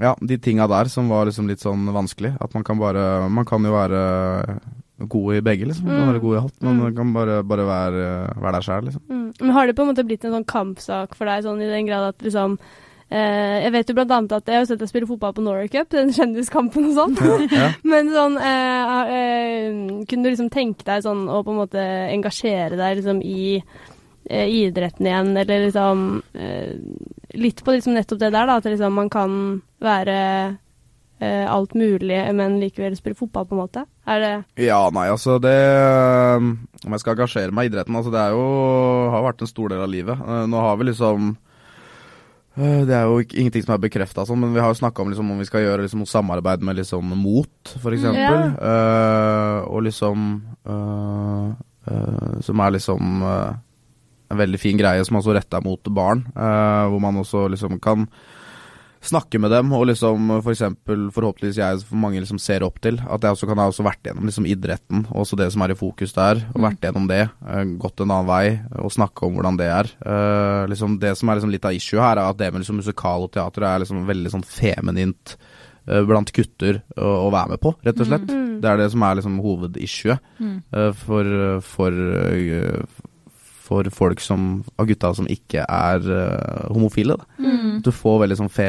Ja, 0.00 0.14
de 0.20 0.38
tinga 0.38 0.68
der 0.70 0.88
som 0.88 1.08
var 1.08 1.26
liksom 1.26 1.48
litt 1.48 1.58
sånn 1.60 1.88
vanskelig. 1.92 2.36
At 2.40 2.54
man 2.54 2.64
kan 2.64 2.78
bare 2.78 3.28
Man 3.28 3.44
kan 3.44 3.62
jo 3.64 3.72
være 3.72 4.60
god 5.08 5.34
i 5.36 5.40
begge, 5.40 5.66
liksom. 5.66 5.86
Man 5.86 5.94
kan 5.96 6.06
Mm. 6.08 6.12
være 6.12 6.20
god 6.22 6.34
i 6.34 6.40
alt, 6.42 6.54
men 6.62 6.74
Mm. 6.76 6.82
man 6.82 6.94
kan 6.96 7.12
bare, 7.12 7.42
bare 7.44 7.64
være, 7.66 8.34
være 8.42 8.52
der 8.52 8.60
sjæl, 8.66 8.84
liksom. 8.84 9.02
Mm. 9.10 9.32
Men 9.40 9.50
har 9.50 9.66
det 9.66 9.76
på 9.76 9.82
en 9.82 9.94
måte 9.94 10.04
blitt 10.06 10.24
en 10.24 10.32
sånn 10.32 10.44
kampsak 10.46 11.14
for 11.14 11.24
deg, 11.24 11.44
sånn 11.44 11.62
i 11.62 11.66
den 11.70 11.86
grad 11.86 12.08
at 12.08 12.18
liksom 12.18 12.58
eh, 13.10 13.62
Jeg 13.62 13.72
vet 13.72 13.88
jo 13.88 13.94
blant 13.94 14.10
annet 14.10 14.32
at 14.32 14.44
jeg 14.46 14.54
har 14.56 14.64
sett 14.66 14.78
deg 14.80 14.88
spille 14.88 15.06
fotball 15.08 15.32
på 15.32 15.42
Norway 15.42 15.68
Cup, 15.68 15.88
den 15.88 16.10
kjendiskampen 16.10 16.90
og 16.90 16.94
sånn. 17.16 17.48
Ja. 17.50 17.72
Men 17.84 18.08
sånn 18.10 18.36
eh, 18.36 19.08
eh, 19.16 20.04
Kunne 20.04 20.22
du 20.24 20.30
liksom 20.30 20.50
tenke 20.50 20.84
deg 20.84 21.02
sånn 21.02 21.26
å 21.26 21.42
på 21.42 21.50
en 21.50 21.56
måte 21.62 21.78
engasjere 22.12 22.76
deg 22.76 22.98
liksom 22.98 23.22
i 23.24 23.62
eh, 24.28 24.48
idretten 24.48 25.06
igjen, 25.06 25.36
eller 25.36 25.66
liksom 25.66 26.22
eh, 26.34 26.76
Litt 27.38 27.60
på 27.64 27.74
liksom 27.74 27.92
nettopp 27.94 28.22
det 28.22 28.30
der, 28.32 28.48
da, 28.48 28.56
at 28.56 28.68
liksom 28.68 28.94
man 28.96 29.10
kan 29.12 29.32
være 29.84 30.16
eh, 31.20 31.44
alt 31.50 31.74
mulig, 31.76 32.20
men 32.34 32.56
likevel 32.62 32.96
spille 32.96 33.18
fotball, 33.18 33.48
på 33.48 33.56
en 33.56 33.62
måte. 33.64 33.84
Er 34.08 34.22
det 34.24 34.32
Ja, 34.68 34.80
nei, 34.94 35.08
altså 35.12 35.36
det 35.42 35.58
Om 36.38 36.94
jeg 36.94 37.02
skal 37.02 37.16
engasjere 37.16 37.52
meg 37.52 37.68
i 37.68 37.72
idretten, 37.72 37.98
altså 37.98 38.14
det 38.14 38.22
er 38.22 38.36
jo 38.36 38.46
har 39.12 39.26
vært 39.28 39.44
en 39.44 39.52
stor 39.52 39.74
del 39.74 39.84
av 39.84 39.92
livet. 39.92 40.24
Nå 40.48 40.64
har 40.64 40.80
vi 40.80 40.90
liksom 40.90 41.36
det 42.58 42.90
er 42.90 43.04
jo 43.06 43.20
ingenting 43.22 43.62
som 43.62 43.76
er 43.76 43.82
bekrefta, 43.84 44.24
sånn, 44.26 44.40
men 44.42 44.50
vi 44.50 44.58
har 44.58 44.72
jo 44.72 44.80
snakka 44.80 45.04
om 45.04 45.12
liksom, 45.12 45.28
om 45.30 45.38
vi 45.38 45.46
skal 45.46 45.62
gjøre 45.62 45.84
liksom, 45.84 46.02
samarbeid 46.10 46.64
med 46.66 46.80
liksom, 46.80 47.12
MOT, 47.14 47.76
for 47.78 47.94
eksempel. 47.94 48.48
Uh, 48.58 49.62
og 49.70 49.84
liksom 49.86 50.24
uh, 50.66 51.52
uh, 51.86 52.32
Som 52.42 52.58
er 52.64 52.74
liksom 52.74 53.22
eh, 53.22 53.52
en 54.30 54.40
veldig 54.40 54.60
fin 54.60 54.78
greie 54.80 55.04
som 55.04 55.16
også 55.20 55.36
retta 55.36 55.60
mot 55.64 55.82
barn. 55.94 56.26
eh, 56.36 56.84
hvor 56.88 57.00
man 57.00 57.16
også 57.22 57.48
liksom 57.52 57.80
kan 57.80 58.08
snakke 59.00 59.38
med 59.38 59.52
dem, 59.54 59.68
og 59.72 59.84
liksom 59.86 60.26
for 60.42 60.50
eksempel 60.50 61.04
forhåpentligvis 61.14 61.60
jeg 61.60 61.82
for 61.86 62.00
mange 62.02 62.18
liksom 62.18 62.40
ser 62.42 62.64
opp 62.66 62.80
til. 62.82 62.96
At 63.06 63.22
jeg 63.22 63.30
også 63.36 63.46
kan 63.46 63.60
ha 63.62 63.68
også 63.70 63.84
vært 63.86 64.02
gjennom 64.08 64.26
liksom 64.26 64.48
idretten, 64.50 65.04
og 65.12 65.22
også 65.22 65.38
det 65.38 65.46
som 65.54 65.62
er 65.62 65.70
i 65.70 65.78
fokus 65.78 66.12
der. 66.16 66.40
Og 66.54 66.64
vært 66.66 66.82
gjennom 66.82 67.06
det. 67.06 67.28
eh, 67.46 67.62
gått 67.78 68.00
en 68.02 68.10
annen 68.10 68.26
vei, 68.26 68.58
og 68.82 68.90
snakke 68.90 69.22
om 69.28 69.38
hvordan 69.38 69.56
det 69.60 69.68
er. 69.70 69.92
Uh, 70.02 70.66
liksom 70.68 70.98
Det 70.98 71.16
som 71.16 71.28
er 71.30 71.38
liksom 71.38 71.52
litt 71.54 71.64
av 71.64 71.72
issue 71.78 72.00
her, 72.02 72.18
er 72.18 72.26
at 72.26 72.38
det 72.38 72.50
med 72.52 72.64
liksom 72.64 72.80
musikal 72.82 73.22
og 73.22 73.32
teater 73.32 73.62
er 73.62 73.78
liksom 73.84 74.04
veldig 74.08 74.34
sånn 74.34 74.44
feminint 74.44 75.36
uh, 75.88 76.02
blant 76.02 76.32
gutter 76.34 76.82
å, 76.98 77.28
å 77.28 77.30
være 77.30 77.54
med 77.54 77.62
på, 77.62 77.76
rett 77.86 78.02
og 78.02 78.10
slett. 78.10 78.26
Mm. 78.28 78.60
Det 78.60 78.66
er 78.68 78.82
det 78.82 78.90
som 78.90 79.02
er 79.06 79.14
liksom 79.20 79.38
hovedissuet 79.44 80.18
Mm. 80.38 80.62
eh, 80.72 80.92
for, 80.92 81.60
for, 81.62 81.92
for 83.68 83.88
folk 83.92 84.22
som, 84.24 84.48
av 84.80 84.88
gutta 84.88 85.12
som 85.16 85.28
ikke 85.28 85.64
er 85.64 86.08
uh, 86.08 86.68
homofile. 86.72 87.18
Da. 87.20 87.44
Mm. 87.44 87.78
Du 87.84 87.90
får 87.94 88.22
veldig 88.24 88.38
sånn 88.40 88.52
fe, 88.52 88.68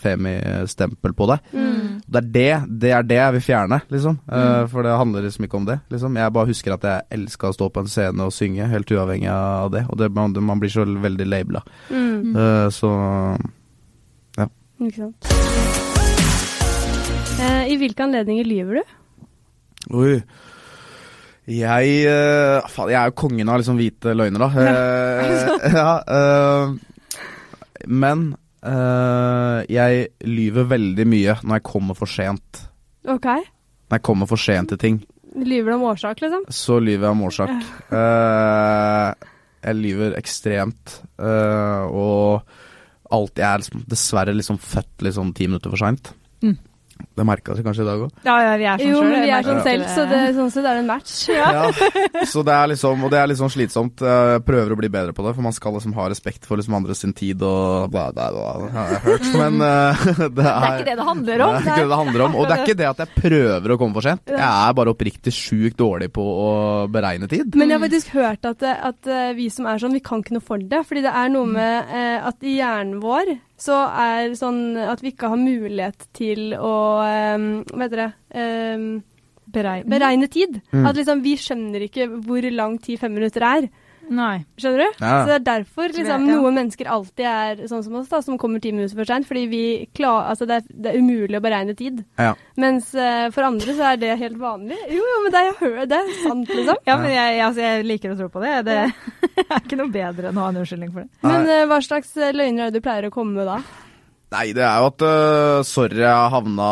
femi-stempel 0.00 1.14
på 1.16 1.28
deg. 1.30 1.52
Mm. 1.52 1.74
Det 2.04 2.20
er 2.20 2.28
det, 2.34 2.50
det 2.82 2.92
er 2.94 3.06
det 3.08 3.18
jeg 3.18 3.34
vil 3.36 3.44
fjerne, 3.46 3.80
liksom. 3.92 4.18
Eh, 4.28 4.64
for 4.70 4.86
det 4.86 4.96
handler 4.98 5.24
liksom 5.24 5.46
ikke 5.46 5.56
om 5.56 5.68
det. 5.68 5.78
Liksom. 5.92 6.18
Jeg 6.20 6.34
bare 6.36 6.50
husker 6.50 6.76
at 6.76 6.86
jeg 6.88 7.06
elska 7.16 7.50
å 7.50 7.56
stå 7.56 7.68
på 7.72 7.84
en 7.84 7.90
scene 7.90 8.26
og 8.26 8.34
synge, 8.34 8.68
helt 8.70 8.92
uavhengig 8.92 9.30
av 9.32 9.72
det. 9.74 9.84
Og 9.88 9.98
det, 10.00 10.10
man, 10.14 10.36
man 10.44 10.62
blir 10.62 10.72
så 10.72 10.84
veldig 10.84 11.26
labela. 11.28 11.64
Mm. 11.90 12.34
Eh, 12.36 12.68
så 12.74 12.92
Ikke 14.84 15.06
sant. 15.06 15.30
Eh, 17.40 17.72
I 17.72 17.78
hvilke 17.80 18.04
anledninger 18.04 18.46
lyver 18.46 18.80
du? 18.80 18.96
Oi. 19.94 20.18
Jeg 21.50 21.96
uh, 22.08 22.64
Faen, 22.72 22.90
jeg 22.92 22.96
er 22.96 23.10
jo 23.10 23.16
kongen 23.20 23.50
av 23.52 23.60
liksom 23.60 23.76
hvite 23.76 24.14
løgner, 24.16 24.44
da. 24.46 24.48
Uh, 24.54 25.72
ja, 25.74 25.90
uh, 26.16 27.18
men 28.02 28.30
jeg 28.64 30.06
lyver 30.24 30.64
veldig 30.70 31.04
mye 31.04 31.34
når 31.44 31.58
jeg 31.58 31.64
kommer 31.68 31.98
for 31.98 32.08
sent. 32.08 32.62
Ok. 33.04 33.26
Når 33.28 33.98
jeg 33.98 34.04
kommer 34.08 34.30
for 34.30 34.40
sent 34.40 34.72
til 34.72 34.80
ting, 34.80 35.02
Lyver 35.34 35.74
du 35.74 35.74
om 35.74 35.82
årsak, 35.90 36.20
liksom? 36.22 36.44
så 36.48 36.78
lyver 36.78 37.08
jeg 37.08 37.16
om 37.16 37.24
årsak. 37.26 37.50
Jeg 39.64 39.78
lyver 39.80 40.14
ekstremt, 40.18 40.92
og 41.18 42.44
alt 43.16 43.40
Jeg 43.40 43.46
er 43.48 43.62
liksom, 43.62 43.82
dessverre 43.90 44.34
liksom 44.36 44.58
født 44.60 45.04
liksom 45.08 45.32
ti 45.34 45.48
minutter 45.48 45.72
for 45.72 45.80
seint. 45.80 46.12
Mm. 46.44 46.54
Det 47.14 47.24
merka 47.26 47.54
dere 47.54 47.64
kanskje 47.66 47.84
i 47.84 47.86
dag 47.86 48.02
òg? 48.04 48.10
Ja, 48.26 48.34
ja, 48.42 48.54
vi 48.58 48.66
er 48.66 48.80
sånn 48.80 48.90
Jo, 48.90 48.98
selv, 49.00 49.12
men 49.12 49.22
vi 49.24 49.30
er 49.34 49.46
sånn 49.46 49.60
selv, 49.62 49.84
så 49.94 50.04
det, 50.10 50.20
sånn 50.36 50.50
sett 50.54 50.64
er 50.64 50.78
det 50.78 50.82
en 50.82 50.90
match. 50.90 51.14
Ja. 51.34 52.24
Så 52.30 52.42
det 52.46 52.54
er 52.54 52.70
liksom, 52.70 53.02
og 53.04 53.10
det 53.12 53.18
er 53.20 53.28
litt 53.28 53.38
sånn 53.38 53.52
slitsomt. 53.52 54.02
Jeg 54.04 54.42
prøver 54.46 54.72
å 54.72 54.78
bli 54.78 54.88
bedre 54.92 55.14
på 55.14 55.24
det, 55.26 55.34
for 55.36 55.44
man 55.44 55.54
skal 55.54 55.74
liksom 55.76 55.94
ha 55.98 56.06
respekt 56.10 56.46
for 56.48 56.58
liksom 56.58 56.76
andres 56.78 57.02
sin 57.04 57.12
tid 57.16 57.42
og 57.44 57.90
bla, 57.92 58.06
bla, 58.14 58.28
bla, 58.32 58.52
har 58.74 58.94
jeg 58.94 59.02
hørt. 59.04 59.28
Men 59.42 59.58
uh, 59.64 60.04
det 60.04 60.24
er 60.24 60.30
Det 60.34 60.46
er 60.48 60.66
ikke 60.70 60.88
det 60.88 60.96
det 61.00 61.08
handler 61.08 61.44
om. 61.44 61.54
Det 61.54 61.58
er 61.58 61.64
ikke 61.64 61.78
det 61.80 61.90
det 61.90 62.00
handler 62.02 62.26
om. 62.26 62.36
Og 62.38 62.46
det 62.46 62.56
er 62.56 62.64
ikke 62.64 62.78
det 62.80 62.88
at 62.90 63.02
jeg 63.04 63.24
prøver 63.26 63.74
å 63.74 63.78
komme 63.80 63.98
for 63.98 64.08
sent. 64.08 64.34
Jeg 64.34 64.44
er 64.44 64.76
bare 64.80 64.94
oppriktig 64.94 65.34
sjukt 65.34 65.78
dårlig 65.80 66.10
på 66.14 66.24
å 66.24 66.52
beregne 66.94 67.30
tid. 67.30 67.54
Men 67.58 67.72
jeg 67.72 67.78
har 67.78 67.86
faktisk 67.86 68.14
hørt 68.14 68.50
at, 68.50 68.64
at 68.90 69.10
eh, 69.10 69.32
vi 69.36 69.50
som 69.52 69.68
er 69.70 69.82
sånn, 69.82 69.96
vi 69.96 70.04
kan 70.04 70.22
ikke 70.24 70.38
noe 70.38 70.46
for 70.46 70.62
det. 70.62 70.84
Fordi 70.88 71.04
det 71.04 71.14
er 71.14 71.34
noe 71.34 71.50
med 71.50 71.94
eh, 71.94 72.18
at 72.30 72.46
i 72.46 72.58
hjernen 72.58 73.00
vår 73.02 73.34
så 73.60 73.76
er 73.86 74.34
sånn 74.38 74.76
at 74.82 75.02
vi 75.04 75.12
ikke 75.12 75.28
har 75.30 75.38
mulighet 75.40 76.08
til 76.16 76.54
å 76.58 76.72
um, 77.04 77.44
Hva 77.70 77.86
heter 77.86 78.00
det? 78.02 78.12
um, 78.34 78.86
Beregn. 79.54 79.84
beregne 79.86 80.26
tid. 80.32 80.56
Mm. 80.72 80.86
At 80.88 80.96
liksom 80.98 81.20
vi 81.22 81.36
skjønner 81.38 81.84
ikke 81.86 82.08
hvor 82.26 82.46
lang 82.50 82.78
tid 82.82 82.98
fem 82.98 83.12
minutter 83.14 83.44
er. 83.46 83.68
Nei. 84.12 84.44
Skjønner 84.60 84.82
du? 84.82 84.98
Ja. 85.00 85.12
Så 85.12 85.28
det 85.30 85.36
er 85.36 85.44
derfor 85.46 85.88
liksom, 85.94 86.26
Ja. 86.28 86.36
noen 86.38 86.58
mennesker 86.58 86.90
alltid 86.90 87.26
er 87.30 87.62
sånn 87.70 87.84
som 87.86 87.94
oss, 88.00 88.08
da, 88.10 88.20
som 88.22 88.38
kommer 88.38 88.60
ti 88.60 88.72
minutter 88.72 88.96
for 88.98 89.08
seint. 89.08 89.28
Fordi 89.28 89.44
vi 89.50 89.62
klar, 89.94 90.28
altså 90.32 90.48
det, 90.50 90.60
er, 90.60 90.80
det 90.84 90.92
er 90.92 90.98
umulig 91.00 91.38
å 91.38 91.44
beregne 91.44 91.76
tid. 91.78 92.02
Ja. 92.20 92.34
Mens 92.60 92.92
uh, 92.94 93.30
for 93.34 93.48
andre 93.48 93.76
så 93.76 93.92
er 93.92 94.02
det 94.02 94.16
helt 94.20 94.38
vanlig. 94.40 94.78
Jo, 94.92 95.00
jo, 95.00 95.22
men 95.24 95.34
det 95.34 95.40
er, 95.40 95.48
jeg 95.50 95.58
hører, 95.62 95.88
det 95.90 96.00
er 96.00 96.12
sant, 96.22 96.52
liksom. 96.52 96.82
Ja, 96.86 96.98
men 97.00 97.14
jeg, 97.14 97.40
altså, 97.46 97.64
jeg 97.64 97.88
liker 97.88 98.14
å 98.14 98.18
tro 98.18 98.28
på 98.32 98.44
det. 98.44 98.54
Det 98.68 98.78
er 99.48 99.56
ikke 99.62 99.80
noe 99.80 99.92
bedre 99.94 100.30
enn 100.30 100.38
å 100.38 100.46
ha 100.46 100.52
en 100.52 100.60
unnskyldning 100.62 100.92
for 100.94 101.06
det. 101.06 101.24
Men 101.24 101.48
uh, 101.48 101.64
hva 101.70 101.80
slags 101.84 102.14
eh, 102.16 102.34
løgner 102.36 102.68
er 102.68 102.74
det 102.74 102.82
du 102.82 102.84
pleier 102.84 103.08
å 103.08 103.14
komme 103.14 103.38
med 103.40 103.50
da? 103.50 103.58
Nei, 104.34 104.48
det 104.56 104.64
er 104.66 104.80
jo 104.82 104.88
at 104.90 105.02
uh, 105.06 105.60
Sorry, 105.66 106.00
jeg 106.02 106.30
havna 106.34 106.68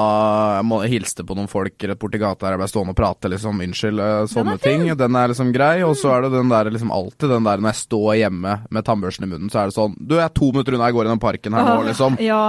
Jeg 0.58 0.66
må 0.66 0.80
hilste 0.90 1.24
på 1.26 1.36
noen 1.38 1.50
folk 1.50 1.86
rett 1.86 2.00
borti 2.00 2.18
gata 2.18 2.48
her. 2.48 2.56
Jeg 2.56 2.62
ble 2.62 2.68
stående 2.72 2.94
og 2.94 2.98
prate, 2.98 3.30
liksom. 3.30 3.60
Unnskyld. 3.62 4.02
øh, 4.02 4.26
sånne 4.30 4.56
ting. 4.62 4.84
Den 4.98 5.18
er 5.18 5.30
liksom 5.30 5.52
grei. 5.54 5.76
Og 5.86 5.94
så 5.98 6.10
er 6.16 6.26
det 6.26 6.32
den 6.34 6.50
der 6.50 6.70
liksom 6.74 6.90
alltid 6.94 7.30
den 7.30 7.46
der 7.46 7.62
når 7.62 7.72
jeg 7.72 7.80
står 7.84 8.10
hjemme 8.18 8.56
med 8.74 8.86
tannbørsten 8.86 9.26
i 9.26 9.30
munnen, 9.30 9.52
så 9.52 9.62
er 9.62 9.70
det 9.70 9.76
sånn 9.76 9.94
Du, 10.00 10.16
jeg 10.18 10.26
er 10.26 10.34
to 10.34 10.50
minutter 10.50 10.76
unna, 10.76 10.90
jeg 10.90 10.96
går 10.98 11.06
gjennom 11.06 11.22
parken 11.22 11.56
her 11.56 11.68
nå, 11.68 11.76
liksom. 11.90 12.18
Ja, 12.22 12.42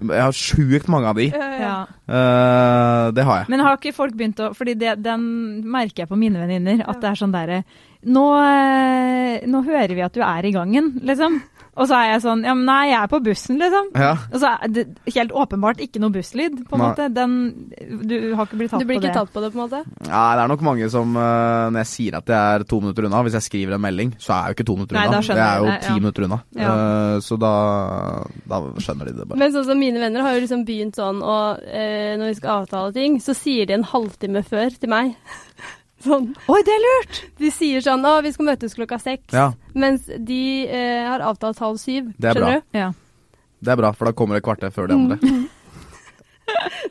Jeg 0.00 0.22
har 0.22 0.36
sjukt 0.36 0.90
mange 0.92 1.10
av 1.10 1.18
de. 1.18 1.28
ja. 1.34 1.76
Uh, 2.10 3.10
det 3.14 3.26
har 3.26 3.42
jeg. 3.42 3.50
Men 3.52 3.64
har 3.66 3.78
ikke 3.78 3.94
folk 3.96 4.14
begynt 4.18 4.40
å 4.42 4.50
Fordi 4.56 4.74
det, 4.78 4.96
den 5.04 5.22
merker 5.70 6.04
jeg 6.04 6.10
på 6.10 6.18
mine 6.18 6.42
venninner, 6.42 6.84
at 6.86 7.02
det 7.02 7.10
er 7.10 7.18
sånn 7.18 7.34
derre 7.34 7.62
nå, 8.00 8.22
nå 9.44 9.58
hører 9.66 9.92
vi 9.92 10.04
at 10.06 10.14
du 10.16 10.22
er 10.24 10.46
i 10.48 10.54
gangen, 10.54 10.94
liksom. 11.04 11.36
Og 11.80 11.88
så 11.88 11.96
er 11.96 12.08
jeg 12.12 12.22
sånn 12.26 12.44
Ja, 12.44 12.54
men 12.56 12.66
nei, 12.68 12.90
jeg 12.90 12.98
er 13.00 13.10
på 13.10 13.20
bussen, 13.24 13.58
liksom. 13.60 13.90
Ja. 13.96 14.12
Og 14.30 14.42
så 14.42 14.52
er 14.52 14.72
det 14.74 14.84
helt 15.14 15.32
åpenbart 15.32 15.80
ikke 15.84 16.02
noe 16.02 16.12
busslyd, 16.14 16.60
på 16.68 16.76
en 16.76 16.82
måte. 16.84 17.08
Den 17.14 17.36
Du 18.04 18.16
har 18.36 18.48
ikke 18.48 18.60
blitt 18.60 18.74
tatt 18.74 18.80
på 18.80 18.84
det. 18.84 18.86
Du 18.86 18.90
blir 18.90 19.00
ikke 19.00 19.08
det. 19.08 19.16
tatt 19.16 19.32
på 19.32 19.44
det, 19.44 19.52
på 19.54 19.60
en 19.60 19.64
måte? 19.64 19.82
Ja, 20.06 20.24
det 20.36 20.44
er 20.44 20.52
nok 20.52 20.64
mange 20.66 20.90
som 20.92 21.16
øh, 21.16 21.70
Når 21.72 21.82
jeg 21.84 21.90
sier 21.94 22.18
at 22.20 22.32
jeg 22.34 22.60
er 22.60 22.66
to 22.68 22.80
minutter 22.84 23.08
unna, 23.08 23.24
hvis 23.26 23.38
jeg 23.38 23.48
skriver 23.48 23.76
en 23.76 23.84
melding, 23.84 24.14
så 24.20 24.34
er 24.36 24.40
jeg 24.40 24.52
jo 24.52 24.58
ikke 24.58 24.68
to 24.70 24.78
minutter 24.80 24.98
Nei, 24.98 25.06
unna. 25.08 25.22
Det 25.24 25.46
er 25.46 25.64
jo 25.64 25.74
ti 25.86 25.90
ja. 25.90 25.98
minutter 25.98 26.28
unna. 26.28 26.40
Ja. 26.60 26.70
Eh, 26.70 27.16
så 27.24 27.40
da, 27.40 27.54
da 28.52 28.62
skjønner 28.76 29.10
de 29.10 29.16
det 29.18 29.28
bare. 29.28 29.40
Men 29.40 29.56
sånn 29.56 29.68
som 29.72 29.80
mine 29.80 30.02
venner 30.02 30.26
har 30.26 30.36
jo 30.36 30.44
liksom 30.44 30.64
begynt 30.68 31.00
sånn, 31.00 31.24
og 31.24 31.64
eh, 31.66 32.16
når 32.20 32.32
vi 32.32 32.38
skal 32.40 32.64
avtale 32.64 32.94
ting, 32.96 33.20
så 33.24 33.36
sier 33.36 33.68
de 33.70 33.78
en 33.78 33.86
halvtime 33.88 34.44
før 34.46 34.74
til 34.76 34.92
meg. 34.92 35.14
Sånn. 36.00 36.30
Oi, 36.48 36.62
det 36.64 36.72
er 36.72 36.80
lurt! 36.86 37.18
De 37.38 37.50
sier 37.52 37.82
sånn 37.84 38.00
'Å, 38.08 38.22
vi 38.24 38.32
skal 38.32 38.46
møtes 38.46 38.74
klokka 38.74 38.96
seks', 39.02 39.34
Ja, 39.36 39.50
mens 39.74 40.06
de 40.08 40.66
eh, 40.66 41.04
har 41.06 41.20
avtalt 41.20 41.58
halv 41.60 41.76
syv. 41.82 42.12
Det 42.18 42.30
er 42.30 42.34
skjønner 42.34 42.60
bra. 42.60 42.60
du? 42.72 42.78
Ja. 42.78 42.92
det 43.60 43.72
er 43.74 43.76
bra, 43.76 43.90
for 43.92 44.04
da 44.08 44.12
kommer 44.16 44.34
det 44.38 44.40
et 44.40 44.48
kvarter 44.48 44.70
før 44.72 44.88
de 44.88 44.94
andre. 44.94 45.18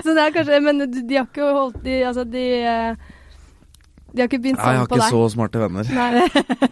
Så 0.04 0.13
det 0.15 0.22
er 0.24 0.32
kanskje 0.32 0.60
Men 0.63 0.78
de, 0.80 1.02
de 1.04 1.15
har 1.17 1.26
ikke 1.28 1.43
holdt 1.52 1.82
De, 1.84 1.95
altså, 2.08 2.24
de 2.24 2.43
eh, 2.63 2.95
De 4.13 4.22
har 4.22 4.30
ikke 4.30 4.39
begynt 4.39 4.62
Nei, 4.62 4.72
jeg 4.72 4.78
sånn 4.78 4.80
har 4.80 4.88
ikke 4.88 5.02
deg. 5.02 5.10
så 5.12 5.24
smarte 5.34 5.60
venner, 5.60 5.84
Nei. 5.91 6.30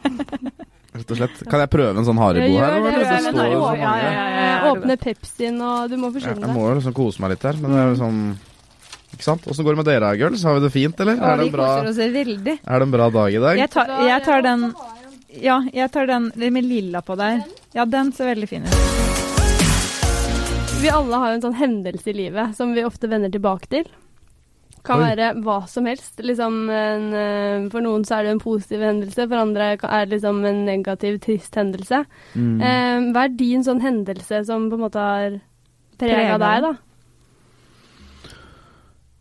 rett 0.98 1.12
og 1.12 1.18
slett. 1.20 1.42
Kan 1.52 1.60
jeg 1.66 1.70
prøve 1.74 1.98
en 2.00 2.08
sånn 2.08 2.18
Haribo 2.22 2.54
her? 2.58 2.78
det, 2.78 2.84
Det 2.86 3.02
gjør 3.02 3.10
det. 3.12 3.34
står 3.34 3.82
ja, 3.82 3.92
ja, 4.02 4.24
ja. 4.38 4.72
Åpne 4.72 4.96
Pepsien, 5.02 5.60
og 5.62 5.90
du 5.92 5.98
må 6.00 6.08
Ja, 6.10 6.14
forsyne 6.16 6.48
jeg 6.48 6.56
må 6.56 6.64
jo 6.70 6.78
liksom 6.80 6.96
kose 6.98 7.22
meg 7.22 7.36
litt 7.36 7.44
her, 7.50 7.60
men 7.62 7.76
det 7.76 7.82
er 7.84 7.90
jo 7.92 8.00
sånn 8.00 8.22
Ikke 9.16 9.24
sant? 9.24 9.48
Åssen 9.48 9.66
går 9.66 9.76
det 9.76 9.82
med 9.82 9.88
dere, 9.88 10.12
girls? 10.20 10.44
Har 10.44 10.58
vi 10.58 10.66
det 10.66 10.72
fint, 10.74 11.00
eller? 11.00 11.16
Ja, 11.16 11.34
Er 11.34 11.44
det 11.44 11.52
bra, 11.54 11.68
er 11.80 12.80
det 12.80 12.88
en 12.88 12.92
bra 12.92 13.10
dag 13.10 13.34
i 13.34 13.42
dag? 13.44 13.58
Jeg 13.58 13.70
tar, 13.72 13.94
jeg 14.08 14.24
tar 14.26 14.42
den 14.46 14.74
Ja, 15.38 15.62
jeg 15.74 15.92
tar 15.92 16.08
den 16.10 16.32
med 16.36 16.66
lilla 16.66 17.02
på 17.02 17.16
der. 17.20 17.44
Ja, 17.76 17.86
den 17.86 18.12
ser 18.12 18.34
veldig 18.34 18.50
fin 18.50 18.66
ut. 18.66 18.98
Vi 20.82 20.90
alle 20.94 21.18
har 21.18 21.34
en 21.34 21.42
sånn 21.42 21.56
hendelse 21.58 22.12
i 22.12 22.14
livet 22.14 22.56
som 22.58 22.74
vi 22.76 22.84
ofte 22.86 23.10
vender 23.10 23.32
tilbake 23.34 23.70
til. 23.72 23.88
Kan 24.88 25.02
Oi. 25.02 25.10
være 25.10 25.32
hva 25.44 25.58
som 25.68 25.88
helst. 25.90 26.22
Liksom 26.24 26.70
en, 26.70 27.08
eh, 27.14 27.70
for 27.74 27.84
noen 27.84 28.06
så 28.08 28.20
er 28.20 28.28
det 28.28 28.36
en 28.36 28.44
positiv 28.44 28.84
hendelse, 28.86 29.28
for 29.28 29.42
andre 29.42 29.72
er 29.76 30.06
det 30.06 30.16
liksom 30.16 30.46
en 30.46 30.66
negativ, 30.68 31.20
trist 31.24 31.56
hendelse. 31.56 32.06
Mm. 32.36 32.62
Eh, 32.62 33.12
hva 33.12 33.26
er 33.26 33.36
din 33.40 33.66
sånn 33.66 33.82
hendelse 33.82 34.46
som 34.46 34.70
på 34.70 34.78
en 34.78 34.86
måte 34.86 35.02
har 35.02 35.40
prega 35.98 36.38
deg, 36.38 36.62
da? 36.70 36.74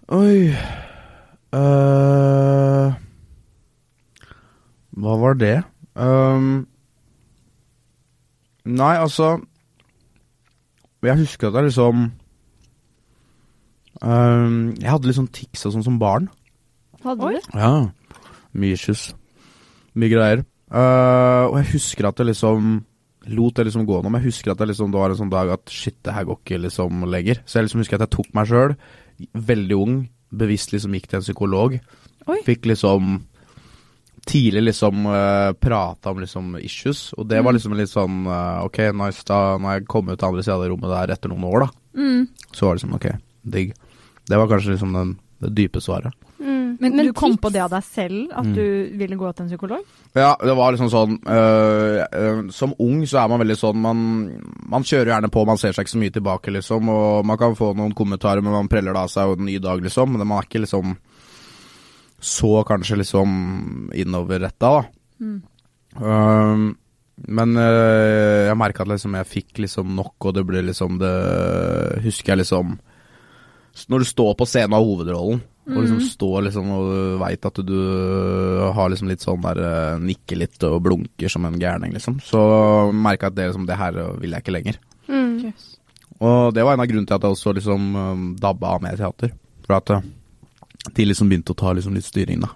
Oi 0.06 0.54
uh, 1.50 2.94
Hva 4.94 5.14
var 5.18 5.34
det? 5.34 5.56
Um, 5.98 6.66
nei, 8.62 8.94
altså 9.00 9.40
Jeg 11.02 11.18
husker 11.24 11.48
at 11.48 11.58
jeg 11.58 11.66
liksom 11.72 12.04
um, 14.04 14.74
Jeg 14.78 14.92
hadde 14.92 15.10
litt 15.10 15.18
sånn 15.18 15.32
tics 15.34 15.66
og 15.66 15.74
sånn 15.74 15.86
som 15.88 15.98
barn. 15.98 16.30
Hadde 17.02 17.32
du? 17.34 17.50
Ja. 17.58 17.72
Mye 18.54 18.78
kyss. 18.78 19.08
Mye 19.98 20.12
greier. 20.12 20.44
Uh, 20.70 21.50
og 21.50 21.58
jeg 21.64 21.72
husker 21.76 22.06
at 22.06 22.22
jeg 22.22 22.30
liksom 22.30 22.84
lot 23.26 23.56
det 23.58 23.64
liksom 23.66 23.86
gå 23.88 23.96
nå, 23.98 24.10
men 24.10 24.20
jeg 24.20 24.30
husker 24.30 24.52
at 24.52 24.60
det, 24.60 24.68
liksom, 24.70 24.92
det 24.94 25.00
var 25.00 25.10
en 25.10 25.18
sånn 25.18 25.32
dag 25.32 25.50
at 25.56 25.72
shit, 25.72 25.96
det 26.06 26.14
her 26.14 26.26
går 26.28 26.38
ikke 26.38 26.60
liksom 26.62 27.06
lenger. 27.10 27.42
Så 27.42 27.58
jeg 27.58 27.66
liksom 27.66 27.82
husker 27.82 27.98
at 27.98 28.06
jeg 28.06 28.14
tok 28.14 28.28
meg 28.38 28.46
sjøl, 28.50 28.76
veldig 29.32 29.76
ung, 29.78 30.08
bevisst 30.32 30.72
liksom 30.72 30.92
gikk 30.96 31.08
til 31.08 31.20
en 31.20 31.26
psykolog. 31.26 31.78
Oi. 32.26 32.38
Fikk 32.44 32.66
liksom 32.66 33.22
tidlig 34.26 34.62
liksom 34.66 35.04
uh, 35.06 35.52
prata 35.62 36.10
om 36.10 36.18
liksom 36.20 36.56
issues, 36.58 37.12
og 37.14 37.28
det 37.30 37.38
var 37.44 37.52
Mm. 37.52 37.58
liksom 37.60 37.76
litt 37.78 37.90
sånn 37.92 38.26
uh, 38.26 38.64
Ok, 38.66 38.78
nice, 38.92 39.22
da 39.24 39.56
når 39.58 39.76
jeg 39.78 39.86
kom 39.86 40.08
ut 40.10 40.18
til 40.18 40.26
andre 40.28 40.42
sida 40.42 40.56
av 40.56 40.62
det 40.64 40.70
rommet 40.72 40.90
der 40.90 41.12
etter 41.14 41.30
noen 41.30 41.44
år, 41.46 41.60
da, 41.60 41.68
Mm. 41.96 42.26
så 42.52 42.66
var 42.66 42.74
det 42.74 42.82
liksom 42.82 42.94
ok, 42.98 43.06
digg. 43.46 43.74
Det 44.26 44.36
var 44.36 44.48
kanskje 44.50 44.74
liksom 44.74 44.92
den, 44.92 45.18
det 45.40 45.54
dype 45.54 45.80
svaret. 45.80 46.12
Mm. 46.76 46.96
Men, 46.96 47.06
du 47.06 47.12
kom 47.16 47.36
på 47.40 47.50
det 47.52 47.60
av 47.64 47.70
deg 47.72 47.84
selv, 47.84 48.30
at 48.32 48.44
Mm. 48.44 48.54
du 48.54 48.98
ville 48.98 49.16
gå 49.16 49.32
til 49.34 49.44
en 49.44 49.48
psykolog? 49.50 49.82
Ja, 50.14 50.36
det 50.42 50.56
var 50.56 50.72
liksom 50.72 50.90
sånn 50.92 51.18
øh, 51.26 52.06
øh, 52.12 52.50
Som 52.50 52.74
ung 52.78 53.02
så 53.06 53.22
er 53.24 53.28
man 53.28 53.40
veldig 53.40 53.56
sånn 53.56 53.76
man, 53.80 53.98
man 54.68 54.82
kjører 54.82 55.12
gjerne 55.14 55.30
på, 55.32 55.44
man 55.46 55.58
ser 55.58 55.72
seg 55.72 55.84
ikke 55.84 55.94
så 55.96 55.98
mye 56.02 56.14
tilbake, 56.14 56.52
liksom. 56.52 56.88
Og 56.88 57.26
man 57.26 57.38
kan 57.38 57.54
få 57.56 57.74
noen 57.76 57.94
kommentarer, 57.94 58.42
men 58.42 58.52
man 58.52 58.68
preller 58.68 58.92
det 58.92 59.02
av 59.02 59.08
seg 59.12 59.38
en 59.38 59.44
ny 59.46 59.58
dag, 59.58 59.80
liksom. 59.82 60.12
Men 60.16 60.26
man 60.26 60.38
er 60.38 60.48
ikke 60.48 60.64
liksom 60.64 60.96
så 62.20 62.64
kanskje 62.66 62.96
liksom 63.02 63.90
innoverretta, 63.94 64.70
da. 64.72 64.84
Mm. 65.20 65.42
Um, 66.00 66.76
men 67.28 67.56
øh, 67.56 68.46
jeg 68.48 68.56
merka 68.60 68.82
at 68.84 68.88
liksom 68.88 69.14
jeg 69.16 69.26
fikk 69.30 69.58
liksom 69.64 69.94
nok, 69.96 70.14
og 70.28 70.34
det 70.36 70.42
ble 70.44 70.60
liksom 70.66 70.98
det 71.00 71.12
Husker 72.04 72.34
jeg 72.34 72.42
liksom 72.42 72.74
Når 73.88 73.98
du 73.98 74.04
står 74.04 74.34
på 74.36 74.44
scenen 74.48 74.74
av 74.76 74.84
hovedrollen, 74.84 75.40
og 75.66 75.80
liksom 75.82 75.98
Mhm. 75.98 76.08
står 76.12 76.42
liksom 76.46 76.68
og 76.70 77.20
veit 77.20 77.46
at 77.48 77.54
du 77.66 77.78
har 78.72 78.88
liksom 78.90 79.08
litt 79.08 79.20
sånn 79.24 79.40
der 79.42 79.58
eh, 79.58 79.98
Nikker 79.98 80.36
litt 80.38 80.62
og 80.62 80.82
blunker 80.84 81.28
som 81.28 81.44
en 81.44 81.58
gærning, 81.58 81.92
liksom. 81.92 82.20
Så 82.22 82.38
merka 82.94 83.26
jeg 83.26 83.32
at 83.32 83.34
det, 83.34 83.46
liksom, 83.50 83.66
det 83.66 83.76
her 83.80 83.92
vil 84.20 84.30
jeg 84.30 84.42
ikke 84.44 84.54
lenger. 84.54 84.78
Mm. 85.08 85.52
Og 86.20 86.54
det 86.54 86.64
var 86.64 86.74
en 86.74 86.80
av 86.80 86.86
grunnene 86.86 87.06
til 87.06 87.14
at 87.18 87.22
jeg 87.26 87.34
også 87.34 87.54
liksom 87.58 87.96
um, 87.96 88.36
dabba 88.40 88.76
av 88.76 88.82
med 88.82 88.96
teater. 88.96 89.32
For 89.66 89.74
at 89.76 89.90
de 90.94 91.04
liksom 91.04 91.28
begynte 91.28 91.52
å 91.52 91.58
ta 91.58 91.72
liksom 91.74 91.94
litt 91.94 92.06
styring, 92.06 92.40
da. 92.40 92.48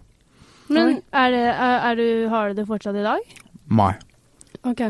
Men 0.71 1.03
er 1.13 1.31
det, 1.35 1.45
er, 1.51 1.77
er 1.91 1.95
du, 1.99 2.29
har 2.31 2.49
du 2.49 2.55
det 2.61 2.67
fortsatt 2.69 2.95
i 2.95 3.03
dag? 3.03 3.19
Mai. 3.67 3.95
Ok. 4.65 4.81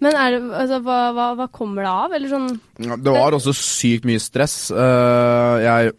Men 0.00 0.14
er 0.16 0.30
det, 0.32 0.40
altså, 0.48 0.80
hva, 0.84 1.12
hva, 1.12 1.26
hva 1.36 1.46
kommer 1.52 1.84
det 1.84 1.92
av, 1.92 2.12
eller 2.16 2.28
sånn 2.32 2.48
Det 3.04 3.12
var 3.12 3.36
også 3.36 3.52
sykt 3.56 4.04
mye 4.08 4.20
stress. 4.20 4.70
Eh, 4.72 5.56
jeg 5.64 5.92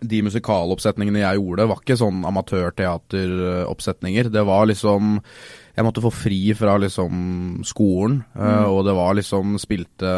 De 0.00 0.22
musikaloppsetningene 0.24 1.20
jeg 1.20 1.36
gjorde, 1.36 1.66
var 1.68 1.76
ikke 1.82 1.98
sånn 2.00 2.22
amatørteateroppsetninger. 2.24 4.30
Det 4.32 4.44
var 4.48 4.64
liksom 4.70 5.18
Jeg 5.76 5.84
måtte 5.86 6.02
få 6.04 6.10
fri 6.12 6.52
fra 6.56 6.74
liksom 6.80 7.60
skolen, 7.64 8.18
mm. 8.36 8.64
og 8.68 8.82
det 8.84 8.92
var 8.96 9.14
liksom 9.16 9.54
Spilte 9.60 10.10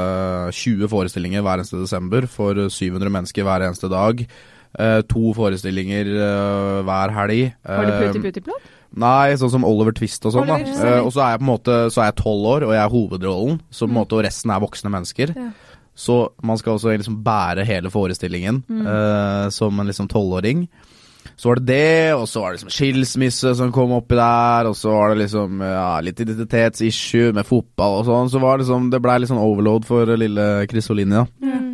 20 0.51 0.89
forestillinger 0.91 1.43
hver 1.47 1.59
eneste 1.63 1.79
desember 1.79 2.27
for 2.27 2.55
700 2.69 3.11
mennesker 3.15 3.47
hver 3.47 3.63
eneste 3.69 3.87
dag. 3.93 4.25
Eh, 4.75 5.01
to 5.07 5.31
forestillinger 5.37 6.09
eh, 6.11 6.81
hver 6.83 7.13
helg. 7.15 7.53
Var 7.63 7.85
det 7.87 7.95
Eh, 7.95 8.01
Putti 8.09 8.21
Putti 8.25 8.41
Plott? 8.49 8.65
Nei, 8.99 9.35
sånn 9.39 9.51
som 9.51 9.65
Oliver 9.67 9.93
Twist 9.95 10.27
og 10.27 10.33
sånn. 10.35 10.47
da 10.51 10.57
Eh. 10.59 11.01
Og 11.03 11.13
så 11.15 11.23
er 11.23 11.31
jeg 11.35 11.41
på 11.41 11.47
en 11.47 11.51
måte 11.51 11.75
Så 11.91 11.99
er 12.03 12.07
jeg 12.13 12.19
tolv 12.23 12.45
år, 12.47 12.63
og 12.67 12.73
jeg 12.75 12.83
er 12.83 12.91
hovedrollen. 12.95 13.61
Så 13.71 13.87
på 13.87 13.91
en 13.91 13.95
Mm. 13.95 14.01
måte 14.03 14.13
Og 14.19 14.25
resten 14.27 14.51
er 14.51 14.61
voksne 14.63 14.91
mennesker. 14.91 15.29
Ja. 15.35 15.51
Så 15.95 16.33
man 16.43 16.59
skal 16.59 16.75
også 16.75 16.97
liksom 16.97 17.21
bære 17.25 17.65
hele 17.69 17.91
forestillingen 17.91 18.65
Mm. 18.69 18.87
uh, 18.87 19.49
som 19.51 19.79
en 19.81 19.87
liksom 19.87 20.09
tolvåring. 20.11 20.67
Så 21.37 21.49
var 21.49 21.57
det 21.57 21.67
det, 21.67 22.15
og 22.15 22.29
så 22.29 22.41
var 22.41 22.53
det 22.53 22.59
liksom 22.61 22.71
skilsmisse 22.75 23.55
som 23.57 23.73
kom 23.73 23.93
oppi 23.97 24.15
der, 24.15 24.69
og 24.69 24.77
så 24.77 24.93
var 24.93 25.11
det 25.11 25.23
liksom 25.25 25.63
ja, 25.65 26.01
litt 26.05 26.21
identitetsissue 26.21 27.33
med 27.35 27.47
fotball 27.49 28.01
og 28.03 28.07
sånn. 28.07 28.31
Så 28.31 28.43
var 28.43 28.59
det 28.59 28.65
liksom 28.67 28.91
Det 28.93 29.01
blei 29.03 29.17
litt 29.19 29.31
sånn 29.33 29.43
overload 29.43 29.87
for 29.89 30.07
lille 30.21 30.67
Kristoline, 30.71 31.25
da. 31.25 31.27
Mm. 31.43 31.71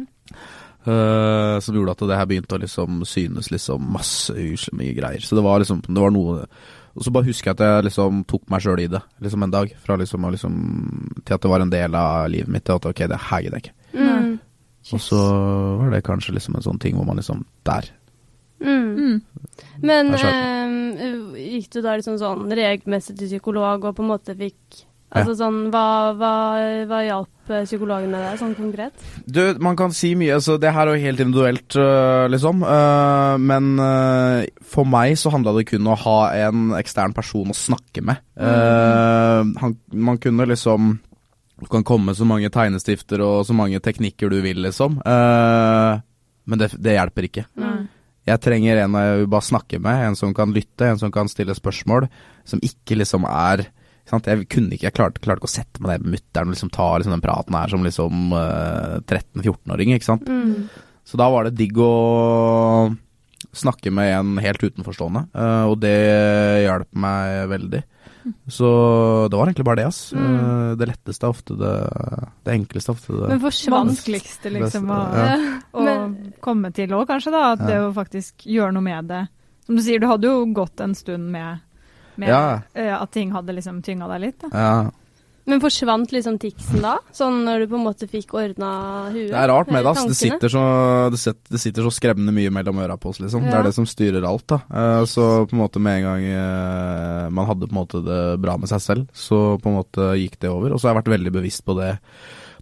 Uh, 0.80 1.58
som 1.60 1.76
gjorde 1.76 1.92
at 1.92 2.06
det 2.08 2.16
her 2.16 2.28
begynte 2.30 2.56
å 2.56 2.60
liksom 2.62 3.02
synes 3.04 3.50
liksom 3.52 3.84
masse 3.92 4.32
usle 4.32 4.72
mye 4.80 4.94
greier. 4.96 5.20
Så 5.20 5.36
det 5.36 5.44
var 5.44 5.60
liksom 5.60 5.82
Det 5.84 6.00
var 6.00 6.14
noe 6.14 6.46
Og 6.96 7.04
så 7.04 7.12
bare 7.12 7.28
husker 7.28 7.50
jeg 7.50 7.58
at 7.58 7.66
jeg 7.66 7.84
liksom 7.90 8.22
tok 8.24 8.48
meg 8.48 8.64
sjøl 8.64 8.80
i 8.80 8.88
det, 8.88 9.02
liksom 9.20 9.44
en 9.44 9.52
dag. 9.52 9.74
Fra 9.84 9.98
liksom 10.00 10.24
liksom 10.32 10.54
Til 11.20 11.34
at 11.36 11.42
det 11.44 11.50
var 11.52 11.60
en 11.60 11.70
del 11.74 11.94
av 11.94 12.30
livet 12.32 12.48
mitt. 12.48 12.70
At 12.72 12.86
ok, 12.88 13.04
det 13.12 13.20
her 13.28 13.44
gidder 13.44 13.60
jeg 13.60 13.66
ikke. 13.66 13.76
Mm. 13.94 14.36
Og 14.90 15.00
så 15.02 15.20
var 15.80 15.90
det 15.92 16.04
kanskje 16.06 16.34
liksom 16.36 16.56
en 16.56 16.66
sånn 16.66 16.80
ting 16.82 16.96
hvor 16.98 17.08
man 17.08 17.20
liksom 17.20 17.44
Der. 17.68 17.90
Mm. 18.60 18.88
Mm. 18.96 19.18
Men 19.80 20.14
eh, 20.16 21.40
gikk 21.56 21.70
du 21.72 21.80
da 21.84 21.96
liksom 21.96 22.18
sånn 22.20 22.50
regelmessig 22.52 23.16
til 23.16 23.30
psykolog 23.30 23.86
og 23.88 23.96
på 23.96 24.04
en 24.04 24.14
måte 24.14 24.36
fikk 24.36 24.86
Altså 25.10 25.32
sånn 25.34 25.72
Hva, 25.72 26.12
hva, 26.14 26.34
hva 26.86 26.98
hjalp 27.02 27.50
eh, 27.50 27.64
psykologen 27.66 28.12
med 28.12 28.22
deg, 28.22 28.36
sånn 28.38 28.52
konkret? 28.54 29.06
Du, 29.26 29.40
man 29.58 29.74
kan 29.74 29.90
si 29.90 30.12
mye, 30.14 30.36
altså 30.36 30.54
det 30.62 30.70
her 30.70 30.86
er 30.86 30.94
jo 30.94 31.02
helt 31.08 31.22
individuelt, 31.24 31.74
øh, 31.82 32.28
liksom. 32.30 32.62
Men 33.42 33.72
for 34.62 34.86
meg 34.86 35.16
så 35.18 35.32
handla 35.34 35.56
det 35.56 35.66
kun 35.72 35.82
om 35.82 35.96
å 35.96 35.98
ha 36.04 36.16
en 36.46 36.70
ekstern 36.78 37.16
person 37.16 37.50
å 37.50 37.58
snakke 37.58 38.04
med. 38.06 38.22
Øh, 38.38 39.50
han, 39.64 39.74
man 39.90 40.22
kunne 40.22 40.46
liksom 40.52 40.92
Du 41.60 41.66
kan 41.68 41.84
komme 41.86 42.14
så 42.16 42.26
mange 42.28 42.50
tegnestifter 42.52 43.22
og 43.24 43.42
så 43.48 43.56
mange 43.56 43.80
teknikker 43.84 44.32
du 44.32 44.38
vil, 44.44 44.62
liksom. 44.64 45.00
Uh, 45.04 46.00
men 46.48 46.60
det, 46.62 46.72
det 46.80 46.96
hjelper 46.96 47.28
ikke. 47.28 47.44
Mm. 47.60 47.82
Jeg 48.30 48.42
trenger 48.44 48.80
en 48.82 48.96
jeg 49.00 49.18
vil 49.22 49.30
bare 49.32 49.48
snakke 49.48 49.80
med, 49.82 50.06
en 50.06 50.16
som 50.18 50.32
kan 50.36 50.54
lytte, 50.54 50.88
en 50.88 51.00
som 51.00 51.12
kan 51.12 51.28
stille 51.30 51.56
spørsmål, 51.56 52.08
som 52.48 52.62
ikke 52.64 52.98
liksom 53.00 53.26
er 53.28 53.66
sant? 54.10 54.28
Jeg 54.28 54.48
kunne 54.50 54.74
ikke, 54.74 54.88
jeg 54.88 54.96
klarte, 54.96 55.22
klarte 55.22 55.42
ikke 55.42 55.50
å 55.50 55.52
sette 55.52 55.82
meg 55.82 55.92
ned 55.92 56.06
med 56.06 56.16
mutter'n 56.16 56.48
og 56.48 56.54
liksom 56.54 56.72
ta 56.74 56.88
liksom 56.96 57.14
den 57.14 57.24
praten 57.24 57.58
her 57.58 57.72
som 57.72 57.86
liksom 57.86 58.34
uh, 58.34 58.96
13-14-åring, 59.04 59.94
ikke 59.96 60.08
sant. 60.08 60.26
Mm. 60.26 60.66
Så 61.06 61.20
da 61.20 61.30
var 61.32 61.46
det 61.46 61.58
digg 61.58 61.78
å 61.80 61.92
snakke 63.56 63.92
med 63.94 64.12
en 64.14 64.36
helt 64.42 64.62
utenforstående, 64.62 65.26
uh, 65.34 65.64
og 65.70 65.80
det 65.82 65.96
hjalp 66.66 66.90
meg 67.06 67.48
veldig. 67.54 67.82
Så 68.48 69.28
det 69.30 69.36
var 69.38 69.46
egentlig 69.48 69.64
bare 69.64 69.76
det, 69.80 69.86
ass. 69.86 70.12
Mm. 70.12 70.26
Eh, 70.34 70.76
det 70.76 70.88
letteste 70.90 71.24
er 71.26 71.32
ofte 71.32 71.56
det 71.56 71.72
Det 72.44 72.52
enkleste 72.54 72.92
ofte 72.92 73.16
det 73.16 73.28
Men 73.28 73.40
Vanskeligste 73.40 74.52
liksom 74.52 74.90
å, 74.90 74.98
Ja. 75.16 75.36
å 75.72 75.84
Men- 75.84 76.32
komme 76.40 76.72
til 76.74 76.88
òg, 76.90 77.06
kanskje. 77.08 77.32
da, 77.32 77.52
At 77.52 77.66
det 77.66 77.78
å 77.80 77.92
faktisk 77.96 78.44
gjøre 78.46 78.72
noe 78.76 78.82
med 78.82 79.08
det. 79.08 79.22
Som 79.66 79.76
du 79.76 79.82
sier, 79.82 79.98
du 80.00 80.06
hadde 80.06 80.28
jo 80.28 80.44
gått 80.52 80.80
en 80.80 80.94
stund 80.94 81.30
med, 81.30 81.60
med 82.16 82.28
Ja. 82.28 82.60
eh, 82.74 82.92
at 83.00 83.10
ting 83.12 83.30
hadde 83.32 83.54
liksom 83.54 83.82
tynga 83.82 84.08
deg 84.08 84.20
litt. 84.20 84.38
da. 84.40 84.48
Ja. 84.52 84.90
Men 85.50 85.62
forsvant 85.62 86.12
liksom 86.14 86.38
tiksen 86.40 86.84
da? 86.84 86.96
Sånn 87.14 87.42
når 87.46 87.64
du 87.64 87.70
på 87.72 87.78
en 87.78 87.86
måte 87.88 88.06
fikk 88.10 88.34
ordna 88.38 88.70
huet? 89.10 89.32
Det 89.32 89.38
er 89.40 89.50
rart 89.50 89.70
med 89.72 89.82
det, 89.82 89.92
ass. 89.92 90.06
Det 90.10 90.18
sitter, 90.18 90.52
så, 90.52 90.64
det, 91.10 91.60
sitter 91.60 91.86
så 91.86 91.92
skremmende 91.94 92.34
mye 92.36 92.52
mellom 92.54 92.78
øra 92.84 92.96
på 93.00 93.10
oss, 93.10 93.20
liksom. 93.22 93.48
Det 93.48 93.56
er 93.58 93.66
det 93.66 93.74
som 93.76 93.88
styrer 93.88 94.26
alt, 94.26 94.46
da. 94.52 94.60
Eh, 94.70 95.04
så 95.10 95.28
på 95.50 95.56
en 95.56 95.62
måte 95.64 95.82
med 95.82 96.00
en 96.00 96.06
gang 96.08 96.28
eh, 96.30 97.24
man 97.34 97.48
hadde 97.48 97.66
på 97.66 97.74
en 97.74 97.80
måte 97.80 98.04
det 98.06 98.20
bra 98.42 98.56
med 98.60 98.70
seg 98.70 98.84
selv, 98.84 99.08
så 99.16 99.58
på 99.60 99.72
en 99.72 99.80
måte 99.80 100.12
gikk 100.20 100.38
det 100.42 100.52
over. 100.52 100.74
Og 100.74 100.80
så 100.80 100.88
har 100.88 100.94
jeg 100.94 101.02
vært 101.02 101.14
veldig 101.16 101.34
bevisst 101.40 101.66
på 101.66 101.76
det 101.80 101.96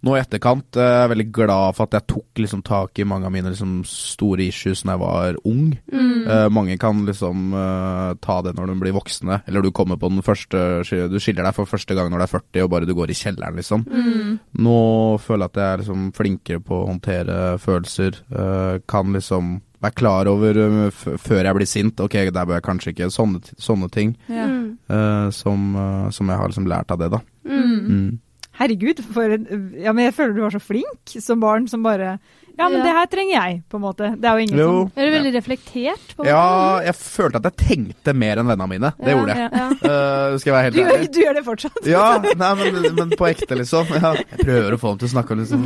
nå 0.05 0.15
i 0.15 0.21
etterkant. 0.21 0.77
er 0.77 1.03
Jeg 1.03 1.11
veldig 1.13 1.27
glad 1.35 1.77
for 1.77 1.87
at 1.87 1.97
jeg 1.97 2.07
tok 2.13 2.41
liksom 2.43 2.63
tak 2.65 2.99
i 2.99 3.07
mange 3.07 3.27
av 3.27 3.33
mine 3.33 3.51
liksom 3.51 3.81
store 3.87 4.47
issues 4.47 4.83
da 4.83 4.95
jeg 4.95 5.03
var 5.03 5.39
ung. 5.43 5.77
Mm. 5.91 6.27
Uh, 6.29 6.47
mange 6.53 6.77
kan 6.81 7.05
liksom 7.07 7.53
uh, 7.55 8.15
ta 8.21 8.39
det 8.45 8.55
når 8.57 8.73
de 8.73 8.79
blir 8.83 8.95
voksne, 8.95 9.41
eller 9.47 9.65
du 9.65 9.71
kommer 9.71 9.99
på 9.99 10.11
den 10.11 10.23
første 10.25 10.81
Du 11.09 11.19
skiller 11.19 11.45
deg 11.45 11.55
for 11.55 11.69
første 11.69 11.95
gang 11.95 12.11
når 12.11 12.23
du 12.23 12.25
er 12.27 12.33
40 12.35 12.65
og 12.65 12.73
bare 12.73 12.89
du 12.89 12.95
går 12.97 13.11
i 13.13 13.17
kjelleren, 13.17 13.57
liksom. 13.59 13.85
Mm. 13.87 14.37
Nå 14.65 14.79
føler 15.23 15.47
jeg 15.47 15.53
at 15.53 15.61
jeg 15.61 15.71
er 15.71 15.81
liksom 15.83 16.11
flinkere 16.17 16.63
på 16.63 16.77
å 16.81 16.87
håndtere 16.89 17.39
følelser. 17.61 18.21
Uh, 18.29 18.79
kan 18.89 19.11
liksom 19.15 19.57
være 19.79 19.95
klar 19.95 20.27
over 20.27 20.57
eh, 20.59 20.87
f 20.91 21.05
før 21.21 21.45
jeg 21.45 21.57
blir 21.57 21.69
sint. 21.69 21.99
Ok, 22.03 22.17
der 22.29 22.45
bør 22.45 22.59
jeg 22.59 22.67
kanskje 22.67 22.93
ikke 22.93 23.11
Sånne, 23.13 23.41
sånne 23.57 23.89
ting 23.93 24.15
Ja. 24.29 24.47
Eh, 24.89 25.29
som, 25.35 25.75
uh, 25.75 26.09
som 26.09 26.29
jeg 26.29 26.37
har 26.37 26.49
liksom 26.49 26.67
lært 26.67 26.91
av 26.91 26.99
det, 26.99 27.11
da. 27.13 27.19
Mm. 27.45 27.77
Mm. 27.85 28.19
Herregud, 28.59 28.99
for 29.15 29.23
en 29.37 29.47
Ja, 29.79 29.93
men 29.95 30.05
jeg 30.09 30.15
føler 30.17 30.35
du 30.35 30.41
var 30.43 30.51
så 30.55 30.59
flink 30.63 31.17
som 31.23 31.39
barn 31.39 31.67
som 31.71 31.83
bare 31.85 32.19
Ja, 32.59 32.67
men 32.67 32.81
Ja. 32.81 32.83
det 32.89 32.91
her 32.91 33.05
trenger 33.07 33.31
jeg, 33.39 33.61
på 33.71 33.77
en 33.77 33.83
måte. 33.85 34.07
Det 34.19 34.27
er 34.27 34.33
jo 34.35 34.43
ingen 34.43 34.57
Jo. 34.59 34.71
Er 34.99 35.05
du 35.07 35.11
veldig 35.15 35.31
reflektert? 35.37 36.09
på 36.17 36.25
en 36.25 36.27
Ja, 36.27 36.39
måte? 36.43 36.85
jeg 36.89 36.95
følte 36.99 37.39
at 37.39 37.45
jeg 37.47 37.55
tenkte 37.69 38.13
mer 38.13 38.41
enn 38.41 38.49
vennene 38.51 38.67
mine. 38.67 38.89
Det 38.99 39.07
Ja, 39.07 39.15
gjorde 39.15 39.35
jeg. 39.37 39.51
Ja. 39.53 39.67
uh, 39.69 40.37
skal 40.41 40.51
jeg 40.51 40.57
være 40.57 40.65
som 40.65 40.75
du, 40.75 40.83
helt 40.83 40.97
ærlig. 40.99 41.11
du 41.15 41.19
gjør 41.23 41.33
det 41.39 41.45
fortsatt. 41.45 41.79
Ja, 41.87 42.17
nei, 42.19 42.51
men, 42.59 42.95
men 42.99 43.09
på 43.15 43.29
ekte, 43.31 43.55
liksom. 43.55 43.87
Ja. 43.95 44.11
Jeg 44.19 44.43
prøver 44.43 44.75
å 44.75 44.79
få 44.81 44.91
dem 44.91 44.99
til 44.99 45.07
å 45.07 45.13
snakke 45.15 45.37
liksom 45.39 45.63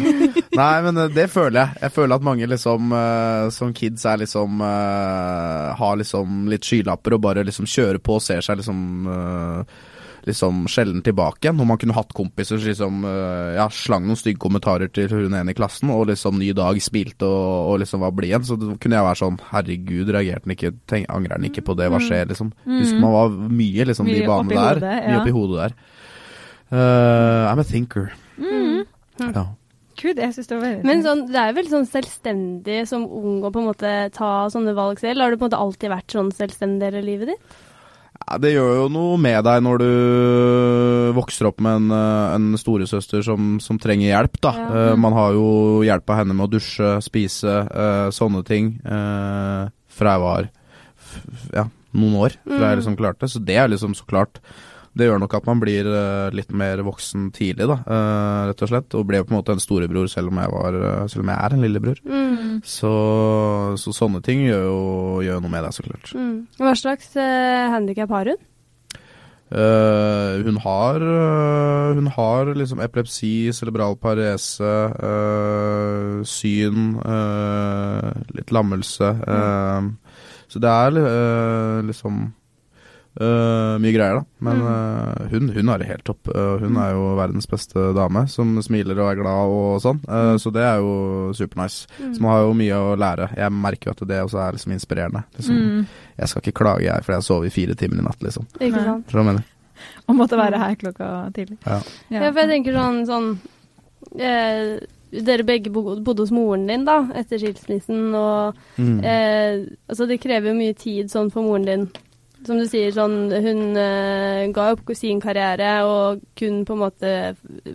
Nei, 0.53 0.81
men 0.85 0.97
eh, 1.01 1.07
det 1.17 1.25
føler 1.33 1.57
jeg. 1.63 1.81
Jeg 1.81 1.91
føler 1.97 2.13
at 2.15 2.21
mange 2.29 2.45
liksom 2.53 2.93
uh, 2.93 3.49
som 3.49 3.73
kids 3.73 4.05
er 4.05 4.17
liksom 4.21 4.61
uh, 4.61 5.73
Har 5.81 5.97
liksom 5.97 6.45
litt 6.53 6.61
skylapper 6.61 7.17
og 7.17 7.21
bare 7.25 7.43
liksom 7.43 7.65
kjører 7.65 7.97
på 8.05 8.19
og 8.19 8.21
ser 8.21 8.45
seg 8.45 8.61
liksom 8.61 9.65
liksom 10.27 10.65
sjelden 10.71 11.03
tilbake 11.05 11.45
igjen. 11.45 11.57
Når 11.59 11.69
man 11.69 11.79
kunne 11.81 11.95
hatt 11.97 12.13
kompiser 12.15 12.59
som 12.59 12.69
liksom 12.69 13.07
eh, 13.09 13.55
ja, 13.57 13.67
slang 13.73 14.05
noen 14.07 14.19
stygge 14.19 14.41
kommentarer 14.43 14.91
til 14.93 15.09
hun 15.11 15.37
ene 15.37 15.53
i 15.53 15.57
klassen, 15.57 15.91
og 15.93 16.07
liksom 16.11 16.39
ny 16.41 16.51
dag 16.57 16.79
smilte 16.83 17.27
og, 17.27 17.71
og 17.71 17.81
liksom 17.83 18.03
var 18.05 18.13
blid 18.15 18.31
igjen. 18.31 18.47
Så 18.47 18.59
kunne 18.59 18.99
jeg 18.99 19.07
være 19.09 19.21
sånn 19.23 19.41
herregud, 19.51 20.13
reagerte 20.15 20.47
han 20.47 20.55
ikke, 20.57 20.75
tenk, 20.91 21.09
angrer 21.13 21.37
han 21.37 21.49
ikke 21.49 21.65
på 21.67 21.77
det, 21.79 21.89
hva 21.93 22.03
skjer, 22.03 22.29
liksom. 22.31 22.53
Husker 22.69 23.01
man 23.03 23.17
var 23.17 23.35
mye 23.63 23.89
liksom 23.89 24.11
de 24.11 24.21
banene 24.27 24.53
der. 24.53 24.79
hodet, 24.79 24.95
Mye 25.09 25.19
oppi 25.21 25.35
hodet 25.35 25.59
der. 25.63 25.75
Uh, 26.73 27.51
I'm 27.51 27.59
a 27.61 27.67
thinker. 27.67 28.13
Mm. 28.37 28.85
Ja. 29.19 29.43
Gud, 29.99 30.17
jeg 30.17 30.33
synes 30.33 30.49
det 30.49 30.55
var 30.57 30.63
veldig 30.65 30.87
Men 30.89 31.03
sånn, 31.05 31.19
det 31.29 31.37
er 31.37 31.51
jo 31.51 31.57
veldig 31.59 31.71
sånn 31.75 31.91
selvstendig 31.91 32.79
som 32.89 33.03
ung 33.05 33.43
å 33.45 33.51
på 33.53 33.61
en 33.61 33.67
måte 33.69 33.91
ta 34.15 34.31
sånne 34.51 34.73
valg 34.77 35.01
selv. 35.03 35.21
Har 35.21 35.29
du 35.29 35.37
på 35.37 35.45
en 35.45 35.51
måte 35.51 35.61
alltid 35.61 35.93
vært 35.93 36.15
sånn 36.15 36.31
selvstendig 36.33 36.89
hele 36.89 37.03
livet 37.05 37.33
ditt? 37.33 37.61
Det 38.41 38.53
gjør 38.53 38.71
jo 38.77 38.87
noe 38.93 39.17
med 39.21 39.43
deg 39.45 39.61
når 39.65 39.81
du 39.83 39.91
vokser 41.17 41.49
opp 41.49 41.61
med 41.63 41.81
en, 41.81 41.93
eh, 41.95 42.35
en 42.37 42.59
storesøster 42.59 43.23
som, 43.25 43.57
som 43.63 43.79
trenger 43.81 44.09
hjelp, 44.09 44.39
da. 44.43 44.53
Ja. 44.57 44.67
Uh, 44.73 44.95
man 44.99 45.15
har 45.17 45.35
jo 45.37 45.45
hjelp 45.85 46.09
av 46.09 46.21
henne 46.21 46.35
med 46.37 46.47
å 46.47 46.51
dusje, 46.55 46.95
spise, 47.05 47.55
uh, 47.67 48.09
sånne 48.15 48.43
ting. 48.47 48.75
Uh, 48.85 49.69
fra 49.93 50.15
jeg 50.15 50.23
var 50.23 50.51
ja, 51.53 51.67
noen 51.93 52.19
år, 52.25 52.37
fra 52.47 52.61
jeg 52.71 52.77
Mm. 52.77 52.79
liksom 52.81 52.97
klarte. 52.97 53.29
Så 53.29 53.43
det 53.43 53.57
er 53.59 53.69
liksom 53.69 53.93
så 53.97 54.07
klart 54.09 54.39
Det 54.93 55.07
gjør 55.07 55.21
nok 55.23 55.33
at 55.39 55.47
man 55.49 55.61
blir 55.61 55.87
eh, 55.89 56.33
litt 56.37 56.51
mer 56.53 56.83
voksen 56.85 57.31
tidlig, 57.33 57.65
da, 57.69 57.79
eh, 57.81 58.41
rett 58.51 58.61
og 58.61 58.69
slett. 58.69 58.97
Og 58.99 59.07
ble 59.09 59.23
på 59.23 59.33
en 59.33 59.39
måte 59.39 59.55
en 59.55 59.63
storebror 59.63 60.09
selv 60.11 60.29
om 60.29 60.41
jeg, 60.41 60.53
var, 60.53 60.77
eh, 60.77 61.03
selv 61.09 61.25
om 61.25 61.31
jeg 61.33 61.39
er 61.41 61.55
en 61.55 61.65
lillebror. 61.65 62.01
Mm. 62.05 62.61
Så, 62.61 62.93
så 63.81 63.93
sånne 63.95 64.21
ting 64.25 64.45
gjør 64.45 64.65
jo 64.69 64.81
gjør 65.25 65.41
noe 65.41 65.53
med 65.53 65.65
deg, 65.65 65.73
så 65.73 65.85
klart. 65.87 66.11
Mm. 66.13 66.35
Hva 66.61 66.73
slags 66.77 67.15
uh, 67.17 67.71
handikap 67.73 68.13
har 68.13 68.29
hun? 68.29 68.43
Uh, 69.53 70.41
hun 70.41 70.57
har 70.63 71.03
uh, 71.03 71.93
Hun 71.93 72.07
har 72.07 72.53
liksom 72.57 72.79
epilepsi, 72.81 73.51
cerebral 73.53 73.97
parese, 74.01 74.61
uh, 74.63 76.21
syn, 76.25 76.95
litt 78.33 78.53
lammelse. 78.53 79.09
Mm. 79.25 79.91
så 80.47 80.61
det 80.61 80.69
er 80.69 81.85
liksom 81.85 82.31
eh, 83.19 83.75
mye 83.83 83.93
greier, 83.93 84.19
da. 84.19 84.23
Men 84.43 84.61
eh, 84.69 85.27
hun, 85.33 85.49
hun 85.55 85.67
har 85.71 85.79
det 85.81 85.87
helt 85.89 86.03
topp. 86.07 86.27
Uh, 86.33 86.57
hun 86.63 86.77
er 86.81 86.91
jo 86.95 87.03
verdens 87.19 87.47
beste 87.49 87.83
dame, 87.97 88.25
som 88.31 88.55
smiler 88.65 88.99
og 89.03 89.11
er 89.11 89.19
glad 89.21 89.53
og 89.53 89.81
sånn. 89.83 89.99
Mm. 90.07 90.39
Så 90.41 90.51
det 90.55 90.63
er 90.65 90.81
jo 90.81 90.93
supernice. 91.37 91.87
Så 91.99 92.19
man 92.23 92.31
har 92.33 92.43
jo 92.47 92.53
mye 92.57 92.79
å 92.79 92.95
lære. 92.99 93.29
Jeg 93.37 93.53
merker 93.55 93.91
jo 93.91 93.95
at 93.97 94.05
det 94.09 94.21
også 94.25 94.41
er 94.43 94.57
liksom 94.57 94.75
inspirerende. 94.77 95.23
Liksom. 95.37 95.55
mm. 95.61 95.85
Jeg 96.17 96.29
skal 96.31 96.41
ikke 96.45 96.57
klage, 96.63 96.85
jeg, 96.87 97.03
fordi 97.05 97.17
jeg 97.19 97.27
sov 97.29 97.45
i 97.45 97.53
fire 97.53 97.75
timer 97.79 98.01
i 98.01 98.07
natt, 98.07 98.21
liksom. 98.25 98.47
Ikke 98.59 98.83
sant? 98.89 99.09
Hva 99.13 99.21
jeg 99.23 99.29
mener? 99.31 99.49
Og 100.07 100.15
måtte 100.15 100.37
være 100.39 100.59
her 100.61 100.75
klokka 100.79 101.07
tidlig. 101.35 101.57
Ja. 101.65 101.79
Ja. 102.13 102.27
for 102.31 102.43
jeg 102.43 102.51
tenker 102.53 102.75
sånn, 102.77 102.99
sånn 103.09 103.31
eh, 104.19 104.77
Dere 105.13 105.43
begge 105.45 105.69
bodde 105.69 106.23
hos 106.23 106.31
moren 106.33 106.63
din 106.65 106.85
da, 106.87 106.95
etter 107.13 107.37
skilsmissen, 107.37 108.07
og 108.17 108.55
Mm. 108.81 108.95
eh, 109.05 109.59
altså 109.87 110.07
det 110.09 110.17
krever 110.23 110.49
jo 110.49 110.55
mye 110.57 110.73
tid 110.73 111.11
sånn 111.13 111.29
for 111.31 111.45
moren 111.45 111.65
din. 111.67 111.83
Som 112.43 112.59
du 112.59 112.65
sier, 112.67 112.91
sånn 112.95 113.31
Hun 113.31 113.77
uh, 113.77 114.43
ga 114.55 114.71
opp 114.73 114.91
sin 114.97 115.21
karriere 115.23 115.77
og 115.87 116.23
kun 116.39 116.63
på 116.67 116.75
en 116.75 116.81
måte 116.81 117.13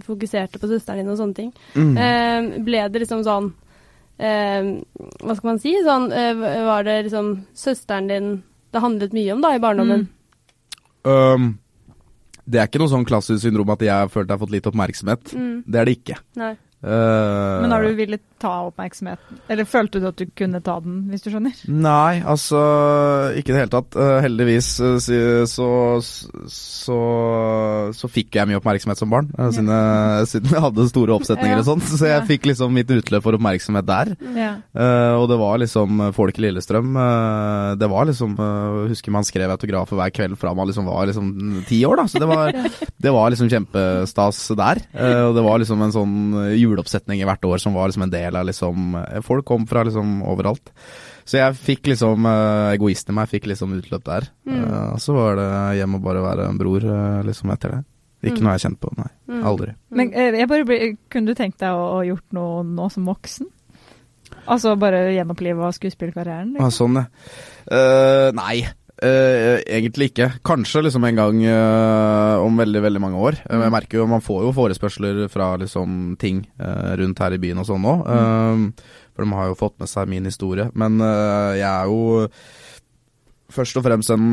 fokuserte 0.05 0.61
på 0.61 0.69
søsteren 0.71 1.03
din 1.03 1.15
og 1.15 1.21
sånne 1.21 1.39
ting. 1.39 1.49
Mm. 1.73 1.95
Uh, 1.97 2.61
ble 2.67 2.85
det 2.93 3.05
liksom 3.05 3.25
sånn 3.27 3.49
uh, 3.53 4.69
Hva 5.23 5.39
skal 5.39 5.51
man 5.53 5.63
si? 5.63 5.73
Sånn, 5.87 6.11
var 6.69 6.85
det 6.89 7.01
liksom 7.09 7.33
søsteren 7.57 8.13
din 8.13 8.31
det 8.69 8.85
handlet 8.85 9.17
mye 9.17 9.33
om 9.33 9.41
da 9.41 9.55
i 9.57 9.63
barndommen? 9.63 10.07
Um, 11.09 11.51
det 12.49 12.61
er 12.61 12.69
ikke 12.69 12.81
noe 12.83 12.93
sånn 12.93 13.07
klassisk 13.09 13.45
syndrom 13.45 13.71
at 13.73 13.85
jeg 13.85 13.93
har 13.93 14.11
følt 14.13 14.29
jeg 14.29 14.35
har 14.35 14.43
fått 14.43 14.55
litt 14.55 14.69
oppmerksomhet. 14.69 15.35
Mm. 15.37 15.55
Det 15.65 15.81
er 15.81 15.89
det 15.89 15.95
ikke. 16.01 16.19
Nei. 16.41 16.55
Uh, 16.79 17.59
Men 17.65 17.75
har 17.75 17.83
du 17.83 17.97
villet 17.99 18.38
ta 18.41 18.53
oppmerksomheten? 18.69 19.41
Eller 19.51 19.67
følte 19.69 20.01
du 20.03 20.09
at 20.11 20.19
du 20.21 20.27
kunne 20.39 20.61
ta 20.65 20.79
den, 20.85 21.01
hvis 21.11 21.25
du 21.25 21.31
skjønner? 21.33 21.57
Nei, 21.69 22.21
altså 22.23 22.61
Ikke 23.39 23.53
i 23.53 23.57
det 23.57 23.63
hele 23.65 23.73
tatt. 23.73 23.97
Uh, 23.99 24.19
heldigvis 24.25 24.69
uh, 24.81 24.97
så, 25.49 25.69
så, 26.03 26.99
så 27.97 28.11
fikk 28.13 28.39
jeg 28.39 28.51
mye 28.51 28.59
oppmerksomhet 28.61 29.01
som 29.01 29.11
barn, 29.13 29.31
ja. 29.37 29.49
siden, 29.55 29.71
jeg, 29.73 30.29
siden 30.33 30.55
jeg 30.55 30.65
hadde 30.65 30.89
store 30.91 31.17
oppsetninger 31.19 31.57
Ja. 31.57 31.63
og 31.63 31.69
sånt. 31.69 31.89
Så 31.89 32.09
jeg 32.09 32.27
fikk 32.29 32.49
liksom 32.51 32.75
mitt 32.77 32.91
utløp 32.93 33.25
for 33.25 33.39
oppmerksomhet 33.39 33.89
der. 33.89 34.13
Ja. 34.37 34.53
Uh, 34.77 35.15
og 35.21 35.29
det 35.33 35.39
var 35.41 35.61
liksom 35.63 36.03
folk 36.17 36.39
i 36.39 36.47
Lillestrøm. 36.47 36.95
Uh, 36.97 37.75
det 37.81 37.89
var 37.91 38.09
liksom 38.09 38.37
uh, 38.39 38.87
Husker 38.89 39.15
man 39.15 39.27
skrev 39.27 39.51
autografer 39.53 39.99
hver 39.99 40.13
kveld 40.15 40.39
fra 40.41 40.55
man 40.57 40.69
liksom 40.71 40.87
var 40.89 41.09
liksom 41.11 41.33
ti 41.69 41.81
år, 41.89 42.03
da. 42.03 42.07
Så 42.11 42.23
det 42.23 42.29
var, 42.31 42.53
det 43.09 43.15
var 43.15 43.33
liksom 43.33 43.51
kjempestas 43.53 44.41
der. 44.59 44.83
Og 45.29 45.35
det 45.37 45.45
var 45.45 45.61
liksom 45.61 45.83
en 45.85 45.95
sånn 45.95 46.17
juleoppsetning 46.59 47.21
hvert 47.27 47.45
år 47.49 47.61
som 47.63 47.75
var 47.77 47.91
liksom 47.91 48.07
en 48.07 48.13
del 48.13 48.28
av 48.37 48.45
liksom 48.47 48.97
Folk 49.25 49.45
kom 49.49 49.65
fra 49.67 49.85
liksom 49.89 50.19
overalt. 50.29 50.69
Så 51.25 51.39
jeg 51.41 51.57
fikk 51.57 51.87
liksom 51.93 52.27
uh, 52.29 52.73
Egoisten 52.75 53.13
i 53.15 53.17
meg 53.17 53.29
fikk 53.29 53.47
liksom 53.49 53.73
utløp 53.79 54.05
der. 54.05 54.29
Mm. 54.49 54.65
Uh, 54.65 54.97
så 55.01 55.15
var 55.17 55.37
det 55.41 55.49
hjem 55.79 55.95
og 55.97 56.03
bare 56.05 56.23
være 56.25 56.49
en 56.49 56.59
bror 56.61 56.85
uh, 56.85 57.23
liksom 57.25 57.51
etter 57.57 57.77
det. 57.79 57.85
Ikke 58.19 58.41
Mm. 58.41 58.45
noe 58.45 58.51
jeg 58.51 58.59
har 58.59 58.65
kjent 58.67 58.81
på, 58.83 58.89
nei. 58.99 59.11
Mm. 59.31 59.43
Aldri. 59.47 59.73
Men 59.95 60.09
eh, 60.13 60.33
jeg 60.41 60.49
bare 60.51 60.65
ble, 60.67 60.79
kunne 61.09 61.31
du 61.31 61.35
tenkt 61.39 61.61
deg 61.63 61.71
å, 61.71 61.85
å 62.01 62.03
gjort 62.03 62.25
noe 62.35 62.65
nå 62.67 62.89
som 62.91 63.05
voksen? 63.07 63.47
Altså 64.49 64.73
bare 64.81 65.13
gjenopplive 65.15 65.69
skuespillkarrieren? 65.77 66.57
Ah, 66.59 66.67
Liksom? 66.67 66.97
sånn, 66.97 66.99
ja. 66.99 67.07
Uh, 67.71 68.29
nei, 68.35 68.65
eh, 69.03 69.59
egentlig 69.79 70.11
ikke. 70.13 70.31
Kanskje 70.47 70.83
liksom 70.87 71.05
en 71.09 71.17
gang 71.19 71.43
eh, 71.45 72.37
om 72.45 72.57
veldig, 72.59 72.83
veldig 72.83 73.01
mange 73.03 73.19
år. 73.31 73.39
Mm. 73.49 73.63
Jeg 73.67 73.75
merker 73.75 73.99
jo, 74.03 74.07
Man 74.11 74.21
får 74.25 74.43
jo 74.47 74.53
forespørsler 74.57 75.21
fra 75.33 75.53
liksom 75.61 76.17
ting 76.19 76.45
eh, 76.59 76.95
rundt 77.01 77.19
her 77.23 77.33
i 77.37 77.39
byen 77.43 77.59
og 77.63 77.69
sånn 77.69 77.83
nå. 77.85 77.95
eh, 78.07 78.65
for 79.15 79.25
de 79.27 79.35
har 79.35 79.49
jo 79.51 79.59
fått 79.59 79.79
med 79.83 79.89
seg 79.91 80.09
min 80.11 80.25
historie. 80.31 80.69
Men 80.79 81.01
eh, 81.03 81.59
jeg 81.59 81.69
er 81.69 81.87
jo 81.91 82.29
først 83.51 83.77
og 83.81 83.87
fremst 83.87 84.11
en 84.15 84.29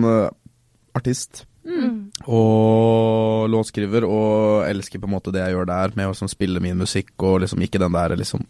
artist. 0.95 1.45
Mm. 1.65 2.11
Og 2.29 3.47
låtskriver, 3.49 4.05
og 4.05 4.67
elsker 4.69 5.01
på 5.01 5.07
en 5.09 5.15
måte 5.15 5.31
det 5.33 5.41
jeg 5.41 5.55
gjør 5.55 5.65
der, 5.71 5.95
med 5.97 6.07
å 6.07 6.13
liksom 6.13 6.29
spille 6.29 6.61
min 6.61 6.77
musikk, 6.77 7.15
og 7.25 7.41
liksom 7.43 7.63
ikke 7.65 7.81
den 7.81 7.95
der 7.95 8.13
liksom 8.19 8.43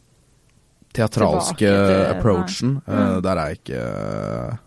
teatralske 0.95 1.57
Tilbake 1.59 1.87
til- 1.87 2.05
approachen. 2.15 2.75
Mm. 2.87 3.21
der 3.23 3.37
er 3.41 3.47
jeg 3.53 3.59
ikke 3.63 4.59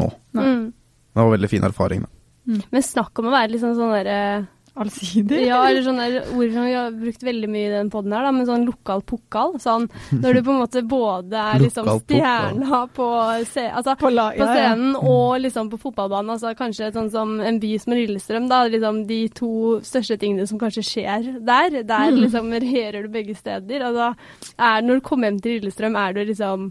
nå. 0.00 0.10
Nei. 0.38 0.72
Mm. 1.18 1.24
Det 1.24 1.24
var 1.26 1.34
veldig 1.36 1.50
fin 1.50 1.64
erfaring, 1.72 2.06
da. 2.06 2.62
Men 2.72 2.82
snakk 2.86 3.18
om 3.20 3.26
å 3.28 3.34
være 3.34 3.50
litt 3.52 3.60
sånn 3.60 3.74
sånn 3.76 3.90
derre 3.92 4.46
Allsidig? 4.78 5.40
Ja, 5.48 5.56
eller 5.66 5.82
sånn 5.82 5.96
der 5.98 6.28
ord 6.38 6.52
som 6.54 6.62
vi 6.68 6.74
har 6.76 6.92
brukt 6.94 7.22
veldig 7.26 7.48
mye 7.50 7.66
i 7.66 7.72
den 7.72 7.88
poden 7.90 8.12
her, 8.14 8.22
da, 8.22 8.30
men 8.30 8.46
sånn 8.46 8.62
lokal 8.68 9.00
pukkal. 9.02 9.56
Sånn 9.58 9.88
når 10.14 10.36
du 10.38 10.42
på 10.46 10.52
en 10.54 10.60
måte 10.60 10.82
både 10.86 11.34
er 11.34 11.64
liksom 11.64 11.88
stjerna 12.04 12.84
på, 12.94 13.08
se, 13.50 13.64
altså, 13.74 13.96
På, 13.98 14.12
la, 14.14 14.28
på 14.36 14.44
ja, 14.46 14.46
ja. 14.46 14.68
scenen 14.70 14.94
og 15.00 15.40
liksom 15.42 15.72
på 15.72 15.80
fotballbanen. 15.82 16.30
Altså 16.36 16.52
kanskje 16.54 16.92
sånn 16.94 17.10
som 17.10 17.32
en 17.42 17.58
by 17.58 17.72
som 17.82 17.96
Lillestrøm, 17.98 18.46
da. 18.52 18.60
Liksom 18.70 19.00
de 19.10 19.18
to 19.34 19.50
største 19.82 20.14
tingene 20.22 20.46
som 20.46 20.60
kanskje 20.62 20.86
skjer 20.86 21.26
der. 21.42 21.82
Der 21.82 22.12
Mm. 22.14 22.20
liksom 22.22 22.52
regjerer 22.54 23.02
du 23.02 23.08
begge 23.18 23.34
steder. 23.34 23.82
Altså 23.82 24.14
er 24.62 24.86
når 24.86 24.94
du 25.02 25.08
kommer 25.10 25.26
hjem 25.32 25.40
til 25.42 25.58
Lillestrøm, 25.58 25.98
er 25.98 26.12
du 26.14 26.22
liksom 26.30 26.70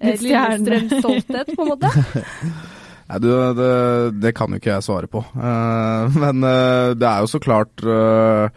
eh. 0.00 0.16
Lillestrøms 0.16 0.96
stolthet, 1.04 1.52
på 1.52 1.62
en 1.68 1.68
måte. 1.74 1.92
Nei, 3.06 3.20
du, 3.22 3.28
det, 3.54 3.74
det 4.18 4.34
kan 4.34 4.50
jo 4.50 4.58
ikke 4.58 4.72
jeg 4.74 4.86
svare 4.86 5.10
på. 5.10 5.22
Uh, 5.36 6.10
men 6.22 6.42
uh, 6.42 6.94
det 6.98 7.06
er 7.06 7.22
jo 7.22 7.30
så 7.30 7.42
klart 7.42 7.84
uh, 7.86 8.48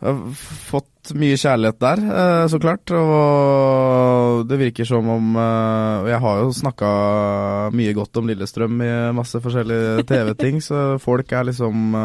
Jeg 0.00 0.06
har 0.06 0.22
fått 0.70 0.86
mye 1.16 1.36
kjærlighet 1.40 1.78
der, 1.80 2.00
eh, 2.12 2.42
så 2.52 2.58
klart. 2.60 2.92
Og 2.92 4.42
det 4.48 4.58
virker 4.60 4.84
som 4.88 5.06
om 5.08 5.30
jeg 6.06 6.18
har 6.22 6.42
jo 6.42 6.50
snakka 6.54 6.90
mye 7.72 7.94
godt 7.96 8.20
om 8.20 8.28
Lillestrøm 8.28 8.82
i 8.84 8.90
masse 9.16 9.40
forskjellige 9.40 10.04
TV-ting, 10.08 10.60
så 10.64 11.00
folk 11.00 11.32
er 11.32 11.48
liksom 11.48 11.96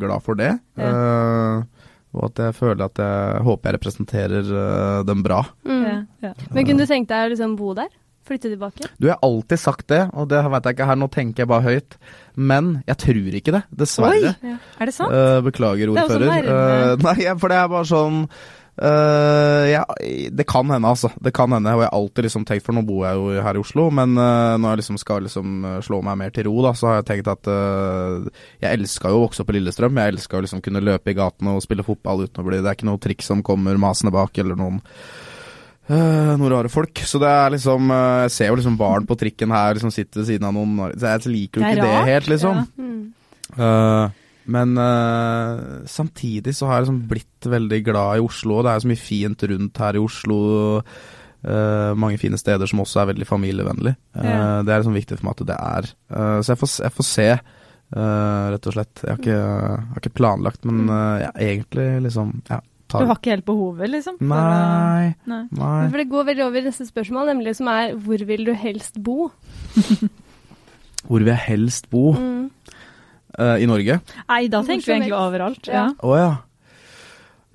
glad 0.00 0.24
for 0.24 0.40
det. 0.40 0.54
Eh, 0.80 1.86
og 2.16 2.24
at 2.30 2.42
jeg 2.46 2.56
føler 2.56 2.88
at 2.88 3.04
jeg 3.04 3.44
håper 3.48 3.68
jeg 3.70 3.78
representerer 3.78 4.50
dem 5.08 5.22
bra. 5.24 5.42
Mm. 5.68 5.84
Ja, 5.84 6.00
ja. 6.30 6.34
Men 6.56 6.68
kunne 6.68 6.88
du 6.88 6.92
tenkt 6.92 7.12
deg 7.12 7.28
å 7.28 7.32
liksom 7.36 7.56
bo 7.60 7.76
der? 7.76 7.92
Flytte 8.26 8.50
tilbake? 8.50 8.88
Du, 8.98 9.06
jeg 9.06 9.14
har 9.14 9.22
alltid 9.22 9.60
sagt 9.62 9.86
det, 9.92 10.02
og 10.10 10.26
det 10.32 10.42
vet 10.42 10.66
jeg 10.66 10.76
ikke 10.76 10.90
her, 10.90 10.98
nå 10.98 11.06
tenker 11.14 11.44
jeg 11.44 11.50
bare 11.52 11.62
høyt. 11.62 11.96
Men 12.34 12.76
jeg 12.88 12.98
tror 13.04 13.38
ikke 13.38 13.54
det, 13.54 13.64
dessverre. 13.70 14.34
Oi, 14.34 14.54
er 14.82 14.90
det 14.90 14.94
sant? 14.96 15.14
Uh, 15.14 15.38
beklager, 15.46 15.86
er 15.86 15.92
ordfører. 15.94 16.48
Eh, 16.50 16.94
nei, 17.06 17.16
for 17.38 17.52
det 17.52 17.60
er 17.60 17.68
bare 17.70 17.86
sånn 17.86 18.24
uh, 18.26 19.62
ja, 19.70 19.84
Det 20.34 20.46
kan 20.50 20.74
hende, 20.74 20.90
altså. 20.90 21.12
Det 21.22 21.30
kan 21.38 21.54
hende. 21.54 21.70
Og 21.70 21.84
jeg 21.84 21.90
har 21.92 22.00
alltid 22.00 22.26
liksom 22.26 22.48
tenkt, 22.50 22.66
for 22.66 22.74
nå 22.74 22.82
bor 22.88 23.04
jeg 23.06 23.20
jo 23.20 23.46
her 23.46 23.60
i 23.60 23.62
Oslo, 23.62 23.86
men 24.00 24.18
når 24.18 24.66
jeg 24.66 24.82
liksom 24.82 24.98
skal 25.04 25.22
liksom 25.28 25.70
slå 25.86 26.02
meg 26.08 26.18
mer 26.24 26.34
til 26.34 26.48
ro, 26.50 26.56
da, 26.66 26.74
så 26.74 26.90
har 26.90 26.98
jeg 26.98 27.08
tenkt 27.12 27.30
at 27.30 27.52
Jeg 28.64 28.72
elska 28.72 29.14
jo 29.14 29.22
å 29.22 29.24
vokse 29.28 29.46
opp 29.46 29.52
på 29.52 29.58
Lillestrøm. 29.60 30.02
Jeg 30.02 30.16
elska 30.16 30.40
å 30.40 30.42
liksom 30.48 30.66
kunne 30.66 30.82
løpe 30.82 31.14
i 31.14 31.18
gatene 31.20 31.54
og 31.54 31.62
spille 31.62 31.86
fotball 31.86 32.26
uten 32.26 32.42
å 32.42 32.50
bli 32.50 32.58
Det 32.58 32.74
er 32.74 32.80
ikke 32.80 32.90
noe 32.90 33.06
trikk 33.06 33.22
som 33.22 33.46
kommer 33.46 33.78
masende 33.78 34.16
bak, 34.18 34.34
eller 34.42 34.58
noen 34.58 34.82
noen 35.94 36.50
rare 36.50 36.68
folk. 36.72 36.98
Så 37.06 37.20
det 37.22 37.28
er 37.30 37.52
liksom 37.54 37.90
eh, 37.94 38.22
Jeg 38.26 38.32
ser 38.34 38.48
jo 38.50 38.56
liksom 38.58 38.76
barn 38.80 39.06
på 39.06 39.14
trikken 39.20 39.52
her 39.54 39.76
liksom 39.76 39.92
sitter 39.94 40.22
ved 40.22 40.26
siden 40.32 40.46
av 40.48 40.54
noen 40.56 40.92
Så 40.98 41.12
jeg 41.12 41.30
liker 41.30 41.60
jo 41.62 41.66
ikke 41.68 41.82
det, 41.84 41.90
det 41.92 42.06
helt, 42.10 42.30
liksom. 42.32 42.62
Mm. 42.76 43.02
Uh, 43.56 44.08
Men 44.50 44.72
uh, 44.78 45.84
samtidig 45.90 46.54
så 46.58 46.66
har 46.66 46.80
jeg 46.80 46.86
liksom 46.86 47.02
blitt 47.10 47.46
veldig 47.50 47.78
glad 47.86 48.18
i 48.18 48.24
Oslo, 48.26 48.58
og 48.58 48.66
det 48.66 48.72
er 48.72 48.82
så 48.82 48.90
mye 48.90 49.00
fint 49.04 49.42
rundt 49.50 49.78
her 49.82 49.98
i 49.98 50.02
Oslo. 50.02 50.38
Uh, 51.46 51.92
mange 51.98 52.18
fine 52.18 52.38
steder 52.38 52.66
som 52.66 52.82
også 52.82 53.00
er 53.04 53.08
veldig 53.12 53.26
familievennlig. 53.28 53.94
Eh, 54.18 54.26
Ja. 54.26 54.62
Det 54.66 54.72
er 54.74 54.80
liksom 54.82 54.94
viktig 54.98 55.18
for 55.18 55.26
meg 55.28 55.34
at 55.40 55.46
det 55.46 55.56
er. 55.58 55.90
Eh, 56.10 56.38
så 56.42 56.52
jeg 56.54 56.58
får, 56.62 56.70
jeg 56.82 56.94
får 56.96 57.06
se, 57.06 57.26
eh, 57.36 58.46
rett 58.54 58.66
og 58.66 58.74
slett. 58.74 59.02
Jeg 59.02 59.10
har 59.12 59.18
ikke, 59.20 59.36
jeg 59.36 59.84
har 59.92 60.00
ikke 60.02 60.14
planlagt, 60.18 60.64
men 60.66 60.88
eh, 60.90 61.26
jeg 61.26 61.50
egentlig 61.50 61.88
liksom 62.08 62.32
ja, 62.50 62.58
Du 62.86 63.02
har 63.02 63.16
ikke 63.18 63.32
helt 63.34 63.46
behovet, 63.48 63.90
liksom? 63.90 64.18
for 64.20 64.30
Nei, 64.30 65.14
Nei. 65.26 65.42
nei. 65.50 65.88
For 65.90 65.98
det 65.98 66.06
går 66.10 66.28
veldig 66.28 66.44
over 66.46 66.60
i 66.60 66.66
neste 66.68 66.86
spørsmål, 66.86 67.32
nemlig 67.32 67.56
som 67.58 67.70
er 67.72 67.96
hvor 67.98 68.22
vil 68.28 68.46
du 68.46 68.52
helst 68.54 69.00
bo? 69.02 69.30
Hvor 71.06 71.22
vil 71.22 71.30
jeg 71.30 71.38
helst 71.44 71.86
bo? 71.90 72.16
Mm. 72.18 72.50
Uh, 73.38 73.54
I 73.62 73.66
Norge? 73.68 74.00
Nei, 74.26 74.40
da 74.50 74.62
tenker 74.66 74.88
vi 74.88 74.94
egentlig 74.96 75.14
overalt. 75.14 75.68
Ja. 75.68 75.84
Ja. 75.84 75.84
Oh, 76.02 76.16
ja. 76.18 76.32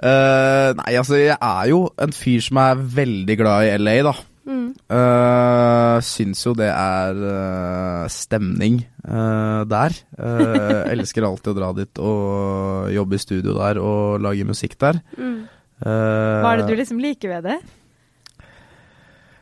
Uh, 0.02 0.72
nei, 0.80 0.94
altså 0.98 1.20
jeg 1.20 1.36
er 1.36 1.66
jo 1.70 1.82
en 2.02 2.16
fyr 2.16 2.42
som 2.46 2.62
er 2.62 2.80
veldig 2.96 3.36
glad 3.42 3.68
i 3.68 3.74
LA, 3.82 3.98
da. 4.08 4.14
Mm. 4.42 4.72
Uh, 4.90 5.98
syns 6.02 6.42
jo 6.48 6.54
det 6.58 6.70
er 6.72 7.20
uh, 7.22 8.06
stemning 8.12 8.82
uh, 9.06 9.62
der. 9.70 9.96
Uh, 10.18 10.88
elsker 10.94 11.28
alltid 11.28 11.54
å 11.54 11.58
dra 11.60 11.74
dit 11.78 12.02
og 12.02 12.90
jobbe 12.96 13.18
i 13.18 13.22
studio 13.22 13.58
der 13.60 13.82
og 13.82 14.24
lage 14.24 14.48
musikk 14.48 14.80
der. 14.82 15.02
Mm. 15.18 15.44
Hva 15.82 16.50
er 16.52 16.62
det 16.62 16.70
du 16.70 16.76
liksom 16.78 17.00
liker 17.02 17.32
ved 17.32 17.48
det? 17.50 17.62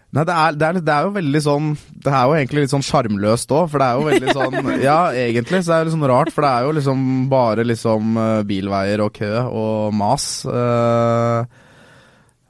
Nei, 0.10 0.24
det 0.26 0.34
er, 0.34 0.56
det, 0.58 0.66
er, 0.66 0.78
det 0.82 0.94
er 0.94 1.06
jo 1.06 1.10
veldig 1.14 1.40
sånn 1.46 1.66
Det 2.02 2.10
er 2.10 2.24
jo 2.26 2.32
egentlig 2.34 2.64
litt 2.64 2.72
sånn 2.72 2.86
sjarmløst 2.88 3.52
òg, 3.54 3.68
for 3.70 3.78
det 3.78 3.90
er 3.90 4.00
jo 4.00 4.08
veldig 4.08 4.34
sånn 4.34 4.70
Ja, 4.88 4.96
egentlig 5.14 5.60
så 5.62 5.76
er 5.76 5.84
det 5.84 5.90
litt 5.90 5.96
sånn 6.00 6.08
rart, 6.10 6.32
for 6.34 6.48
det 6.48 6.50
er 6.50 6.66
jo 6.66 6.72
liksom 6.80 7.04
bare 7.30 7.66
liksom 7.68 8.18
bilveier 8.50 9.04
og 9.06 9.12
kø 9.20 9.30
og 9.46 9.94
mas. 10.00 10.26
eh, 10.50 11.60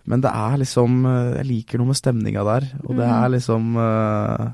men 0.10 0.24
det 0.26 0.32
er 0.34 0.58
liksom 0.64 1.04
eh, 1.06 1.36
Jeg 1.38 1.48
liker 1.50 1.82
noe 1.82 1.92
med 1.92 2.00
stemninga 2.00 2.46
der, 2.48 2.66
og 2.84 2.98
det 2.98 3.06
er 3.06 3.34
liksom 3.36 3.76
eh, 3.78 4.48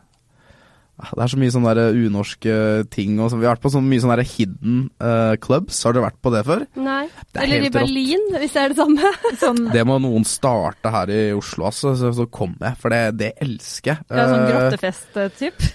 Det 0.96 1.24
er 1.26 1.32
så 1.32 1.39
mye 1.41 1.52
sånne 1.52 1.74
der 1.76 1.98
unorske 2.06 2.56
ting 2.93 3.18
og 3.20 3.32
sånn. 3.32 3.41
Vi 3.41 3.48
har 3.50 3.58
vært 3.58 3.66
på 3.66 3.74
så 3.74 3.82
mye 3.84 4.04
sånne 4.04 4.16
der 4.22 4.30
hidden 4.30 4.78
uh, 5.04 5.36
clubs. 5.43 5.82
Har 5.84 5.96
dere 5.96 6.08
vært 6.08 6.22
på 6.24 6.32
det 6.32 6.43
før? 6.48 6.64
Nei. 6.80 7.04
Det 7.28 7.41
er 7.41 7.48
Eller 7.50 7.68
i 7.68 7.72
Berlin, 7.74 8.24
rått. 8.32 8.39
Hvis 8.46 8.56
det 8.56 8.64
er 8.64 8.72
det 8.72 8.80
samme. 8.80 9.12
Sånn, 9.43 9.62
Det 9.74 9.84
må 9.88 9.98
noen 10.00 10.24
starte 10.28 10.93
her 10.93 11.12
i 11.12 11.20
Oslo, 11.36 11.68
altså, 11.68 11.96
så, 12.00 12.14
så 12.16 12.28
kom 12.32 12.56
jeg. 12.62 12.80
For 12.80 12.93
det, 12.96 13.02
det 13.20 13.32
elsker 13.43 13.96
jeg. 13.96 14.08
ja, 14.08 14.28
sånn 14.32 14.46
Eh, 14.46 14.52
grottefest-typ? 14.52 15.66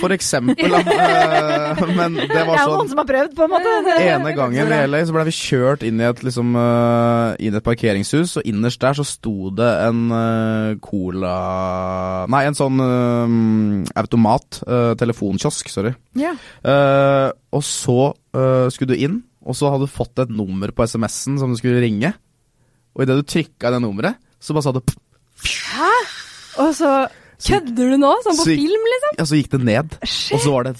For 0.00 0.14
eksempel, 0.14 0.74
da. 0.76 0.80
Eh, 0.80 1.82
men 1.96 2.18
det 2.18 2.28
Det 2.30 2.38
er 2.38 2.44
jo 2.44 2.54
noen 2.54 2.82
sånn 2.82 2.92
som 2.92 3.00
har 3.02 3.08
prøvd, 3.08 3.34
på 3.36 3.46
en 3.46 3.52
måte. 3.54 3.74
ene 4.10 4.34
gangen 4.36 4.72
i 4.74 4.80
LA 4.90 5.02
så 5.08 5.16
ble 5.16 5.26
vi 5.28 5.34
kjørt 5.36 5.84
inn 5.86 6.00
i 6.00 6.06
et, 6.08 6.22
liksom, 6.26 6.54
uh, 6.58 7.34
inn 7.42 7.56
et 7.56 7.66
parkeringshus, 7.66 8.36
og 8.40 8.48
innerst 8.48 8.82
der 8.82 8.98
så 8.98 9.06
sto 9.06 9.50
det 9.56 9.70
en 9.86 10.02
eh, 10.14 10.78
cola 10.84 11.34
Nei, 12.30 12.42
en 12.48 12.56
sånn 12.58 12.80
eh, 12.84 14.00
automat. 14.50 14.62
Uh, 14.66 14.94
telefonkiosk, 14.96 15.68
sorry. 15.68 15.94
Ja. 16.14 16.34
Uh, 16.64 17.30
og 17.52 17.62
så 17.64 18.14
uh, 18.34 18.68
skulle 18.70 18.94
du 18.94 19.00
inn, 19.00 19.22
og 19.44 19.56
så 19.56 19.70
hadde 19.70 19.86
du 19.86 19.92
fått 19.92 20.18
et 20.18 20.30
nummer 20.30 20.70
på 20.72 20.84
SMS-en 20.84 21.38
som 21.38 21.50
du 21.50 21.56
skulle 21.56 21.80
ringe. 21.80 22.12
Og 22.94 23.04
idet 23.04 23.16
du 23.16 23.22
trykka 23.22 23.68
i 23.68 23.74
det 23.74 23.82
nummeret, 23.82 24.16
så 24.40 24.54
bare 24.54 24.62
sa 24.64 24.72
det 24.72 24.82
Og 26.58 26.74
så 26.74 27.08
Kødder 27.40 27.94
du 27.94 27.96
nå? 27.96 28.08
Sånn 28.20 28.36
på 28.36 28.44
Sykt. 28.44 28.60
film, 28.60 28.82
liksom? 28.92 29.14
Ja, 29.16 29.24
så 29.24 29.36
gikk 29.38 29.52
det 29.54 29.60
ned. 29.64 29.94
Og 30.04 30.42
så 30.42 30.50
var 30.52 30.66
det 30.66 30.74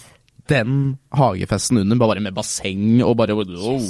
den 0.51 0.99
hagefesten 1.17 1.79
under, 1.81 1.97
bare 1.97 2.21
med 2.21 2.35
basseng 2.37 3.01
og 3.01 3.15
bare 3.17 3.33
wow. 3.33 3.81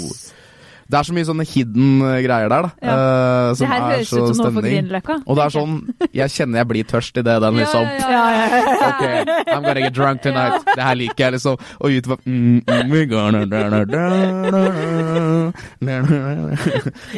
Det 0.91 0.99
er 0.99 1.07
så 1.07 1.15
mye 1.15 1.27
sånne 1.29 1.45
hidden 1.47 2.03
eh, 2.03 2.17
greier 2.25 2.51
der, 2.51 2.67
da. 2.67 2.71
Ja. 2.83 2.95
Uh, 2.95 3.55
som 3.55 3.63
Det 3.63 3.69
her 3.71 3.81
er 3.81 3.93
høres 3.93 4.09
så 4.11 4.23
ut 4.25 4.35
som 4.35 4.43
noe 4.43 4.55
på. 4.57 4.63
Grünerløkka. 4.65 5.17
Og 5.23 5.39
det 5.39 5.45
er 5.45 5.55
sånn 5.55 5.75
Jeg 6.17 6.33
kjenner 6.35 6.61
jeg 6.61 6.69
blir 6.73 6.89
tørst 6.91 7.21
idet 7.21 7.37
den 7.45 7.61
liksom 7.61 7.87
Ja, 7.87 8.09
ja, 8.11 8.25
ja. 8.41 8.61
Ok, 8.91 9.03
I'm 9.55 9.63
gonna 9.63 9.85
get 9.85 9.95
drunk 9.95 10.23
tonight. 10.25 10.67
Det 10.67 10.83
her 10.83 10.99
liker 10.99 11.25
jeg, 11.25 11.37
liksom. 11.37 11.61
Og 11.79 11.95
YouTube 11.95 12.19
mm, 12.25 12.63
mm. 12.67 12.91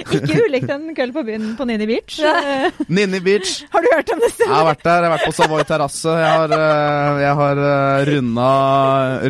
Ikke 0.02 0.36
ulikt 0.44 0.70
en 0.72 0.86
kveld 0.96 1.16
på 1.16 1.24
byen 1.26 1.48
på 1.56 1.66
Nini 1.68 1.88
Beach. 1.88 2.20
Ninni 2.98 3.22
Beach. 3.24 3.54
Har 3.72 3.84
du 3.84 3.90
hørt 3.94 4.12
om 4.12 4.22
det 4.22 4.32
Jeg 4.36 4.52
har 4.52 4.68
vært 4.68 4.84
der. 4.84 4.98
Jeg 5.06 5.08
har 5.08 5.16
vært 5.16 5.28
på 5.30 5.36
Savoy 5.38 5.64
terrasse. 5.68 6.18
Jeg 6.22 6.32
har, 6.42 6.56
eh, 6.58 7.22
jeg 7.24 7.34
har 7.40 7.64
runda, 8.10 8.52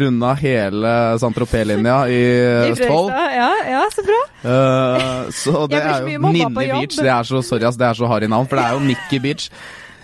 runda 0.03 0.35
hele 0.43 0.95
Saint-Tropez-linja 1.23 1.99
i 2.11 2.23
I 2.23 2.71
Østfold. 2.75 3.13
Ja, 3.13 3.51
ja, 3.71 3.89
så 3.95 4.07
bra. 4.07 4.23
Eh, 4.43 5.31
så 5.31 5.67
det 5.71 5.79
er 5.79 6.01
jo 6.03 6.19
Ninni. 6.19 6.45
Beach. 6.55 6.99
Det 6.99 7.09
er 7.09 7.23
så 7.23 7.43
sorry, 7.43 7.63
ass. 7.69 7.77
Det 7.79 7.87
er 7.87 7.95
så 7.95 8.07
harry 8.11 8.27
navn, 8.27 8.49
for 8.49 8.57
det 8.59 8.65
er 8.65 8.73
jo 8.73 8.79
Nikki 8.79 9.19
Beach. 9.23 9.51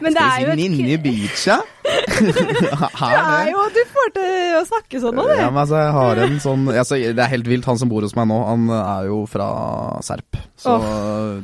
Men 0.01 0.15
det 0.15 0.23
er 0.23 0.45
jo 0.45 0.53
et 0.53 0.59
Ninni 0.59 0.97
Beach, 0.97 1.47
ja? 1.49 1.59
Her, 2.19 3.13
Ja, 3.13 3.49
jo, 3.51 3.65
du 3.75 3.81
får 3.93 4.11
til 4.17 4.57
å 4.59 4.63
snakke 4.69 5.01
sånn 5.03 5.17
nå, 5.19 5.25
du. 5.29 5.35
Ja, 5.39 5.49
men 5.53 5.61
altså, 5.63 5.79
jeg 5.81 5.93
har 5.97 6.21
en 6.25 6.39
sånn 6.43 6.65
altså, 6.73 6.99
Det 6.99 7.23
er 7.25 7.31
helt 7.33 7.49
vilt. 7.51 7.69
Han 7.69 7.79
som 7.81 7.91
bor 7.93 8.05
hos 8.07 8.15
meg 8.19 8.29
nå, 8.31 8.39
han 8.49 8.67
er 8.79 9.09
jo 9.11 9.21
fra 9.31 9.49
Serp. 10.05 10.39
Så 10.59 10.75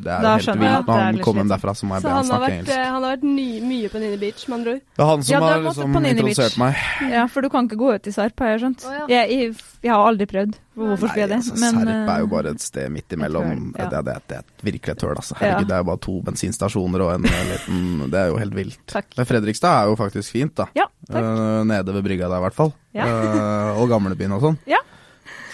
det 0.05 0.11
er 0.11 0.25
jo 0.25 0.35
helt 0.35 0.49
vilt. 0.49 0.65
Når 0.65 0.97
er 0.99 1.05
han 1.05 1.19
litt 1.19 1.25
kommer 1.27 1.45
hjem 1.45 1.53
derfra, 1.55 1.75
så 1.79 1.89
må 1.89 1.99
jeg 1.99 2.07
be 2.07 2.11
han 2.11 2.19
han 2.19 2.33
har 2.33 2.43
snakke 2.43 2.53
engelsk. 2.59 2.75
han 2.75 2.97
har 2.99 3.07
vært 3.15 3.27
ny, 3.29 3.49
mye 3.65 3.93
på 3.93 4.03
Nini 4.03 4.19
Beach, 4.25 4.45
med 4.49 4.59
andre 4.59 4.75
ord. 4.77 4.83
Det 4.95 5.05
er 5.05 5.11
han 5.13 5.25
som 5.25 5.35
Ja, 5.35 5.41
har 5.45 5.65
liksom, 5.69 5.97
introdusert 6.01 6.45
Beach. 6.57 6.61
meg. 6.65 7.13
Ja, 7.15 7.25
for 7.31 7.47
du 7.47 7.51
kan 7.55 7.69
ikke 7.71 7.81
gå 7.81 7.95
ut 7.95 8.11
i 8.11 8.15
Serp, 8.15 8.45
har 8.45 8.55
jeg 8.55 8.65
skjønt. 8.65 8.87
Oh, 8.89 8.97
ja. 8.99 9.07
jeg, 9.15 9.39
jeg, 9.39 9.55
jeg 9.87 9.95
har 9.95 10.09
aldri 10.11 10.29
prøvd. 10.31 10.61
Hvorfor 10.75 11.07
skulle 11.07 11.23
jeg 11.23 11.31
det? 11.31 11.37
altså, 11.39 11.55
Men, 11.63 11.77
Serp 11.79 12.09
er 12.11 12.19
jo 12.19 12.27
eh, 12.27 12.31
bare 12.33 12.51
et 12.57 12.65
sted 12.65 12.91
midt 12.91 13.13
imellom. 13.15 13.51
et 13.77 13.85
ja. 13.85 13.91
det, 13.93 14.01
det, 14.09 14.17
det 14.33 14.39
er 14.41 14.67
virkelig 14.67 14.97
et 14.97 15.05
høl, 15.07 15.15
altså. 15.21 15.37
Ja. 15.39 15.45
Herregud, 15.45 15.69
det 15.71 15.77
er 15.77 15.85
jo 15.85 15.89
bare 15.93 16.03
to 16.09 16.15
bensinstasjoner 16.27 17.05
og 17.07 17.13
en 17.15 17.29
eh, 17.31 17.45
liten 17.53 18.11
Det 18.11 18.19
er 18.25 18.33
jo 18.33 18.41
helt 18.43 18.57
vilt. 18.59 18.81
Takk. 18.91 19.13
Men 19.21 19.29
Fredrikstad 19.31 19.77
er 19.85 19.93
jo 19.93 19.99
faktisk 20.03 20.34
fint, 20.35 20.55
da. 20.59 20.67
Ja, 20.79 20.89
takk. 21.11 21.23
Eh, 21.23 21.61
nede 21.71 21.95
ved 21.97 22.07
brygga 22.09 22.29
der, 22.29 22.43
i 22.43 22.47
hvert 22.49 22.59
fall. 22.59 22.75
Ja. 22.97 23.07
Eh, 23.07 23.81
og 23.81 23.89
gamlebyen 23.93 24.35
og 24.37 24.43
sånn. 24.45 24.59
Ja. 24.71 24.83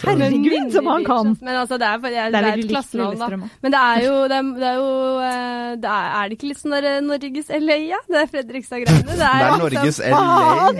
Herregud, 0.05 0.73
som 0.73 0.87
han 0.91 1.05
kan! 1.05 1.35
Men 1.41 1.59
altså, 1.63 1.79
det 1.81 1.87
er, 1.87 1.99
det 2.03 2.11
er, 2.11 2.31
Det 2.31 2.39
er 2.39 2.45
det 2.47 2.51
er 2.51 2.63
et 2.65 2.71
klassenavn, 2.71 3.19
da. 3.21 3.49
Men 3.63 3.75
det 3.75 3.81
er 3.81 4.05
jo, 4.05 4.15
det 4.31 4.37
er, 4.39 4.51
det 4.61 4.69
er, 4.69 4.79
jo 4.81 4.91
eh, 5.27 5.71
det 5.83 5.91
er, 5.93 6.09
er 6.21 6.31
det 6.31 6.39
ikke 6.39 6.51
litt 6.51 6.61
sånn 6.61 6.77
der 6.77 6.89
eh, 6.91 7.01
Norges 7.05 7.51
LA, 7.61 7.79
ja? 7.91 8.01
Det 8.09 8.21
er 8.21 8.31
Fredrikstad-greiene. 8.35 9.07
Det 9.11 9.19
Det 9.21 9.31
er 9.31 9.63
Norges 9.65 10.01
LA. 10.01 10.23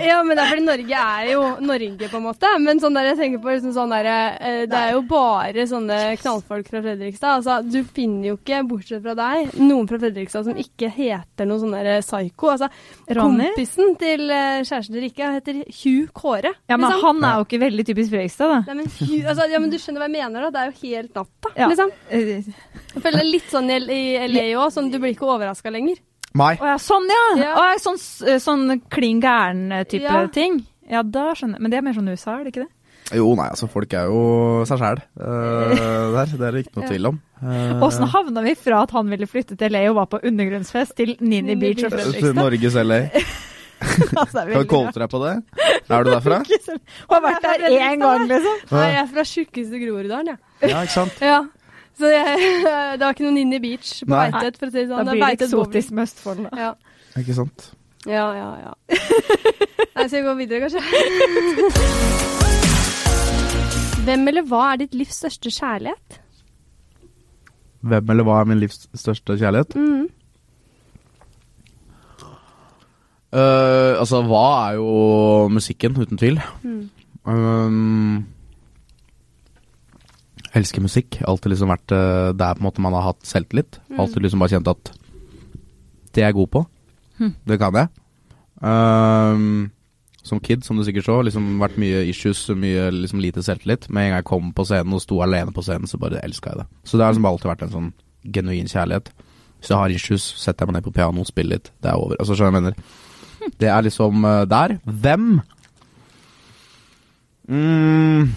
Ja, 0.01 0.17
men 0.27 0.37
det 0.37 0.45
er 0.45 0.53
fordi 0.53 0.65
Norge 0.67 1.03
er 1.05 1.29
jo 1.31 1.43
Norge, 1.71 2.09
på 2.11 2.21
en 2.21 2.25
måte. 2.25 2.53
Men 2.65 2.81
sånn 2.83 2.97
der, 2.97 3.11
jeg 3.11 3.19
tenker 3.21 3.43
på 3.43 3.53
liksom 3.53 3.75
sånn 3.77 3.95
der, 3.95 4.11
eh, 4.11 4.63
Det 4.71 4.81
er 4.81 4.95
jo 4.95 5.03
bare 5.09 5.67
sånne 5.69 5.99
knallfolk 6.21 6.71
fra 6.71 6.83
Fredrikstad. 6.85 7.41
Altså, 7.41 7.59
du 7.65 7.81
finner 7.87 8.31
jo 8.31 8.39
ikke, 8.39 8.63
bortsett 8.69 9.03
fra 9.05 9.15
deg, 9.17 9.55
noen 9.61 9.89
fra 9.89 9.99
Fredrikstad 10.01 10.47
som 10.47 10.59
ikke 10.59 10.91
heter 10.93 11.49
noe 11.49 11.61
sånn 11.61 11.75
der 11.77 12.01
psycho. 12.05 12.53
Altså, 12.55 12.71
Ronny? 13.11 13.51
kompisen 13.51 13.95
til 14.01 14.27
kjæresten 14.31 14.95
til 14.95 15.05
Rikke 15.05 15.31
heter 15.37 15.61
Hugh 15.81 16.11
Kåre. 16.15 16.53
Ja, 16.69 16.77
men 16.77 16.87
liksom. 16.89 17.05
han 17.05 17.25
er 17.27 17.39
jo 17.39 17.47
ikke 17.47 17.61
veldig 17.65 17.87
typisk 17.91 18.13
Fredrikstad, 18.13 18.51
da. 18.51 18.61
Nei, 18.71 18.81
men, 18.81 18.91
Hugh, 19.11 19.27
altså, 19.29 19.47
ja, 19.51 19.59
men 19.59 19.69
du 19.73 19.77
skjønner 19.81 20.01
hva 20.03 20.07
jeg 20.09 20.15
mener, 20.17 20.47
da. 20.47 20.49
Det 20.55 20.61
er 20.61 20.71
jo 20.71 20.87
helt 20.87 21.13
natta, 21.19 21.53
Ja. 21.59 21.67
liksom. 21.71 21.91
Eh, 22.09 22.31
Jeg 22.91 23.01
føler 23.03 23.19
det 23.21 23.25
er 23.25 23.31
litt 23.31 23.51
sånn 23.51 23.69
i, 23.71 23.77
i 23.95 24.27
LA 24.27 24.47
òg, 24.63 24.71
sånn 24.75 24.89
du 24.91 24.97
blir 24.99 25.13
ikke 25.15 25.27
overraska 25.29 25.71
lenger. 25.71 25.99
Mai. 26.33 26.55
Å 26.55 26.65
ja, 26.73 26.75
sånn 26.79 27.07
ja! 27.11 27.23
Ja. 27.43 27.53
Å, 27.59 27.79
sånn, 27.83 27.97
sånn 28.39 28.81
klin 28.89 29.19
gæren-type 29.23 30.01
Ja. 30.07 30.25
ting. 30.31 30.61
Ja, 30.89 31.01
da 31.03 31.33
skjønner 31.35 31.59
jeg. 31.59 31.61
Men 31.61 31.71
det 31.71 31.77
er 31.77 31.81
mer 31.87 31.93
sånn 31.97 32.07
USA, 32.11 32.39
er 32.39 32.45
det 32.45 32.53
ikke 32.55 32.63
det? 32.65 32.71
Jo, 33.17 33.33
nei, 33.35 33.49
altså, 33.51 33.67
folk 33.67 33.91
er 33.93 34.05
jo 34.07 34.63
seg 34.69 34.79
sjæl 34.79 35.01
der. 36.15 36.25
Det 36.31 36.47
er 36.47 36.51
det 36.55 36.61
ikke 36.65 36.77
noe 36.79 36.87
tvil 36.87 37.09
om. 37.09 37.17
Åssen 37.83 38.05
uh, 38.07 38.11
havna 38.13 38.43
vi 38.45 38.53
fra 38.55 38.83
at 38.85 38.91
han 38.95 39.09
ville 39.11 39.27
flytte 39.27 39.57
til 39.59 39.73
LA 39.73 39.81
og 39.89 39.97
var 39.97 40.05
på 40.13 40.21
undergrunnsfest, 40.29 40.95
til 40.95 41.17
Nini 41.19 41.41
Nini 41.41 41.55
Beach 41.59 41.83
og. 41.83 41.91
Fredrikstad? 41.97 42.37
Norges 42.39 42.77
LA. 42.79 43.01
altså, 44.21 44.43
Kan 44.45 44.61
du 44.61 44.67
kolte 44.69 44.99
deg 45.01 45.09
på 45.11 45.19
det? 45.23 45.33
Er 45.91 46.03
du 46.05 46.09
derfra? 46.11 46.37
Hun 47.09 47.15
har 47.15 47.23
vært 47.25 47.43
der 47.47 47.65
én 47.71 48.03
gang, 48.03 48.27
liksom. 48.29 48.61
Nei, 48.75 48.85
jeg 48.93 49.01
er 49.01 49.09
fra 49.15 49.23
tjukkeste 49.31 49.81
Groruddalen, 49.81 50.27
jeg. 50.35 50.71
Ja, 50.71 50.77
ikke 50.85 50.95
sant? 50.99 51.15
Ja. 51.31 51.41
Så 52.01 52.07
jeg, 52.07 52.37
det 52.63 53.03
var 53.03 53.11
ikke 53.13 53.25
noen 53.27 53.35
Ninni 53.37 53.59
Beach 53.61 53.89
på 54.07 54.13
Nei. 54.13 54.29
For 54.31 54.69
å 54.69 54.71
si 54.71 54.79
det 54.79 54.87
Da 54.89 55.01
sånn. 55.01 55.11
blir 55.11 55.21
det 55.21 55.45
eksotisk 55.45 55.91
med 55.97 56.07
Østfold. 56.07 56.39
Da. 56.47 56.51
Ja, 56.57 56.71
Ikke 57.19 57.35
sant? 57.37 57.67
ja, 58.09 58.23
ja. 58.33 58.47
ja. 58.63 58.71
Nei, 58.89 60.05
skal 60.07 60.15
vi 60.15 60.23
gå 60.25 60.33
videre, 60.39 60.63
kanskje? 60.63 60.81
Hvem 64.07 64.23
eller 64.31 64.47
hva 64.49 64.61
er 64.71 64.79
ditt 64.81 64.95
livs 64.97 65.19
største 65.21 65.51
kjærlighet? 65.53 66.17
Hvem 67.85 68.09
eller 68.13 68.25
hva 68.25 68.39
er 68.41 68.49
min 68.49 68.61
livs 68.63 68.87
største 68.97 69.35
kjærlighet? 69.37 69.75
Mm. 69.77 70.07
Eh, 73.31 73.93
altså, 73.95 74.21
hva 74.27 74.45
er 74.67 74.77
jo 74.79 74.91
musikken, 75.53 75.95
uten 75.95 76.19
tvil. 76.19 76.39
Mm. 76.63 76.83
Um, 77.23 78.25
elsker 80.57 80.83
musikk. 80.83 81.21
Alltid 81.23 81.53
liksom 81.53 81.71
vært 81.71 81.95
uh, 81.95 82.31
der 82.35 82.57
på 82.57 82.63
en 82.63 82.67
måte 82.67 82.83
man 82.83 82.95
har 82.97 83.11
hatt 83.11 83.23
selvtillit. 83.27 83.79
Mm. 83.89 83.99
Alltid 84.03 84.25
liksom 84.25 84.43
bare 84.43 84.55
kjent 84.57 84.71
at 84.71 84.91
det 86.11 86.23
er 86.23 86.31
jeg 86.31 86.39
god 86.41 86.51
på. 86.57 86.65
Mm. 87.21 87.35
Det 87.47 87.59
kan 87.61 87.77
jeg. 87.79 87.87
Um, 88.61 89.71
som 90.23 90.39
kid, 90.43 90.65
som 90.65 90.77
du 90.77 90.83
sikkert 90.85 91.07
så. 91.07 91.21
Liksom 91.25 91.55
vært 91.61 91.79
mye 91.81 92.03
issues, 92.09 92.43
mye 92.51 92.89
liksom 92.93 93.23
lite 93.23 93.43
selvtillit. 93.45 93.87
Med 93.89 94.09
en 94.09 94.11
gang 94.11 94.21
jeg 94.21 94.29
kom 94.29 94.51
på 94.57 94.67
scenen 94.67 94.97
og 94.97 95.03
sto 95.03 95.21
alene 95.23 95.55
på 95.55 95.63
scenen, 95.65 95.87
så 95.87 95.99
bare 96.01 96.21
elska 96.25 96.51
jeg 96.51 96.63
det. 96.63 96.67
Så 96.83 96.97
det 96.97 97.07
har 97.07 97.15
liksom 97.15 97.29
alltid 97.31 97.51
vært 97.53 97.63
en 97.67 97.75
sånn 97.77 97.93
genuin 98.35 98.69
kjærlighet. 98.69 99.13
Hvis 99.61 99.71
jeg 99.71 99.77
har 99.77 99.93
issues, 99.93 100.25
setter 100.41 100.65
jeg 100.65 100.71
meg 100.71 100.79
ned 100.79 100.85
på 100.89 100.93
piano, 100.97 101.23
spiller 101.25 101.57
litt. 101.57 101.71
Det 101.81 101.89
er 101.89 102.01
over. 102.01 102.19
Altså, 102.19 102.35
skjønner 102.35 102.59
jeg 102.59 102.65
mener? 102.65 102.99
Det 103.59 103.69
er 103.69 103.81
liksom 103.85 104.25
eh, 104.25 104.43
der. 104.49 104.77
Hvem? 104.85 105.27
Mm. 107.51 108.31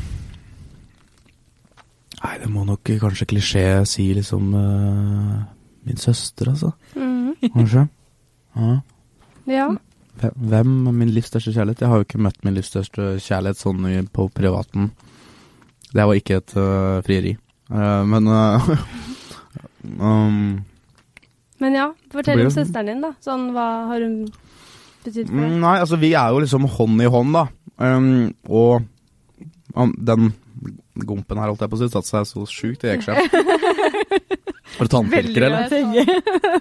Nei, 2.25 2.35
det 2.41 2.49
må 2.51 2.65
nok 2.65 2.89
kanskje 3.03 3.29
klisjé 3.29 3.65
si 3.87 4.09
liksom 4.17 4.55
uh, 4.57 5.43
min 5.85 6.01
søster, 6.01 6.49
altså. 6.55 6.73
Mm. 6.97 7.35
Kanskje. 7.53 7.85
Ja. 8.57 8.77
Ja. 9.51 9.67
Hvem- 10.21 10.87
er 10.89 10.93
min 10.93 11.11
livs 11.13 11.29
største 11.29 11.53
kjærlighet? 11.53 11.83
Jeg 11.83 11.89
har 11.89 12.01
jo 12.01 12.07
ikke 12.07 12.23
møtt 12.23 12.45
min 12.47 12.55
livs 12.57 12.71
største 12.73 13.19
kjærlighet 13.21 13.61
sånn 13.61 14.09
på 14.15 14.29
privaten. 14.33 14.91
Det 15.93 16.07
var 16.07 16.15
ikke 16.17 16.41
et 16.41 16.57
uh, 16.57 17.03
frieri. 17.05 17.37
Uh, 17.69 18.03
men 18.09 18.27
um, 20.01 20.65
Men 21.61 21.77
ja, 21.77 21.91
fortell 22.11 22.47
om 22.47 22.51
søsteren 22.51 22.89
din, 22.89 23.05
da. 23.05 23.13
Sånn, 23.21 23.51
hva 23.53 23.69
har 23.93 24.01
hun 24.01 24.25
betydd 25.07 25.29
for 25.31 25.37
mm, 25.39 25.45
deg? 25.45 25.61
Nei, 25.65 25.77
altså 25.85 25.99
vi 26.01 26.11
er 26.19 26.33
jo 26.35 26.43
liksom 26.45 26.67
hånd 26.77 27.05
i 27.05 27.11
hånd, 27.11 27.37
da. 27.37 27.45
Um, 27.83 28.09
og 28.49 28.85
um, 29.75 29.95
den 29.99 30.33
gompen 31.05 31.41
her, 31.41 31.51
holdt 31.51 31.65
jeg 31.65 31.73
på 31.73 31.79
å 31.79 31.83
si, 31.83 31.91
satte 31.91 32.11
seg 32.11 32.29
så 32.31 32.45
sjukt, 32.49 32.85
det 32.85 32.95
gikk 32.95 33.09
seg. 33.09 33.19
Har 34.75 34.89
du 34.89 34.91
tannpirker, 34.91 35.47
eller? 35.47 35.75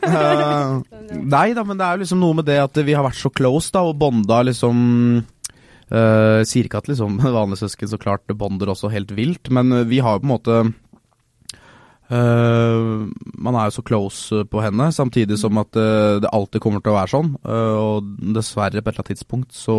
uh. 0.06 0.82
Nei 1.14 1.48
da, 1.56 1.64
men 1.66 1.80
det 1.80 1.86
er 1.86 1.98
jo 1.98 2.04
liksom 2.04 2.22
noe 2.22 2.38
med 2.40 2.48
det 2.50 2.60
at 2.62 2.78
vi 2.86 2.96
har 2.98 3.06
vært 3.06 3.22
så 3.22 3.32
close 3.34 3.74
da, 3.74 3.86
og 3.88 3.98
bonda 4.02 4.42
liksom 4.46 4.78
uh, 5.24 6.40
Sier 6.46 6.68
ikke 6.68 6.84
at 6.84 6.90
liksom 6.92 7.20
vanlige 7.40 7.64
søsken 7.64 7.94
så 7.94 8.02
klart 8.02 8.38
bonder 8.38 8.74
også 8.74 8.92
helt 8.94 9.14
vilt, 9.18 9.52
men 9.54 9.72
eh, 9.74 9.88
vi 9.90 10.02
har 10.04 10.18
jo 10.18 10.24
på 10.24 10.30
en 10.30 10.34
måte 10.34 10.60
eh, 12.14 13.10
Man 13.44 13.58
er 13.58 13.68
jo 13.70 13.76
så 13.80 13.84
close 13.86 14.44
på 14.50 14.62
henne, 14.64 14.92
samtidig 14.96 15.40
som 15.42 15.58
at 15.62 15.76
uh, 15.80 16.22
det 16.24 16.32
alltid 16.32 16.64
kommer 16.64 16.84
til 16.84 16.94
å 16.94 17.00
være 17.00 17.14
sånn. 17.16 17.34
Uh, 17.44 17.76
og 17.82 18.14
dessverre, 18.38 18.80
på 18.82 18.88
et 18.90 18.94
eller 18.94 19.04
annet 19.04 19.12
tidspunkt, 19.16 19.52
så 19.58 19.78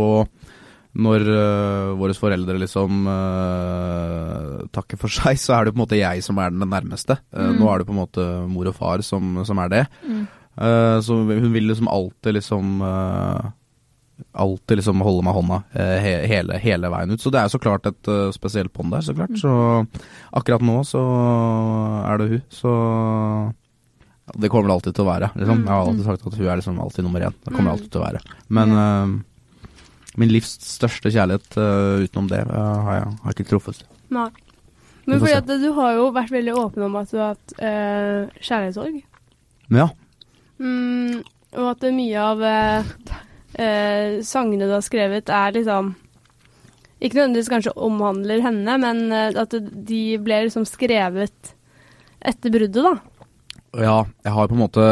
når 0.95 1.24
uh, 1.26 1.95
våre 1.99 2.14
foreldre 2.14 2.55
liksom 2.62 3.09
eh, 3.11 4.61
takker 4.70 5.01
for 5.01 5.11
seg, 5.18 5.41
så 5.43 5.57
er 5.57 5.64
det 5.66 5.72
på 5.74 5.80
en 5.80 5.82
måte 5.82 5.99
jeg 5.99 6.22
som 6.22 6.39
er 6.39 6.55
den 6.55 6.62
nærmeste. 6.70 7.16
Eh, 7.35 7.49
Mm. 7.51 7.59
Nå 7.59 7.66
er 7.72 7.78
det 7.82 7.87
på 7.89 7.95
en 7.97 7.99
måte 7.99 8.24
mor 8.51 8.70
og 8.70 8.76
far 8.78 9.03
som, 9.03 9.41
som 9.45 9.59
er 9.64 9.72
det. 9.72 9.82
Mm. 10.07 10.22
Eh, 10.55 10.99
så 11.03 11.16
hun 11.26 11.51
vil 11.53 11.66
liksom 11.70 11.91
alltid 11.91 12.37
liksom 12.39 12.76
eh, 12.87 13.51
Alltid 14.35 14.80
liksom 14.80 14.99
holde 15.07 15.22
meg 15.22 15.37
hånda 15.37 15.57
eh, 15.78 15.97
he 16.03 16.12
hele, 16.26 16.57
hele 16.59 16.89
veien 16.91 17.12
ut. 17.14 17.20
Så 17.22 17.30
det 17.30 17.39
er 17.39 17.51
så 17.53 17.61
klart 17.62 17.85
et 17.87 18.09
uh, 18.11 18.32
spesielt 18.35 18.72
bånd 18.74 18.91
der, 18.91 19.05
så 19.07 19.14
klart. 19.14 19.37
Så 19.39 19.51
akkurat 20.35 20.64
nå 20.66 20.80
så 20.89 21.03
er 22.11 22.18
det 22.18 22.26
hun, 22.32 22.41
så 22.51 22.72
Det 24.35 24.49
kommer 24.51 24.68
det 24.72 24.74
alltid 24.74 24.95
til 24.97 25.05
å 25.05 25.11
være. 25.12 25.28
Liksom. 25.39 25.61
Mm. 25.61 25.66
Jeg 25.68 25.74
har 25.74 25.85
alltid 25.87 26.07
sagt 26.09 26.26
at 26.26 26.39
hun 26.41 26.49
er 26.49 26.59
liksom 26.59 26.80
alltid 26.82 27.05
nummer 27.07 27.20
én. 27.28 27.35
Det 27.45 27.53
kommer 27.53 27.59
det 27.59 27.70
Mm. 27.70 27.74
alltid 27.76 27.91
til 27.93 28.01
å 28.01 28.05
være. 28.05 28.22
Men 28.59 28.72
uh, 28.74 29.07
min 30.16 30.32
livs 30.32 30.55
største 30.66 31.12
kjærlighet 31.14 31.59
uh, 31.61 32.03
utenom 32.03 32.30
det 32.32 32.41
har 32.49 32.95
jeg 32.99 33.12
har 33.22 33.37
ikke 33.37 33.47
truffet. 33.53 33.85
Nei. 34.11 34.30
Men 35.07 35.20
fordi 35.20 35.37
at 35.37 35.47
du 35.47 35.68
har 35.76 35.93
jo 35.99 36.09
vært 36.16 36.32
veldig 36.32 36.55
åpen 36.57 36.87
om 36.87 36.95
at 36.97 37.11
du 37.12 37.18
har 37.20 37.35
hatt 37.37 37.55
kjærlighetssorg. 38.41 39.03
Ja. 39.70 39.91
Mm, 40.59 41.20
og 41.55 41.66
at 41.74 41.82
det 41.85 41.91
er 41.91 41.97
mye 41.99 42.22
av 42.32 42.45
eh, 43.59 44.20
sangene 44.26 44.68
du 44.68 44.74
har 44.76 44.84
skrevet, 44.84 45.30
er 45.30 45.55
liksom 45.57 45.94
Ikke 47.05 47.18
nødvendigvis 47.18 47.50
kanskje 47.52 47.74
omhandler 47.76 48.40
henne, 48.40 48.78
men 48.80 49.12
eh, 49.12 49.34
at 49.36 49.55
de 49.61 50.02
ble 50.24 50.44
liksom 50.46 50.64
skrevet 50.68 51.55
etter 52.24 52.52
bruddet, 52.55 52.80
da. 52.80 52.94
ja, 53.76 53.98
jeg 54.24 54.32
har 54.32 54.48
på 54.48 54.57
en 54.57 54.62
måte 54.62 54.84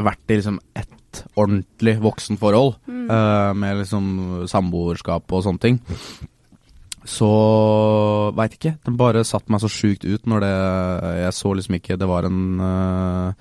vært 0.00 0.32
i 0.32 0.38
liksom 0.38 0.60
ett 0.72 0.88
ordentlig 1.36 1.98
voksenforhold. 2.00 2.74
Mm. 2.86 3.10
eh, 3.10 3.54
med 3.54 3.82
liksom 3.82 4.06
samboerskap 4.48 5.32
og 5.32 5.44
sånne 5.44 5.60
ting. 5.60 5.80
Så 7.08 7.28
veit 8.38 8.52
ikke. 8.54 8.76
Den 8.86 8.96
bare 9.00 9.24
satte 9.26 9.50
meg 9.50 9.62
så 9.62 9.70
sjukt 9.72 10.04
ut 10.06 10.26
når 10.30 10.44
det 10.44 10.50
Jeg 11.24 11.34
så 11.34 11.50
liksom 11.58 11.74
ikke 11.80 11.96
Det 11.98 12.06
var 12.06 12.28
en 12.28 12.60
uh, 12.62 13.32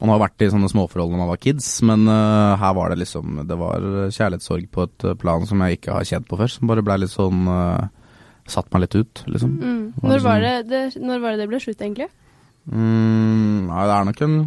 Man 0.00 0.12
har 0.14 0.22
vært 0.22 0.44
i 0.46 0.48
sånne 0.52 0.70
småforhold 0.72 1.12
når 1.12 1.20
man 1.20 1.28
var 1.34 1.40
kids, 1.42 1.68
men 1.84 2.06
uh, 2.08 2.56
her 2.60 2.72
var 2.78 2.94
det 2.94 3.02
liksom 3.02 3.42
Det 3.50 3.58
var 3.60 3.84
kjærlighetssorg 4.08 4.70
på 4.72 4.86
et 4.88 5.04
eh, 5.10 5.18
plan 5.20 5.44
som 5.48 5.60
jeg 5.66 5.76
ikke 5.80 5.98
har 5.98 6.08
kjent 6.08 6.28
på 6.30 6.38
før. 6.40 6.48
Som 6.54 6.70
bare 6.72 6.84
blei 6.86 6.96
litt 7.02 7.12
sånn 7.12 7.44
uh, 7.44 7.90
Satt 8.50 8.72
meg 8.72 8.86
litt 8.86 8.96
ut, 8.96 9.20
liksom. 9.30 9.52
Mm. 9.60 9.82
Var 10.00 10.08
Når, 10.14 10.22
var 10.24 10.40
det, 10.40 10.54
liksom- 10.56 10.70
det, 10.72 11.06
når 11.06 11.20
var 11.22 11.36
det 11.36 11.42
det 11.44 11.50
ble 11.52 11.60
slutt, 11.62 11.84
egentlig? 11.84 12.08
Mm, 12.70 13.68
nei, 13.68 13.84
det 13.86 13.94
er 13.94 14.08
nok 14.08 14.22
en 14.26 14.38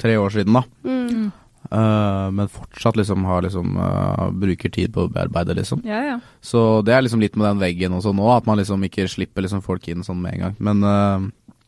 tre 0.00 0.14
år 0.16 0.32
siden, 0.32 0.56
da. 0.56 0.62
Mm. 0.86 1.26
Eh, 1.70 2.30
men 2.34 2.48
fortsatt 2.50 2.96
liksom 2.98 3.24
har 3.28 3.44
liksom 3.44 3.76
uh, 3.78 4.30
Bruker 4.32 4.72
tid 4.72 4.94
på 4.94 5.04
å 5.04 5.10
bearbeide, 5.12 5.54
liksom. 5.58 5.84
Ja, 5.86 6.00
ja. 6.06 6.16
Så 6.42 6.80
det 6.86 6.96
er 6.96 7.04
liksom 7.04 7.22
litt 7.22 7.36
med 7.38 7.46
den 7.46 7.62
veggen 7.62 7.94
også 7.94 8.14
nå, 8.16 8.26
at 8.34 8.48
man 8.48 8.58
liksom 8.58 8.82
ikke 8.88 9.06
slipper 9.10 9.44
liksom 9.44 9.62
folk 9.62 9.86
inn 9.90 10.06
sånn 10.06 10.18
med 10.22 10.34
en 10.38 10.46
gang. 10.46 10.56
Men 10.58 10.82
uh, 10.82 11.60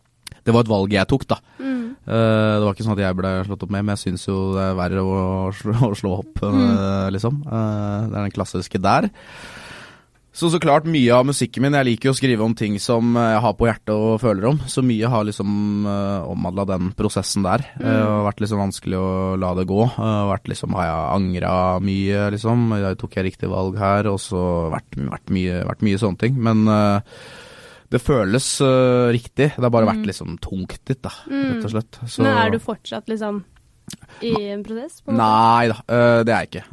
det 0.43 0.55
var 0.55 0.65
et 0.65 0.73
valg 0.73 0.97
jeg 0.97 1.11
tok, 1.11 1.29
da. 1.31 1.39
Mm. 1.61 1.81
Det 2.03 2.63
var 2.65 2.75
ikke 2.75 2.83
sånn 2.83 2.97
at 2.97 3.03
jeg 3.05 3.15
ble 3.15 3.31
slått 3.47 3.61
opp 3.63 3.71
med, 3.71 3.85
men 3.87 3.95
jeg 3.95 4.01
syns 4.09 4.25
jo 4.27 4.39
det 4.57 4.63
er 4.65 4.73
verre 4.75 5.05
å 5.07 5.19
slå, 5.55 5.75
å 5.93 5.95
slå 5.95 6.15
opp, 6.17 6.41
eh, 6.49 7.11
liksom. 7.15 7.37
Det 7.47 8.09
er 8.09 8.17
den 8.17 8.35
klassiske 8.35 8.81
der. 8.83 9.07
Så 10.33 10.49
så 10.49 10.57
klart, 10.57 10.87
mye 10.89 11.13
av 11.13 11.27
musikken 11.29 11.61
min 11.61 11.75
Jeg 11.77 11.85
liker 11.91 12.09
jo 12.09 12.13
å 12.15 12.17
skrive 12.17 12.41
om 12.47 12.55
ting 12.57 12.79
som 12.81 13.11
jeg 13.21 13.41
har 13.45 13.53
på 13.59 13.67
hjertet 13.69 13.91
og 13.93 14.15
føler 14.23 14.47
om. 14.49 14.61
Så 14.65 14.81
mye 14.81 15.11
har 15.13 15.27
liksom 15.29 15.85
uh, 15.85 16.25
omhandla 16.25 16.65
den 16.71 16.87
prosessen 16.97 17.45
der. 17.45 17.61
Mm. 17.77 17.85
Uh, 17.85 18.23
vært 18.25 18.41
liksom 18.41 18.63
vanskelig 18.63 18.97
å 18.97 19.11
la 19.37 19.51
det 19.59 19.67
gå. 19.69 19.83
Uh, 19.93 20.31
vært 20.31 20.49
liksom, 20.49 20.73
Har 20.79 20.87
jeg 20.89 21.11
angra 21.19 21.53
mye, 21.85 22.23
liksom? 22.33 22.63
Jeg 22.81 22.97
tok 23.03 23.19
jeg 23.19 23.27
riktig 23.27 23.51
valg 23.53 23.77
her? 23.77 24.09
Og 24.09 24.17
så 24.25 24.41
vært, 24.73 24.97
vært, 24.97 25.33
mye, 25.37 25.59
vært 25.69 25.85
mye 25.85 26.01
sånne 26.01 26.23
ting. 26.25 26.41
Men 26.49 26.65
uh, 26.65 27.21
det 27.93 28.01
føles 28.01 28.49
riktig. 29.13 29.51
Det 29.53 29.61
har 29.67 29.75
bare 29.77 29.91
vært 29.91 30.09
liksom 30.09 30.39
tungt 30.41 30.81
litt, 30.89 31.03
da, 31.05 31.13
Mm. 31.29 31.45
rett 31.51 31.69
og 31.69 31.75
slett. 31.75 32.01
Så, 32.09 32.25
Men 32.25 32.39
er 32.41 32.55
du 32.55 32.59
fortsatt 32.65 33.13
liksom 33.13 33.43
i 34.25 34.33
en 34.49 34.65
prosess? 34.65 35.03
På? 35.05 35.13
Nei 35.13 35.69
da, 35.69 35.77
det 36.25 36.33
er 36.33 36.47
jeg 36.47 36.49
ikke. 36.55 36.65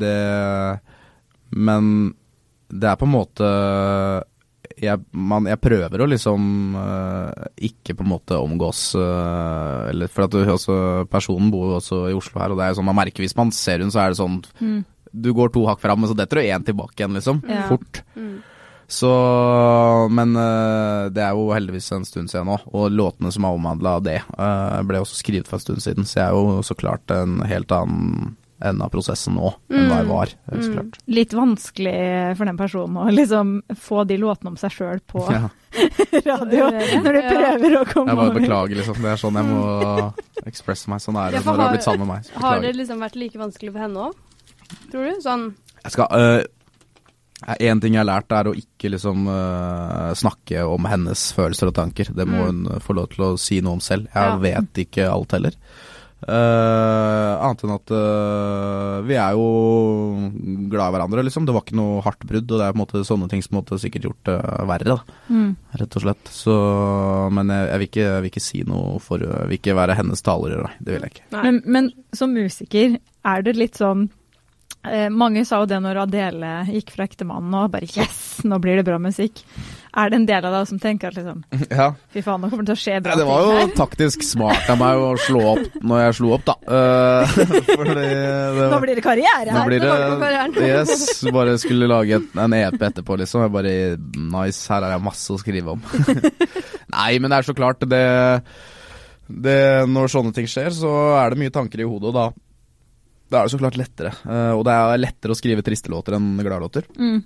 Det 0.00 0.16
Men 1.52 1.92
det 2.72 2.88
er 2.88 3.00
på 3.00 3.08
en 3.08 3.12
måte 3.12 3.48
jeg, 4.82 5.02
man, 5.12 5.46
jeg 5.50 5.60
prøver 5.62 6.02
å 6.02 6.08
liksom 6.08 6.76
øh, 6.78 7.48
ikke 7.68 7.96
på 7.98 8.04
en 8.04 8.12
måte 8.12 8.38
omgås 8.40 8.92
øh, 8.98 9.90
eller 9.90 10.10
For 10.12 10.26
at 10.26 10.34
du, 10.34 10.40
også, 10.54 10.76
personen 11.12 11.50
bor 11.52 11.72
jo 11.72 11.80
også 11.80 12.00
i 12.10 12.16
Oslo 12.16 12.40
her, 12.40 12.54
og 12.54 12.60
det 12.60 12.66
er 12.66 12.72
jo 12.72 12.80
sånn 12.80 12.88
man 12.88 12.98
merker 13.02 13.24
hvis 13.24 13.36
man 13.38 13.52
ser 13.54 13.84
hun 13.84 13.92
så 13.92 14.04
er 14.04 14.14
det 14.14 14.22
sånn 14.22 14.40
Mm. 14.62 14.82
Du 15.12 15.28
går 15.36 15.50
to 15.52 15.66
hakk 15.68 15.80
fram, 15.82 16.00
men 16.00 16.08
så 16.08 16.14
detter 16.16 16.38
du 16.38 16.48
én 16.48 16.62
tilbake 16.64 16.96
igjen, 16.96 17.12
liksom. 17.12 17.42
Ja. 17.44 17.66
Fort. 17.68 17.98
Mm. 18.16 18.38
Så 18.88 19.10
Men 20.08 20.32
øh, 20.40 21.10
det 21.12 21.20
er 21.20 21.36
jo 21.36 21.50
heldigvis 21.52 21.90
en 21.92 22.06
stund 22.08 22.32
siden 22.32 22.48
nå, 22.48 22.56
og 22.72 22.94
låtene 22.94 23.32
som 23.34 23.44
er 23.44 23.58
omhandla 23.58 23.98
av 23.98 24.06
det, 24.06 24.16
ble 24.88 25.02
også 25.02 25.18
skrevet 25.20 25.50
for 25.50 25.60
en 25.60 25.66
stund 25.66 25.84
siden, 25.84 26.08
så 26.08 26.22
jeg 26.22 26.24
er 26.30 26.38
jo 26.38 26.64
så 26.64 26.78
klart 26.78 27.12
en 27.12 27.42
helt 27.44 27.74
annen 27.76 28.38
ende 28.64 28.84
av 28.86 28.90
prosessen 28.94 29.34
nå 29.34 29.50
enn 29.70 29.88
hva 29.90 29.96
jeg 30.00 30.08
var. 30.08 30.32
Mm. 30.52 30.62
Mm. 30.78 30.90
Litt 31.18 31.32
vanskelig 31.36 32.36
for 32.38 32.44
den 32.50 32.56
personen 32.60 32.96
å 33.02 33.06
liksom 33.12 33.52
få 33.76 34.04
de 34.06 34.16
låtene 34.22 34.52
om 34.54 34.56
seg 34.60 34.70
sjøl 34.76 35.00
på 35.06 35.24
Ja. 35.32 35.48
radio, 36.26 36.68
når 37.02 37.12
du 37.12 37.20
Ja. 37.22 37.28
prøver 37.32 37.76
å 37.80 37.84
komme 37.92 38.08
Jeg 38.12 38.16
bare 38.16 38.30
over. 38.30 38.40
beklager, 38.40 38.76
liksom. 38.80 39.02
Det 39.02 39.12
er 39.12 39.20
sånn 39.22 39.38
jeg 39.40 39.46
må 39.50 40.12
ekspresse 40.52 40.88
meg. 40.92 41.00
Sånn 41.04 41.16
er 41.20 41.30
det 41.36 41.44
når 41.44 41.56
du 41.56 41.62
har 41.66 41.70
blitt 41.76 41.86
sammen 41.88 42.06
med 42.06 42.10
meg. 42.16 42.24
Så 42.30 42.40
Har 42.44 42.60
det 42.60 42.74
liksom 42.76 42.98
vært 43.00 43.16
like 43.16 43.38
vanskelig 43.40 43.72
for 43.72 43.80
henne 43.86 44.08
òg? 44.08 44.14
Tror 44.90 45.04
du? 45.10 45.20
Sånn 45.24 45.46
Jeg 45.84 45.92
skal 45.92 46.08
øh, 46.16 46.44
En 47.58 47.80
ting 47.82 47.96
jeg 47.96 47.98
har 48.04 48.06
lært, 48.06 48.30
er 48.30 48.46
å 48.46 48.54
ikke 48.54 48.88
liksom 48.92 49.24
uh, 49.26 50.12
snakke 50.14 50.60
om 50.62 50.84
hennes 50.86 51.24
følelser 51.34 51.72
og 51.72 51.74
tanker. 51.74 52.12
Det 52.14 52.22
må 52.28 52.44
Mm. 52.46 52.68
hun 52.68 52.80
få 52.84 52.94
lov 52.94 53.08
til 53.10 53.24
å 53.24 53.30
si 53.38 53.60
noe 53.60 53.72
om 53.72 53.80
selv. 53.82 54.06
Jeg 54.14 54.22
Ja. 54.30 54.36
vet 54.38 54.72
ikke 54.84 55.08
alt 55.10 55.32
heller. 55.34 55.56
Uh, 56.22 57.34
annet 57.42 57.62
enn 57.66 57.72
at 57.74 57.92
uh, 57.94 59.00
vi 59.08 59.16
er 59.18 59.34
jo 59.34 59.46
glad 60.70 60.86
i 60.86 60.94
hverandre, 60.94 61.24
liksom. 61.26 61.46
Det 61.48 61.54
var 61.56 61.64
ikke 61.66 61.78
noe 61.80 62.02
hardt 62.04 62.22
brudd, 62.28 62.46
og 62.46 62.60
det 62.60 62.66
er 62.68 62.74
på 62.74 62.78
en 62.78 62.82
måte 62.84 63.02
sånne 63.08 63.28
ting 63.32 63.42
som 63.44 63.58
måtte 63.58 63.78
sikkert 63.82 64.06
gjort 64.08 64.22
det 64.30 64.36
verre, 64.70 64.96
da, 64.96 65.18
Mm. 65.32 65.50
rett 65.80 65.96
og 65.98 66.04
slett. 66.04 66.30
Så, 66.30 66.54
men 67.34 67.50
jeg, 67.50 67.68
jeg, 67.72 67.78
vil 67.82 67.88
ikke, 67.90 68.06
jeg 68.06 68.22
vil 68.22 68.30
ikke 68.32 68.44
si 68.46 68.62
noe 68.68 68.98
for 69.02 69.22
Jeg 69.22 69.48
vil 69.50 69.58
ikke 69.58 69.76
være 69.78 69.96
hennes 69.98 70.22
talerør, 70.24 70.66
nei. 70.68 70.74
Det 70.80 70.94
vil 70.96 71.06
jeg 71.06 71.14
ikke. 71.16 71.28
Men, 71.42 71.60
men 71.66 71.90
som 72.16 72.34
musiker, 72.34 72.98
er 73.24 73.42
det 73.46 73.54
litt 73.58 73.78
sånn 73.78 74.08
eh, 74.84 75.08
Mange 75.14 75.44
sa 75.46 75.60
jo 75.62 75.68
det 75.70 75.78
når 75.84 76.00
Adele 76.06 76.52
gikk 76.70 76.90
fra 76.96 77.06
ektemannen 77.06 77.54
og 77.54 77.70
bare 77.74 77.86
Yes, 77.86 78.42
nå 78.46 78.58
blir 78.62 78.78
det 78.80 78.86
bra 78.88 78.98
musikk. 79.02 79.44
Er 79.92 80.08
det 80.08 80.16
en 80.16 80.26
del 80.28 80.46
av 80.48 80.54
deg 80.56 80.68
som 80.70 80.78
tenker 80.80 81.10
at 81.10 81.18
liksom 81.18 81.42
Ja. 81.80 81.90
Fy 82.14 82.22
faen, 82.24 82.40
nå 82.40 82.48
kommer 82.48 82.64
det 82.64 82.72
til 82.72 82.78
å 82.78 82.82
skje 82.82 83.00
bra 83.04 83.12
Ja, 83.12 83.20
det 83.20 83.26
var 83.28 83.44
jo 83.44 83.66
taktisk 83.76 84.24
smart 84.24 84.70
av 84.72 84.78
meg 84.80 85.00
å 85.04 85.10
slå 85.20 85.42
opp 85.52 85.78
når 85.82 86.04
jeg 86.06 86.16
slo 86.20 86.32
opp, 86.36 86.46
da. 86.48 86.56
Uh, 86.64 87.34
fordi 87.80 87.96
det, 87.98 88.68
Nå 88.72 88.80
blir 88.84 88.96
det 88.96 89.04
karriere 89.04 89.48
her. 89.48 89.58
nå 89.58 89.64
blir 89.68 89.84
det 89.84 90.68
Yes. 90.72 91.22
Bare 91.32 91.56
skulle 91.60 91.88
lage 91.90 92.16
et, 92.18 92.36
en 92.38 92.54
EP 92.56 92.76
etterpå, 92.88 93.16
liksom. 93.20 93.44
Jeg 93.44 93.52
bare 93.52 93.74
Nice, 94.16 94.64
her 94.72 94.84
har 94.86 94.94
jeg 94.94 95.04
masse 95.04 95.32
å 95.32 95.40
skrive 95.40 95.74
om. 95.74 95.82
Nei, 96.92 97.10
men 97.20 97.28
det 97.32 97.38
er 97.38 97.46
så 97.46 97.54
klart, 97.56 97.84
det, 97.88 98.02
det 99.28 99.58
Når 99.90 100.12
sånne 100.12 100.32
ting 100.36 100.48
skjer, 100.50 100.72
så 100.76 100.92
er 101.18 101.32
det 101.32 101.42
mye 101.42 101.54
tanker 101.54 101.82
i 101.82 101.88
hodet, 101.88 102.12
og 102.12 102.16
da 102.16 102.30
da 103.32 103.40
er 103.40 103.48
det 103.48 103.54
så 103.54 103.60
klart 103.62 103.78
lettere. 103.80 104.10
Uh, 104.26 104.52
og 104.58 104.66
det 104.68 104.74
er 104.76 105.00
lettere 105.00 105.32
å 105.32 105.38
skrive 105.38 105.64
triste 105.64 105.88
låter 105.88 106.18
enn 106.18 106.34
gladlåter. 106.44 106.84
Mm. 107.00 107.22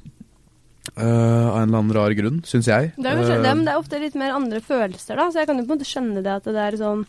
Uh, 0.95 1.51
av 1.51 1.59
en 1.59 1.67
eller 1.67 1.81
annen 1.81 1.95
rar 1.97 2.15
grunn, 2.17 2.41
syns 2.47 2.69
jeg. 2.71 2.93
Det 2.95 3.11
er, 3.11 3.19
kanskje, 3.19 3.37
Eh, 3.37 3.45
det, 3.45 3.53
men 3.59 3.67
det 3.67 3.75
er 3.75 3.83
ofte 3.83 4.01
litt 4.01 4.17
mer 4.19 4.35
andre 4.37 4.63
følelser, 4.65 5.19
da. 5.19 5.29
Så 5.33 5.43
jeg 5.43 5.51
kan 5.51 5.59
jo 5.59 5.67
på 5.67 5.75
en 5.75 5.81
måte 5.81 5.89
skjønne 5.89 6.25
det 6.25 6.35
at 6.39 6.47
det 6.47 6.63
er 6.63 6.81
sånn 6.81 7.05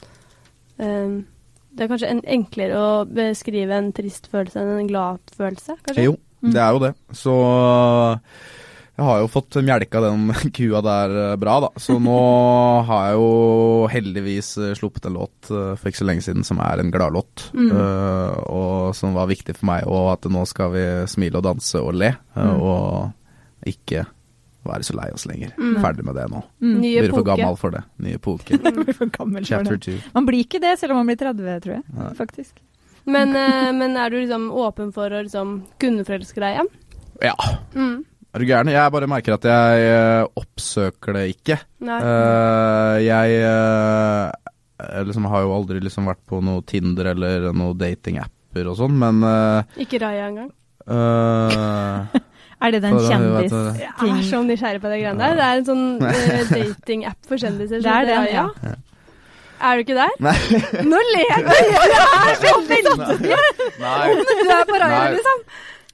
um, 0.82 1.18
Det 1.78 1.86
er 1.86 1.92
kanskje 1.92 2.12
en, 2.12 2.22
enklere 2.38 2.80
å 2.82 2.94
beskrive 3.06 3.78
en 3.78 3.92
trist 3.96 4.32
følelse 4.32 4.64
enn 4.64 4.80
en 4.82 4.90
glad 4.90 5.36
følelse, 5.38 5.78
kanskje? 5.86 6.08
Jo, 6.10 6.16
det 6.42 6.64
er 6.64 6.74
jo 6.74 6.82
det. 6.84 6.94
Så 7.16 7.36
jeg 8.98 9.06
har 9.06 9.20
jo 9.22 9.30
fått 9.30 9.60
mjelka 9.62 10.02
den 10.02 10.26
kua 10.58 10.82
der 10.82 11.14
bra, 11.38 11.60
da. 11.68 11.70
Så 11.78 12.00
nå 12.02 12.18
har 12.90 13.12
jeg 13.12 13.20
jo 13.20 13.30
heldigvis 13.94 14.50
sluppet 14.80 15.06
en 15.06 15.20
låt 15.20 15.52
for 15.52 15.92
ikke 15.92 16.02
så 16.02 16.10
lenge 16.10 16.26
siden 16.26 16.48
som 16.48 16.64
er 16.66 16.82
en 16.82 16.90
gladlåt. 16.92 17.52
Mm. 17.54 17.70
Uh, 17.78 18.34
og 18.50 18.98
som 18.98 19.14
var 19.16 19.30
viktig 19.30 19.56
for 19.60 19.70
meg, 19.70 19.86
og 19.86 20.16
at 20.16 20.28
nå 20.34 20.44
skal 20.50 20.74
vi 20.74 20.88
smile 21.14 21.40
og 21.40 21.46
danse 21.52 21.84
og 21.84 21.94
le. 22.02 22.16
Mm. 22.34 22.58
Og 22.58 23.14
ikke 23.72 24.04
være 24.68 24.84
så 24.84 24.96
lei 24.98 25.06
oss 25.16 25.24
lenger. 25.30 25.54
Mm. 25.56 25.78
Ferdig 25.84 26.04
med 26.04 26.18
det 26.20 26.26
nå. 26.32 26.42
Mm. 26.60 26.74
Nye 26.82 27.04
Blir 27.06 27.14
for 27.16 27.24
gammel 27.28 27.56
for 27.60 27.72
det. 27.72 27.84
Nye 28.04 28.18
poke. 28.20 28.58
For 28.98 29.08
gammel 29.14 29.46
for 29.46 29.48
Chapter 29.48 29.78
det. 29.78 29.86
two. 29.86 30.00
Man 30.16 30.26
blir 30.28 30.42
ikke 30.44 30.60
det 30.64 30.74
selv 30.82 30.92
om 30.96 31.00
man 31.04 31.08
blir 31.08 31.20
30, 31.22 31.62
tror 31.64 31.78
jeg. 31.78 31.84
Nei. 31.96 32.10
Faktisk. 32.20 32.58
Men, 33.08 33.32
eh, 33.40 33.70
men 33.72 33.96
er 33.96 34.12
du 34.12 34.18
liksom 34.20 34.50
åpen 34.52 34.90
for 34.92 35.08
å 35.16 35.22
liksom 35.24 35.62
kunne 35.80 36.04
forelske 36.04 36.42
deg 36.44 36.58
igjen? 36.58 36.68
Ja. 37.24 37.32
Mm. 37.78 38.02
Er 38.36 38.44
du 38.44 38.46
gæren? 38.50 38.68
Jeg 38.74 38.92
bare 38.92 39.08
merker 39.08 39.38
at 39.38 39.48
jeg 39.48 39.86
eh, 39.88 40.28
oppsøker 40.42 41.16
det 41.16 41.24
ikke. 41.38 41.56
Nei. 41.88 42.02
Eh, 42.04 42.98
jeg 43.08 43.40
liksom 45.08 45.30
har 45.32 45.46
jo 45.48 45.56
aldri 45.56 45.80
liksom 45.82 46.12
vært 46.12 46.20
på 46.28 46.42
noe 46.44 46.60
Tinder 46.68 47.14
eller 47.16 47.48
noe 47.56 47.72
datingapper 47.80 48.68
og 48.68 48.76
sånn, 48.82 49.00
men 49.00 49.24
Ikke 49.80 50.04
Raja 50.04 50.28
engang. 50.28 50.52
eh, 50.92 52.20
Er 52.58 52.74
det 52.74 52.82
den 52.82 52.96
For 52.98 53.06
da, 53.06 53.18
vet 53.38 53.52
kjendisting? 53.54 53.80
Jeg 53.84 54.12
er 54.18 54.26
så 54.26 54.42
nysgjerrig 54.48 54.82
på 54.82 54.92
det 54.92 55.00
greiene 55.04 55.22
der. 55.22 55.38
Det 55.38 55.48
er 55.48 55.62
en 55.62 55.68
sånn 55.68 55.86
uh, 56.04 56.52
datingapp 56.52 57.30
for 57.30 57.42
kjendiser. 57.42 57.84
Det 57.86 57.94
er 57.94 58.10
det, 58.10 58.20
ja. 58.34 58.76
Er 59.58 59.78
du 59.78 59.86
ikke 59.86 59.98
der? 59.98 60.14
Nei. 60.22 60.36
Nå 60.86 61.00
ler 61.14 61.46
du! 61.46 61.54
Jeg 61.54 62.04
er 62.18 62.36
så 62.44 62.54
veldig 62.70 62.94
Nei. 63.82 64.04
Du 64.22 64.52
er 64.54 64.68
på 64.70 64.82
Raja, 64.84 65.02
liksom. 65.16 65.48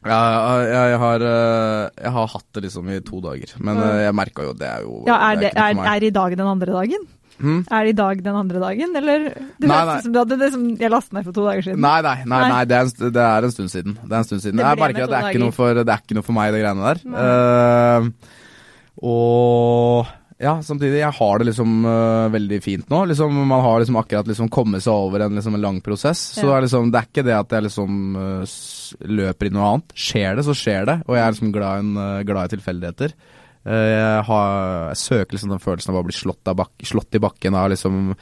Ja, 0.03 0.19
jeg, 0.59 0.71
jeg, 0.75 0.99
har, 0.99 1.23
eh, 1.23 1.83
jeg 2.03 2.11
har 2.11 2.31
hatt 2.33 2.47
det 2.55 2.65
liksom 2.65 2.89
i 2.91 2.97
to 3.07 3.21
dager, 3.23 3.53
men 3.63 3.77
eh, 3.79 4.01
jeg 4.03 4.15
merka 4.19 4.43
jo 4.49 4.55
det 4.59 4.67
er 4.67 4.81
jo 4.83 4.97
Ja, 5.07 5.15
er, 5.29 5.37
det, 5.39 5.51
er, 5.55 5.79
er 5.79 6.03
i 6.03 6.11
dag 6.11 6.35
den 6.35 6.49
andre 6.49 6.75
dagen? 6.75 7.05
Hm? 7.41 7.59
Er 7.65 7.87
det 7.87 7.93
i 7.93 7.97
dag 7.97 8.23
den 8.23 8.39
andre 8.39 8.61
dagen, 8.61 8.95
eller? 8.99 9.27
Du 9.57 9.67
Nei, 9.67 9.81
nei. 9.89 9.99
som 10.05 10.13
du 10.13 10.19
hadde 10.21 10.39
det 10.39 10.51
som 10.53 10.65
jeg 10.79 10.93
lastet 10.93 11.17
ned 11.17 11.27
for 11.27 11.35
to 11.35 11.45
dager 11.47 11.65
siden. 11.65 11.81
Nei, 11.83 11.99
nei, 12.05 12.17
nei, 12.29 12.41
Nei. 12.53 12.63
det, 12.69 12.79
er 12.79 12.89
en, 12.89 13.13
det 13.17 13.27
er 13.27 13.47
en 13.47 13.55
stund 13.55 13.73
siden. 13.73 13.99
Det 14.01 14.11
er 14.11 14.19
en 14.19 14.29
stund 14.29 14.43
siden. 14.45 14.59
Det 14.61 14.67
Jeg 14.67 14.81
merker 14.83 15.07
at 15.07 15.13
det 15.13 15.21
er, 15.41 15.53
for, 15.55 15.79
det 15.81 15.95
er 15.95 16.03
ikke 16.03 16.19
noe 16.19 16.27
for 16.27 16.37
meg, 16.37 16.53
de 16.53 16.63
greiene 16.63 16.91
der. 16.91 17.05
Eh, 17.23 18.11
og 19.03 20.11
ja, 20.43 20.57
samtidig, 20.65 20.99
jeg 20.99 21.15
har 21.15 21.39
det 21.39 21.47
liksom 21.47 21.85
uh, 21.85 22.31
veldig 22.33 22.57
fint 22.63 22.89
nå. 22.91 23.03
Liksom, 23.11 23.35
man 23.47 23.61
har 23.63 23.79
liksom 23.79 23.99
akkurat 24.01 24.27
liksom 24.27 24.49
kommet 24.51 24.83
seg 24.83 25.05
over 25.05 25.23
en, 25.23 25.37
liksom, 25.37 25.55
en 25.55 25.63
lang 25.63 25.79
prosess. 25.85 26.19
Så 26.35 26.47
det 26.47 26.55
er 26.55 26.65
liksom, 26.65 26.89
det 26.91 26.99
er 26.99 27.07
ikke 27.09 27.25
det 27.27 27.35
at 27.37 27.55
jeg 27.55 27.65
liksom 27.67 28.17
uh, 28.17 28.57
løper 29.21 29.49
i 29.49 29.53
noe 29.53 29.69
annet. 29.69 29.95
Skjer 29.95 30.39
det, 30.39 30.45
så 30.47 30.57
skjer 30.57 30.89
det. 30.89 30.97
Og 31.07 31.15
jeg 31.15 31.23
er 31.23 31.37
liksom 31.37 31.53
glad, 31.55 31.85
en, 31.85 31.93
uh, 31.95 32.25
glad 32.27 32.49
i 32.49 32.55
tilfeldigheter. 32.57 33.15
Eh, 33.63 33.89
jeg, 33.95 34.23
har, 34.29 34.55
jeg 34.91 35.01
søker 35.03 35.37
liksom 35.37 35.53
den 35.55 35.63
følelsen 35.63 35.93
av 35.93 36.01
å 36.01 36.07
bli 36.07 36.15
slått, 36.15 36.55
bak, 36.57 36.73
slått 36.83 37.15
i 37.15 37.23
bakken 37.23 37.55
av 37.55 37.69
liksom 37.73 38.15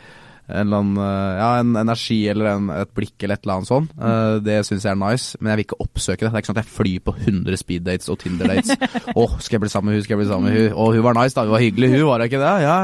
en 0.51 0.67
eller 0.67 0.81
annen 0.81 0.97
eh, 0.99 1.39
Ja, 1.39 1.49
en 1.61 1.75
energi 1.79 2.17
eller 2.31 2.49
en, 2.51 2.69
et 2.75 2.89
blikk 2.97 3.23
eller 3.23 3.37
et 3.37 3.45
eller 3.45 3.59
annet 3.59 3.69
sånn. 3.69 3.87
Eh, 3.95 4.35
det 4.43 4.57
syns 4.67 4.85
jeg 4.85 4.91
er 4.91 4.99
nice, 4.99 5.39
men 5.39 5.51
jeg 5.51 5.59
vil 5.59 5.67
ikke 5.67 5.79
oppsøke 5.85 6.25
det. 6.25 6.31
Det 6.31 6.39
er 6.39 6.43
ikke 6.43 6.51
sånn 6.51 6.59
at 6.59 6.63
jeg 6.65 6.75
flyr 6.75 7.03
på 7.07 7.13
100 7.15 7.61
speeddates 7.61 8.11
og 8.11 8.19
Tinder-dates. 8.21 8.73
Å, 9.21 9.25
skal 9.39 9.57
jeg 9.57 9.63
bli 9.63 9.71
sammen 9.71 9.91
med 9.91 9.99
hun, 9.99 10.05
skal 10.05 10.15
jeg 10.15 10.21
bli 10.23 10.29
sammen 10.31 10.49
med 10.49 10.57
hun? 10.57 10.75
Å, 10.75 10.89
hun 10.97 11.05
var 11.07 11.17
nice, 11.17 11.37
da. 11.37 11.45
Hun 11.47 11.55
var 11.55 11.63
hyggelig, 11.63 11.91
hun, 11.95 12.05
var 12.09 12.23
hun 12.23 12.31
ikke 12.31 12.43
det? 12.43 12.53
Ja, 12.65 12.77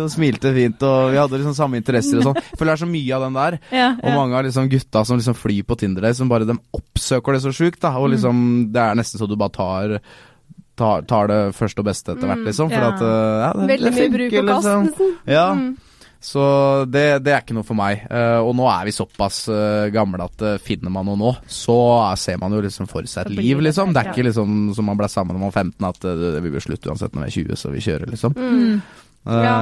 hun 0.00 0.12
smilte 0.14 0.54
fint, 0.56 0.88
og 0.88 0.98
vi 1.12 1.20
hadde 1.20 1.42
liksom 1.42 1.56
samme 1.58 1.80
interesser 1.82 2.22
og 2.22 2.28
sånn. 2.30 2.42
Jeg 2.42 2.58
føler 2.58 2.72
det 2.72 2.78
er 2.78 2.84
så 2.84 2.90
mye 2.96 3.16
av 3.18 3.28
den 3.28 3.40
der. 3.40 3.60
Ja, 3.82 3.88
Og 3.98 4.14
mange 4.14 4.36
av 4.38 4.44
liksom 4.46 4.68
gutta 4.70 5.00
som 5.08 5.18
liksom 5.18 5.36
flyr 5.36 5.64
på 5.66 5.76
Tinder-dates, 5.80 6.20
som 6.20 6.30
bare 6.30 6.46
de 6.48 6.56
oppsøker 6.76 7.36
det 7.36 7.44
så 7.44 7.52
sjukt, 7.56 7.80
da. 7.82 7.94
Og 8.00 8.12
liksom, 8.14 8.44
det 8.72 8.82
er 8.82 8.98
nesten 8.98 9.20
så 9.20 9.28
du 9.28 9.34
bare 9.40 9.54
tar 9.56 9.96
Tar, 10.82 11.06
tar 11.06 11.30
det 11.30 11.40
første 11.54 11.82
og 11.84 11.88
beste 11.88 12.16
etter 12.16 12.26
hvert, 12.26 12.42
Mm, 12.42 12.50
liksom. 12.50 12.70
For 12.74 12.82
ja. 12.82 12.90
at 12.90 13.06
eh, 13.06 13.38
ja, 13.46 13.50
det, 13.54 13.70
Veldig 13.76 13.96
mye 13.96 14.12
bruk 14.18 14.36
og 14.40 14.52
kast, 14.52 14.68
liksom. 14.68 15.16
Ja. 15.30 15.46
Mm. 15.54 15.72
Så 16.22 16.42
det, 16.86 17.04
det 17.26 17.32
er 17.34 17.40
ikke 17.42 17.56
noe 17.56 17.66
for 17.66 17.74
meg. 17.74 18.04
Uh, 18.06 18.38
og 18.46 18.52
nå 18.54 18.68
er 18.70 18.86
vi 18.86 18.92
såpass 18.94 19.40
uh, 19.50 19.88
gamle 19.90 20.22
at 20.22 20.44
uh, 20.46 20.52
finner 20.62 20.92
man 20.94 21.08
noe 21.10 21.18
nå, 21.18 21.32
så 21.50 21.74
ser 22.20 22.38
man 22.38 22.54
jo 22.54 22.60
liksom 22.62 22.86
for 22.90 23.06
seg 23.10 23.26
et 23.26 23.34
liv, 23.40 23.58
liksom. 23.66 23.90
Det 23.90 24.04
er 24.04 24.12
ikke 24.12 24.28
liksom 24.28 24.70
som 24.76 24.86
man 24.86 25.00
ble 25.00 25.10
sammen 25.10 25.34
om 25.34 25.42
man 25.42 25.50
var 25.50 25.64
15, 25.64 25.88
at 25.90 26.06
vi 26.46 26.52
blir 26.54 26.62
slutt 26.62 26.86
uansett 26.86 27.18
når 27.18 27.26
vi 27.26 27.32
er 27.32 27.36
20, 27.42 27.58
så 27.58 27.74
vi 27.74 27.82
kjører, 27.88 28.14
liksom. 28.14 28.38
Mm. 28.38 28.78
Ja. 29.26 29.58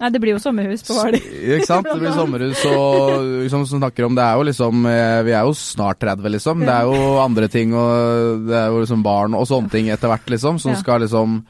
Nei, 0.00 0.08
det 0.14 0.20
blir 0.22 0.32
jo 0.32 0.38
sommerhus 0.40 0.82
på 0.88 0.94
Hvaler. 0.96 1.20
ikke 1.20 1.66
sant? 1.68 1.84
Det 1.84 1.98
blir 2.00 2.14
sommerhus 2.16 2.62
og 2.70 3.24
liksom, 3.44 3.66
som 3.68 3.82
snakker 3.82 4.06
om 4.06 4.14
Det 4.16 4.24
er 4.24 4.38
jo 4.40 4.46
liksom 4.48 4.86
eh, 4.88 5.22
Vi 5.26 5.34
er 5.36 5.44
jo 5.44 5.52
snart 5.52 6.00
30, 6.00 6.30
liksom. 6.38 6.62
Det 6.64 6.72
er 6.72 6.88
jo 6.88 7.18
andre 7.20 7.48
ting 7.52 7.74
og 7.76 8.46
det 8.48 8.56
er 8.62 8.68
jo 8.72 8.80
liksom 8.80 9.02
barn 9.04 9.36
og 9.36 9.44
sånne 9.50 9.68
ting 9.70 9.90
etter 9.92 10.08
hvert, 10.08 10.24
liksom, 10.32 10.58
som 10.62 10.72
Ja. 10.72 10.78
skal 10.80 11.04
liksom 11.04 11.42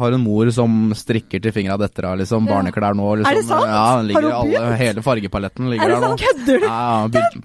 har 0.00 0.14
en 0.16 0.22
mor 0.24 0.48
som 0.56 0.94
strikker 0.96 1.42
til 1.44 1.52
fingra 1.52 1.76
detter 1.76 2.06
av 2.08 2.16
liksom, 2.16 2.46
Ja. 2.48 2.54
barneklær 2.54 2.94
nå. 2.96 3.10
Liksom. 3.20 3.28
Er 3.28 3.36
det 3.36 3.44
sant? 3.44 3.66
Ja, 3.68 3.96
den 3.98 4.06
ligger 4.08 4.22
Har 4.22 4.30
i 4.46 4.48
begynt? 4.48 4.62
alle, 4.64 4.76
hele 4.80 5.02
fargepaletten 5.04 5.68
ligger 5.68 5.88
der 5.92 6.00
nå. 6.00 6.00
Er 6.00 6.00
det 6.00 6.08
sant? 6.08 6.22
Kødder 6.24 6.60
du? 6.60 6.64
Ja, 6.64 6.80
ja, 6.96 7.08
begynt, 7.12 7.44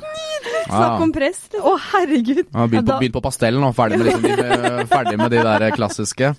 Snakk 0.68 1.02
om 1.04 1.12
press. 1.16 1.42
Å, 1.60 1.74
herregud. 1.92 2.46
Begynt, 2.48 2.72
Ja, 2.74 2.82
da- 2.88 2.94
på, 2.96 3.00
begynt 3.04 3.14
på 3.20 3.22
pastellen 3.28 3.60
nå, 3.64 3.74
ferdig 3.76 4.00
med, 4.00 4.08
liksom, 4.08 4.24
de, 4.24 4.88
ferdig 4.96 5.18
med 5.20 5.32
de 5.32 5.44
der 5.44 5.72
klassiske. 5.76 6.32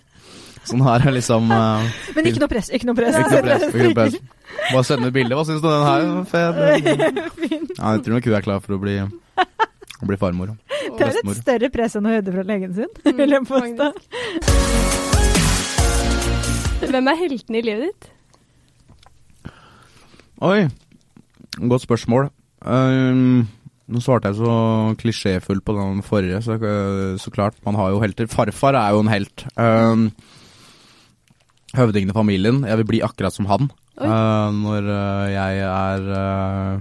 Sånn 0.69 0.83
her 0.85 1.05
er 1.09 1.15
liksom 1.17 1.49
uh, 1.53 1.81
Men 2.17 2.29
ikke 2.29 2.43
noe 2.43 2.51
press. 2.53 2.69
Ikke 2.75 2.89
noe 2.89 2.97
press. 2.99 3.17
Ikke 3.17 3.33
noe 3.39 3.45
press. 3.47 3.63
Ikke 3.69 3.87
noe 3.87 3.97
press. 3.97 4.15
Bare 4.73 4.85
send 4.85 5.07
et 5.09 5.15
bilde. 5.15 5.37
Hva 5.39 5.45
syns 5.49 5.63
du 5.65 5.69
om 5.69 5.75
den 5.75 5.87
her? 5.89 6.03
Fet. 6.29 6.55
Ja, 7.79 7.93
jeg 7.95 8.01
tror 8.05 8.17
nok 8.17 8.27
hun 8.27 8.35
er 8.35 8.43
klar 8.43 8.59
for 8.65 8.75
å 8.75 8.79
bli, 8.83 8.95
å 8.99 10.07
bli 10.09 10.17
farmor. 10.19 10.49
Det 10.99 11.05
er 11.07 11.13
et 11.21 11.29
større 11.39 11.69
press 11.71 11.95
enn 11.95 12.09
å 12.09 12.11
høre 12.11 12.25
det 12.27 12.33
fra 12.35 12.43
legen 12.49 12.73
sin, 12.75 12.91
Mm, 13.05 13.17
vil 13.21 13.35
jeg 13.37 13.45
påstå. 13.47 13.87
Hvem 16.89 17.11
er 17.13 17.21
heltene 17.21 17.61
i 17.61 17.63
livet 17.69 17.85
ditt? 17.87 18.09
Oi, 20.49 20.67
godt 21.71 21.85
spørsmål. 21.87 22.29
Um, 22.67 23.47
nå 23.91 24.03
svarte 24.03 24.31
jeg 24.33 24.39
så 24.41 24.53
klisjéfullt 25.01 25.65
på 25.67 25.75
den 25.79 26.03
forrige, 26.07 26.43
så, 26.47 26.59
så 27.23 27.33
klart. 27.35 27.59
Man 27.67 27.79
har 27.79 27.95
jo 27.95 28.03
helter. 28.03 28.27
Farfar 28.31 28.75
er 28.79 28.95
jo 28.97 29.05
en 29.05 29.13
helt. 29.13 29.47
Um, 29.55 30.09
høvdingen 31.77 32.13
i 32.13 32.17
familien. 32.17 32.63
Jeg 32.65 32.81
vil 32.81 32.89
bli 32.89 33.01
akkurat 33.05 33.35
som 33.35 33.49
han 33.51 33.69
uh, 34.01 34.49
når 34.55 34.89
uh, 34.89 35.27
jeg 35.33 35.63
er 35.67 36.07
uh, 36.13 36.81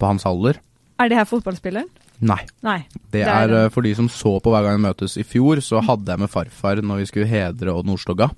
på 0.00 0.08
hans 0.08 0.24
alder. 0.28 0.60
Er 1.02 1.10
det 1.10 1.18
her 1.18 1.28
fotballspilleren? 1.28 1.88
Nei. 2.24 2.38
Nei. 2.64 2.78
Det 3.10 3.24
Det 3.24 3.26
er 3.26 3.52
er 3.64 3.72
for 3.74 3.82
de 3.84 3.92
som 3.98 4.08
så 4.08 4.36
på 4.40 4.52
hver 4.54 4.62
gang 4.64 4.78
vi 4.78 4.86
møtes 4.86 5.16
i 5.18 5.24
fjor, 5.26 5.60
så 5.60 5.82
hadde 5.84 6.08
jeg 6.14 6.22
med 6.22 6.30
farfar 6.30 6.80
når 6.80 7.02
vi 7.02 7.08
skulle 7.10 7.28
hedre 7.28 7.74
Odd 7.74 7.90
Nordstoga. 7.90 8.30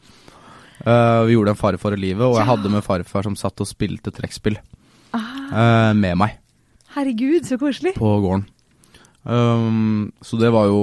Vi 0.80 1.32
gjorde 1.32 1.52
en 1.54 1.58
Farfar 1.58 1.94
i 1.96 2.00
livet, 2.00 2.24
og 2.24 2.36
jeg 2.36 2.46
hadde 2.46 2.70
med 2.72 2.84
farfar 2.84 3.24
som 3.24 3.36
satt 3.36 3.60
og 3.64 3.68
spilte 3.68 4.12
trekkspill 4.12 4.58
Ah, 5.16 5.92
med 5.96 6.18
meg 6.20 6.34
herregud, 6.96 7.44
så 7.46 7.58
koselig. 7.60 7.94
på 7.96 8.10
gården. 8.24 8.46
Um, 9.26 10.12
så 10.22 10.38
det 10.38 10.52
var 10.54 10.68
jo 10.70 10.76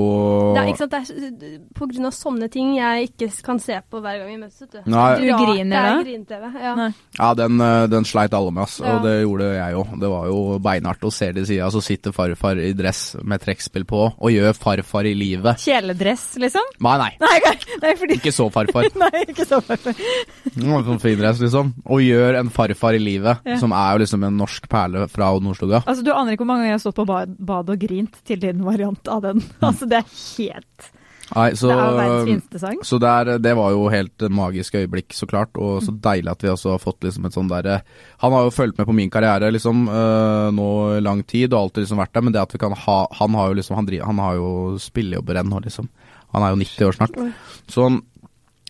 Ja, 0.57 0.65
ikke 0.67 0.81
sant? 0.83 0.91
Det 0.91 1.47
er 1.47 1.59
på 1.77 1.87
grunn 1.87 2.09
av 2.09 2.11
sånne 2.15 2.49
ting 2.51 2.73
jeg 2.75 3.07
ikke 3.07 3.29
kan 3.45 3.59
se 3.63 3.77
på 3.89 4.01
hver 4.03 4.19
gang 4.19 4.33
vi 4.33 4.39
møtes. 4.41 4.59
vet 4.65 4.83
Du 4.83 4.91
Nei. 4.91 5.05
Du 5.21 5.29
griner 5.31 6.03
det 6.03 6.35
er 6.35 6.41
da? 6.43 6.49
Ja. 6.59 6.87
Ja, 7.19 7.29
den, 7.39 7.61
uh, 7.61 7.85
den 7.87 8.03
sleit 8.07 8.33
alle 8.35 8.51
med, 8.51 8.65
ass. 8.67 8.79
Ja. 8.83 8.97
Og 8.97 9.07
det 9.07 9.13
gjorde 9.21 9.47
jeg 9.53 9.77
jo. 9.77 9.83
Det 10.03 10.09
var 10.11 10.27
jo 10.27 10.41
beinhardt 10.63 11.07
å 11.07 11.11
se 11.13 11.31
de 11.31 11.45
sida, 11.47 11.69
så 11.71 11.81
sitter 11.83 12.11
farfar 12.15 12.59
i 12.59 12.73
dress 12.75 13.15
med 13.23 13.41
trekkspill 13.43 13.85
på 13.89 14.01
og 14.11 14.31
gjør 14.33 14.53
farfar 14.59 15.07
i 15.07 15.15
livet. 15.17 15.63
Kjeledress, 15.63 16.33
liksom? 16.43 16.67
Nei, 16.83 16.97
nei. 16.99 17.11
Nei, 17.23 17.39
nei, 17.83 17.93
fordi 17.99 18.19
Ikke 18.19 18.33
så 18.35 18.49
farfar. 18.53 18.89
Nei, 19.03 19.23
ikke 19.29 19.45
så 19.47 19.61
farfar. 19.63 19.95
Sånn 20.53 20.99
fin 21.01 21.17
dress, 21.19 21.39
liksom. 21.41 21.71
Og 21.87 22.03
gjør 22.03 22.39
en 22.41 22.51
farfar 22.53 22.97
i 22.97 23.01
livet, 23.01 23.39
Ja. 23.47 23.57
som 23.61 23.71
er 23.75 23.93
jo 23.95 24.03
liksom 24.03 24.23
en 24.27 24.37
norsk 24.37 24.67
perle 24.71 25.07
fra 25.11 25.31
Nordstoga. 25.39 25.83
Altså, 25.87 26.03
du 26.05 26.11
aner 26.13 26.33
ikke 26.35 26.43
hvor 26.43 26.51
mange 26.51 26.63
ganger 26.65 26.73
jeg 26.73 26.79
har 26.79 26.83
stått 26.85 26.99
på 27.01 27.07
badet 27.09 27.37
bad 27.39 27.69
og 27.73 27.79
grint 27.81 28.19
til 28.27 28.32
din 28.41 28.63
variant 28.65 29.07
av 29.07 29.23
den. 29.25 29.43
Altså, 29.63 29.87
det 29.89 30.01
er 30.01 30.11
helt 30.11 30.91
Nei, 31.33 31.53
så, 31.57 31.69
det 31.71 31.75
er 31.79 31.95
verdens 31.97 32.27
fineste 32.27 32.59
sang. 32.61 32.79
så 32.85 32.97
det, 33.01 33.09
er, 33.09 33.39
det 33.41 33.53
var 33.57 33.71
jo 33.73 33.87
helt 33.89 34.25
magisk 34.29 34.75
øyeblikk, 34.77 35.15
så 35.15 35.27
klart. 35.29 35.55
Og 35.57 35.79
så 35.85 35.93
deilig 35.95 36.29
at 36.29 36.45
vi 36.45 36.51
også 36.51 36.75
har 36.75 36.83
fått 36.83 37.07
liksom 37.07 37.25
et 37.25 37.37
sånn 37.37 37.49
derre 37.49 37.79
Han 38.21 38.35
har 38.35 38.45
jo 38.45 38.53
fulgt 38.53 38.77
med 38.77 38.89
på 38.89 38.95
min 38.97 39.11
karriere 39.13 39.49
liksom 39.53 39.87
øh, 39.87 40.49
nå 40.53 40.69
lang 41.01 41.23
tid 41.25 41.53
og 41.53 41.61
alltid 41.61 41.85
liksom 41.85 42.01
vært 42.03 42.13
der, 42.13 42.25
men 42.27 42.35
det 42.35 42.43
at 42.43 42.53
vi 42.53 42.61
kan 42.61 42.75
ha 42.85 42.97
Han 43.21 43.37
har 43.39 43.49
jo 43.49 43.57
liksom 43.61 43.79
Han, 43.79 43.87
driver, 43.89 44.09
han 44.11 44.21
har 44.21 44.37
jo 44.37 44.49
spillejobber 44.83 45.41
ennå, 45.41 45.63
liksom. 45.65 45.89
Han 46.35 46.45
er 46.45 46.53
jo 46.53 46.61
90 46.61 46.89
år 46.89 46.97
snart. 46.97 47.17
Så 47.69 47.89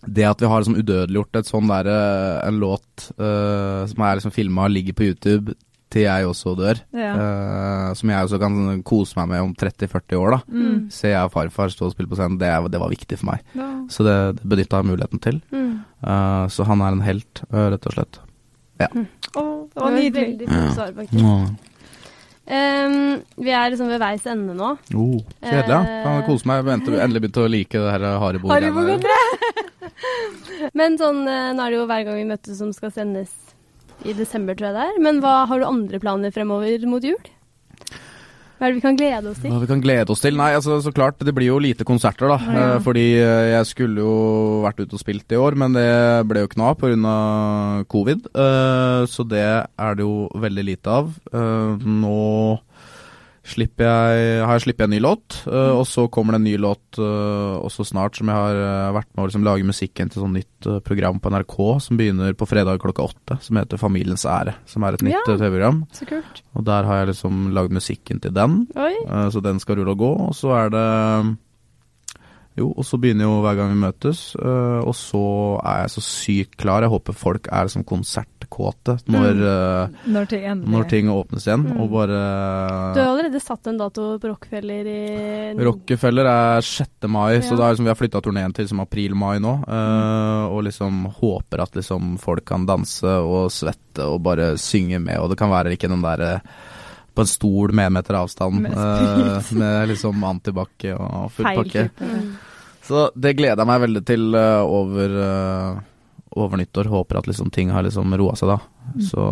det 0.04 0.26
at 0.28 0.42
vi 0.42 0.48
har 0.48 0.60
liksom 0.60 0.76
udødeliggjort 0.76 1.38
et 1.40 1.48
sånn 1.48 1.70
der, 1.70 1.88
øh, 1.88 2.40
en 2.48 2.58
låt 2.60 3.06
uh, 3.16 3.84
som 3.88 4.04
er 4.04 4.18
liksom 4.18 4.34
filma 4.34 4.68
ligger 4.68 4.96
på 4.96 5.06
YouTube 5.08 5.54
til 5.94 6.04
jeg 6.08 6.26
også 6.26 6.54
dør, 6.58 6.80
Ja. 6.96 7.12
Uh, 7.14 7.88
som 7.94 8.10
jeg 8.10 8.26
også 8.26 8.38
kan 8.42 8.82
kose 8.86 9.18
meg 9.20 9.28
med 9.30 9.44
om 9.44 9.52
30-40 9.54 10.18
år, 10.18 10.34
da. 10.34 10.38
Mm. 10.50 10.78
Se 10.94 11.12
jeg 11.12 11.22
og 11.28 11.32
farfar 11.34 11.70
stå 11.72 11.86
og 11.88 11.94
spille 11.94 12.10
på 12.10 12.18
scenen, 12.18 12.38
det, 12.40 12.50
det 12.74 12.80
var 12.82 12.90
viktig 12.92 13.18
for 13.20 13.30
meg. 13.30 13.44
Ja. 13.54 13.68
Så 13.92 14.06
det, 14.06 14.16
det 14.40 14.48
benytta 14.54 14.80
jeg 14.82 14.90
muligheten 14.90 15.22
til. 15.22 15.38
Mm. 15.54 15.68
Uh, 16.02 16.46
så 16.52 16.66
han 16.68 16.82
er 16.82 16.96
en 16.96 17.04
helt, 17.06 17.44
uh, 17.52 17.68
rett 17.74 17.86
og 17.90 17.94
slett. 17.96 18.18
Å, 18.84 18.84
Det 18.84 18.90
det 19.38 19.84
var 19.84 19.94
nydelig. 19.94 20.24
veldig 20.26 20.48
fint 20.50 20.74
svar, 20.74 20.90
faktisk. 20.98 21.70
Um, 22.44 23.22
vi 23.40 23.52
er 23.56 23.70
liksom 23.72 23.88
ved 23.88 24.02
veis 24.02 24.26
ende 24.28 24.52
nå. 24.58 24.74
Oh, 24.92 25.20
kjedelig, 25.40 25.70
ja. 25.78 26.02
Kan 26.04 26.26
kose 26.26 26.50
meg. 26.50 26.66
Venter 26.66 26.92
du 26.92 26.98
endelig 26.98 27.22
begynte 27.24 27.46
å 27.46 27.48
like 27.48 27.80
det 27.86 27.94
her 27.94 28.04
Haribo-greiene. 28.20 29.14
Men 30.78 30.98
sånn, 31.00 31.22
nå 31.24 31.64
er 31.64 31.72
det 31.72 31.78
jo 31.78 31.86
hver 31.88 32.04
gang 32.04 32.18
vi 32.18 32.28
møtes 32.28 32.58
som 32.60 32.74
skal 32.76 32.92
sendes 32.92 33.32
i 34.04 34.14
desember, 34.16 34.56
tror 34.56 34.70
jeg 34.70 34.76
det 34.76 34.88
er. 34.90 35.00
Men 35.02 35.22
hva 35.24 35.44
har 35.48 35.60
du 35.60 35.68
andre 35.68 36.00
planer 36.02 36.34
fremover 36.34 36.84
mot 36.88 37.04
jul? 37.04 37.20
Hva 38.54 38.68
er 38.68 38.70
det 38.70 38.78
vi 38.78 38.84
kan 38.84 38.98
glede 38.98 39.30
oss 39.32 39.40
til? 39.42 39.50
Hva 39.50 39.60
vi 39.64 39.68
kan 39.68 39.80
glede 39.82 40.14
oss 40.14 40.22
til? 40.22 40.36
Nei, 40.38 40.52
altså 40.54 40.78
så 40.84 40.92
klart, 40.94 41.18
det 41.26 41.34
blir 41.34 41.50
jo 41.50 41.58
lite 41.60 41.86
konserter, 41.86 42.30
da. 42.30 42.36
Ja. 42.38 42.66
Eh, 42.76 42.82
fordi 42.84 43.06
eh, 43.18 43.48
jeg 43.50 43.68
skulle 43.68 44.04
jo 44.04 44.14
vært 44.62 44.84
ute 44.84 44.94
og 44.94 45.02
spilt 45.02 45.34
i 45.34 45.40
år, 45.40 45.58
men 45.58 45.74
det 45.74 45.88
ble 46.30 46.44
jo 46.44 46.52
kna 46.52 46.70
pga. 46.78 47.16
covid. 47.90 48.30
Eh, 48.30 49.00
så 49.10 49.26
det 49.26 49.42
er 49.44 49.98
det 49.98 50.06
jo 50.06 50.28
veldig 50.46 50.66
lite 50.70 50.94
av. 51.02 51.10
Nå 51.82 52.22
slipper 53.44 53.84
jeg, 53.84 54.40
har 54.40 54.56
jeg 54.56 54.64
sluppet 54.64 54.86
en 54.86 54.92
ny 54.94 55.00
låt, 55.04 55.36
uh, 55.44 55.74
og 55.76 55.84
så 55.88 56.06
kommer 56.12 56.34
det 56.34 56.40
en 56.40 56.46
ny 56.48 56.54
låt 56.60 56.98
uh, 57.00 57.60
også 57.60 57.84
snart 57.90 58.16
som 58.16 58.30
jeg 58.32 58.38
har 58.38 58.60
uh, 58.60 58.94
vært 58.96 59.10
med 59.12 59.22
å 59.22 59.28
liksom 59.28 59.44
lage 59.44 59.68
musikken 59.68 60.12
til 60.12 60.24
sånn 60.24 60.36
nytt 60.38 60.68
program 60.86 61.20
på 61.20 61.32
NRK 61.34 61.56
som 61.84 62.00
begynner 62.00 62.32
på 62.38 62.48
fredag 62.48 62.80
klokka 62.80 63.04
åtte, 63.04 63.36
som 63.44 63.60
heter 63.60 63.80
Familiens 63.80 64.24
ære. 64.24 64.56
Som 64.70 64.86
er 64.88 64.96
et 64.96 65.04
nytt 65.04 65.18
Ja. 65.18 65.24
TV-program. 65.28 65.82
Så 65.92 66.08
kult. 66.08 66.40
Og 66.56 66.64
der 66.64 66.88
har 66.88 67.02
jeg 67.02 67.12
liksom 67.12 67.50
lagd 67.52 67.74
musikken 67.76 68.22
til 68.24 68.32
den. 68.32 68.62
Så 69.30 69.42
den 69.44 69.60
skal 69.60 69.76
rulle 69.76 69.92
og 69.92 70.00
gå, 70.00 70.12
og 70.30 70.32
så 70.38 70.54
er 70.56 70.72
det 70.72 70.86
Jo, 72.56 72.68
og 72.78 72.84
så 72.86 72.94
begynner 73.02 73.26
jo 73.26 73.40
hver 73.42 73.56
gang 73.58 73.72
vi 73.72 73.80
møtes, 73.82 74.18
eh, 74.38 74.80
og 74.86 74.94
så 74.94 75.20
er 75.66 75.80
jeg 75.82 75.90
så 75.96 76.02
sykt 76.06 76.52
klar. 76.62 76.84
Jeg 76.86 76.92
håper 76.92 77.16
folk 77.18 77.48
er 77.50 77.66
som 77.72 77.82
konsertkåte 77.82 78.94
når, 79.10 79.40
mm. 79.40 79.96
Når 80.14 80.28
ting 80.30 80.62
når 80.70 80.86
ting 80.92 81.08
åpnes 81.10 81.48
igjen, 81.48 81.64
Mm. 81.64 81.80
og 81.82 81.90
Du 82.08 82.14
har 82.14 83.08
allerede 83.10 83.40
satt 83.42 83.66
en 83.66 83.78
dato 83.78 84.18
på 84.22 84.28
Rockefeller 84.30 84.86
i 84.86 85.64
Rockefeller 85.64 86.26
er 86.30 86.60
6. 86.62 87.08
mai, 87.08 87.40
så 87.40 87.50
Ja. 87.52 87.56
det 87.56 87.64
er 87.64 87.70
liksom, 87.74 87.84
vi 87.84 87.90
har 87.94 88.00
flytta 88.02 88.22
turneen 88.22 88.54
til 88.54 88.64
liksom 88.66 88.80
april-mai 88.86 89.38
nå. 89.40 89.54
Mm. 89.66 90.52
og 90.54 90.62
liksom 90.64 91.06
håper 91.20 91.60
at 91.62 91.72
liksom 91.74 92.18
folk 92.20 92.44
kan 92.44 92.66
danse 92.66 93.02
og 93.04 93.50
svette 93.50 94.04
og 94.06 94.22
bare 94.22 94.54
synge 94.58 95.00
med, 95.00 95.18
og 95.18 95.30
det 95.30 95.38
kan 95.38 95.50
være 95.50 95.72
ikke 95.76 95.88
den 95.88 96.02
derre 96.02 96.40
på 97.14 97.22
en 97.22 97.30
stol 97.30 97.72
med 97.72 97.86
en 97.86 97.92
meter 97.94 98.14
avstand 98.18 98.60
Med 98.64 98.72
eh, 98.72 99.52
med 99.54 99.88
liksom 99.88 100.24
antibac 100.24 100.68
og 100.98 101.30
full 101.32 101.46
feil 101.46 101.56
pakke. 101.62 101.84
type. 101.88 102.04
Mm. 102.10 102.32
Så 102.84 103.04
det 103.16 103.36
gleder 103.38 103.62
jeg 103.62 103.66
meg 103.70 103.80
veldig 103.86 104.02
til 104.04 104.34
eh, 104.34 104.62
over, 104.66 105.14
eh, 105.24 105.78
over 106.36 106.56
nyttår. 106.60 106.90
Håper 106.92 107.18
at 107.22 107.26
liksom 107.30 107.50
ting 107.54 107.70
har 107.70 107.82
liksom 107.86 108.12
roa 108.18 108.34
seg 108.36 108.48
da. 108.54 108.58
Så 109.00 109.28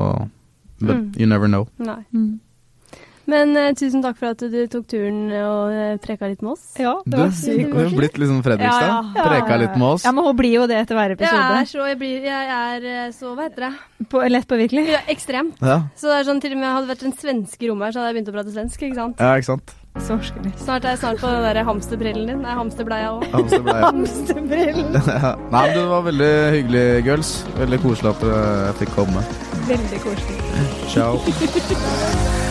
But 0.83 0.97
Mm. 0.97 1.13
you 1.17 1.27
never 1.27 1.47
know. 1.47 1.69
Nei. 1.79 2.01
Mm. 2.13 2.41
Men 3.31 3.53
uh, 3.55 3.69
tusen 3.79 4.03
takk 4.03 4.17
for 4.19 4.33
at 4.35 4.43
du 4.51 4.57
tok 4.71 4.87
turen 4.91 5.21
og 5.39 5.71
uh, 5.71 5.97
preka 6.03 6.27
litt 6.31 6.43
med 6.43 6.55
oss. 6.57 6.65
Ja, 6.81 6.97
det 7.07 7.13
Du, 7.13 7.21
var 7.21 7.31
du 7.31 7.77
er 7.79 7.85
har 7.87 7.97
blitt 8.01 8.19
liksom 8.19 8.41
Fredrikstad. 8.43 8.89
Ja, 8.89 9.03
ja. 9.15 9.27
Preka 9.29 9.59
litt 9.63 9.77
med 9.79 9.89
oss. 9.93 10.07
Ja, 10.07 10.13
men 10.17 10.27
hun 10.27 10.37
blir 10.39 10.57
jo 10.57 10.65
det 10.71 10.81
etter 10.83 10.99
hver 10.99 11.15
Jeg 11.15 11.21
er 11.21 11.29
episode. 11.29 11.61
så 11.71 11.87
Jeg, 11.93 11.99
blir, 12.01 12.27
jeg 12.27 12.57
er 12.57 12.89
eh, 12.95 13.13
så 13.15 13.35
Hva 13.37 13.47
heter 13.47 13.69
det? 13.69 14.09
På, 14.11 14.25
lett 14.27 14.49
påvirkelig. 14.51 14.89
Ja, 14.91 15.05
ekstremt. 15.13 15.63
Ja, 15.63 15.79
Så 15.97 16.11
det 16.11 16.19
er 16.19 16.27
sånn 16.27 16.43
til 16.43 16.57
og 16.57 16.61
med 16.65 16.75
hadde 16.75 16.91
vært 16.91 17.07
en 17.07 17.15
svenske 17.17 17.65
i 17.65 17.71
rommet 17.71 17.89
her, 17.89 17.95
så 17.95 18.03
hadde 18.03 18.11
jeg 18.11 18.19
begynt 18.19 18.33
å 18.33 18.37
prate 18.41 18.57
svensk, 18.57 18.83
ikke 18.89 18.99
sant? 18.99 19.23
ja 19.23 19.39
ikke 19.39 19.51
sant. 19.53 19.79
Så. 20.01 20.17
Snart 20.57 20.87
er 20.89 20.95
jeg 20.95 21.03
snart 21.03 21.21
på 21.21 21.29
den 21.29 21.43
der 21.45 21.59
hamsterbrillen 21.69 22.31
din. 22.31 22.39
Nei, 22.41 22.55
hamsterbleia 22.57 23.11
òg. 23.13 23.27
Hamsterbrillen. 23.37 24.97
Ja. 25.13 25.35
Nei, 25.53 25.65
men 25.69 25.75
det 25.77 25.87
var 25.91 26.07
veldig 26.09 26.33
hyggelig, 26.57 26.85
girls. 27.07 27.33
Veldig 27.61 27.83
koselig 27.85 28.15
at 28.15 28.25
jeg 28.33 28.79
fikk 28.81 28.95
komme. 28.97 29.27
Veldig 29.69 30.01
koselig. 30.07 30.41
Ciao. 30.89 32.39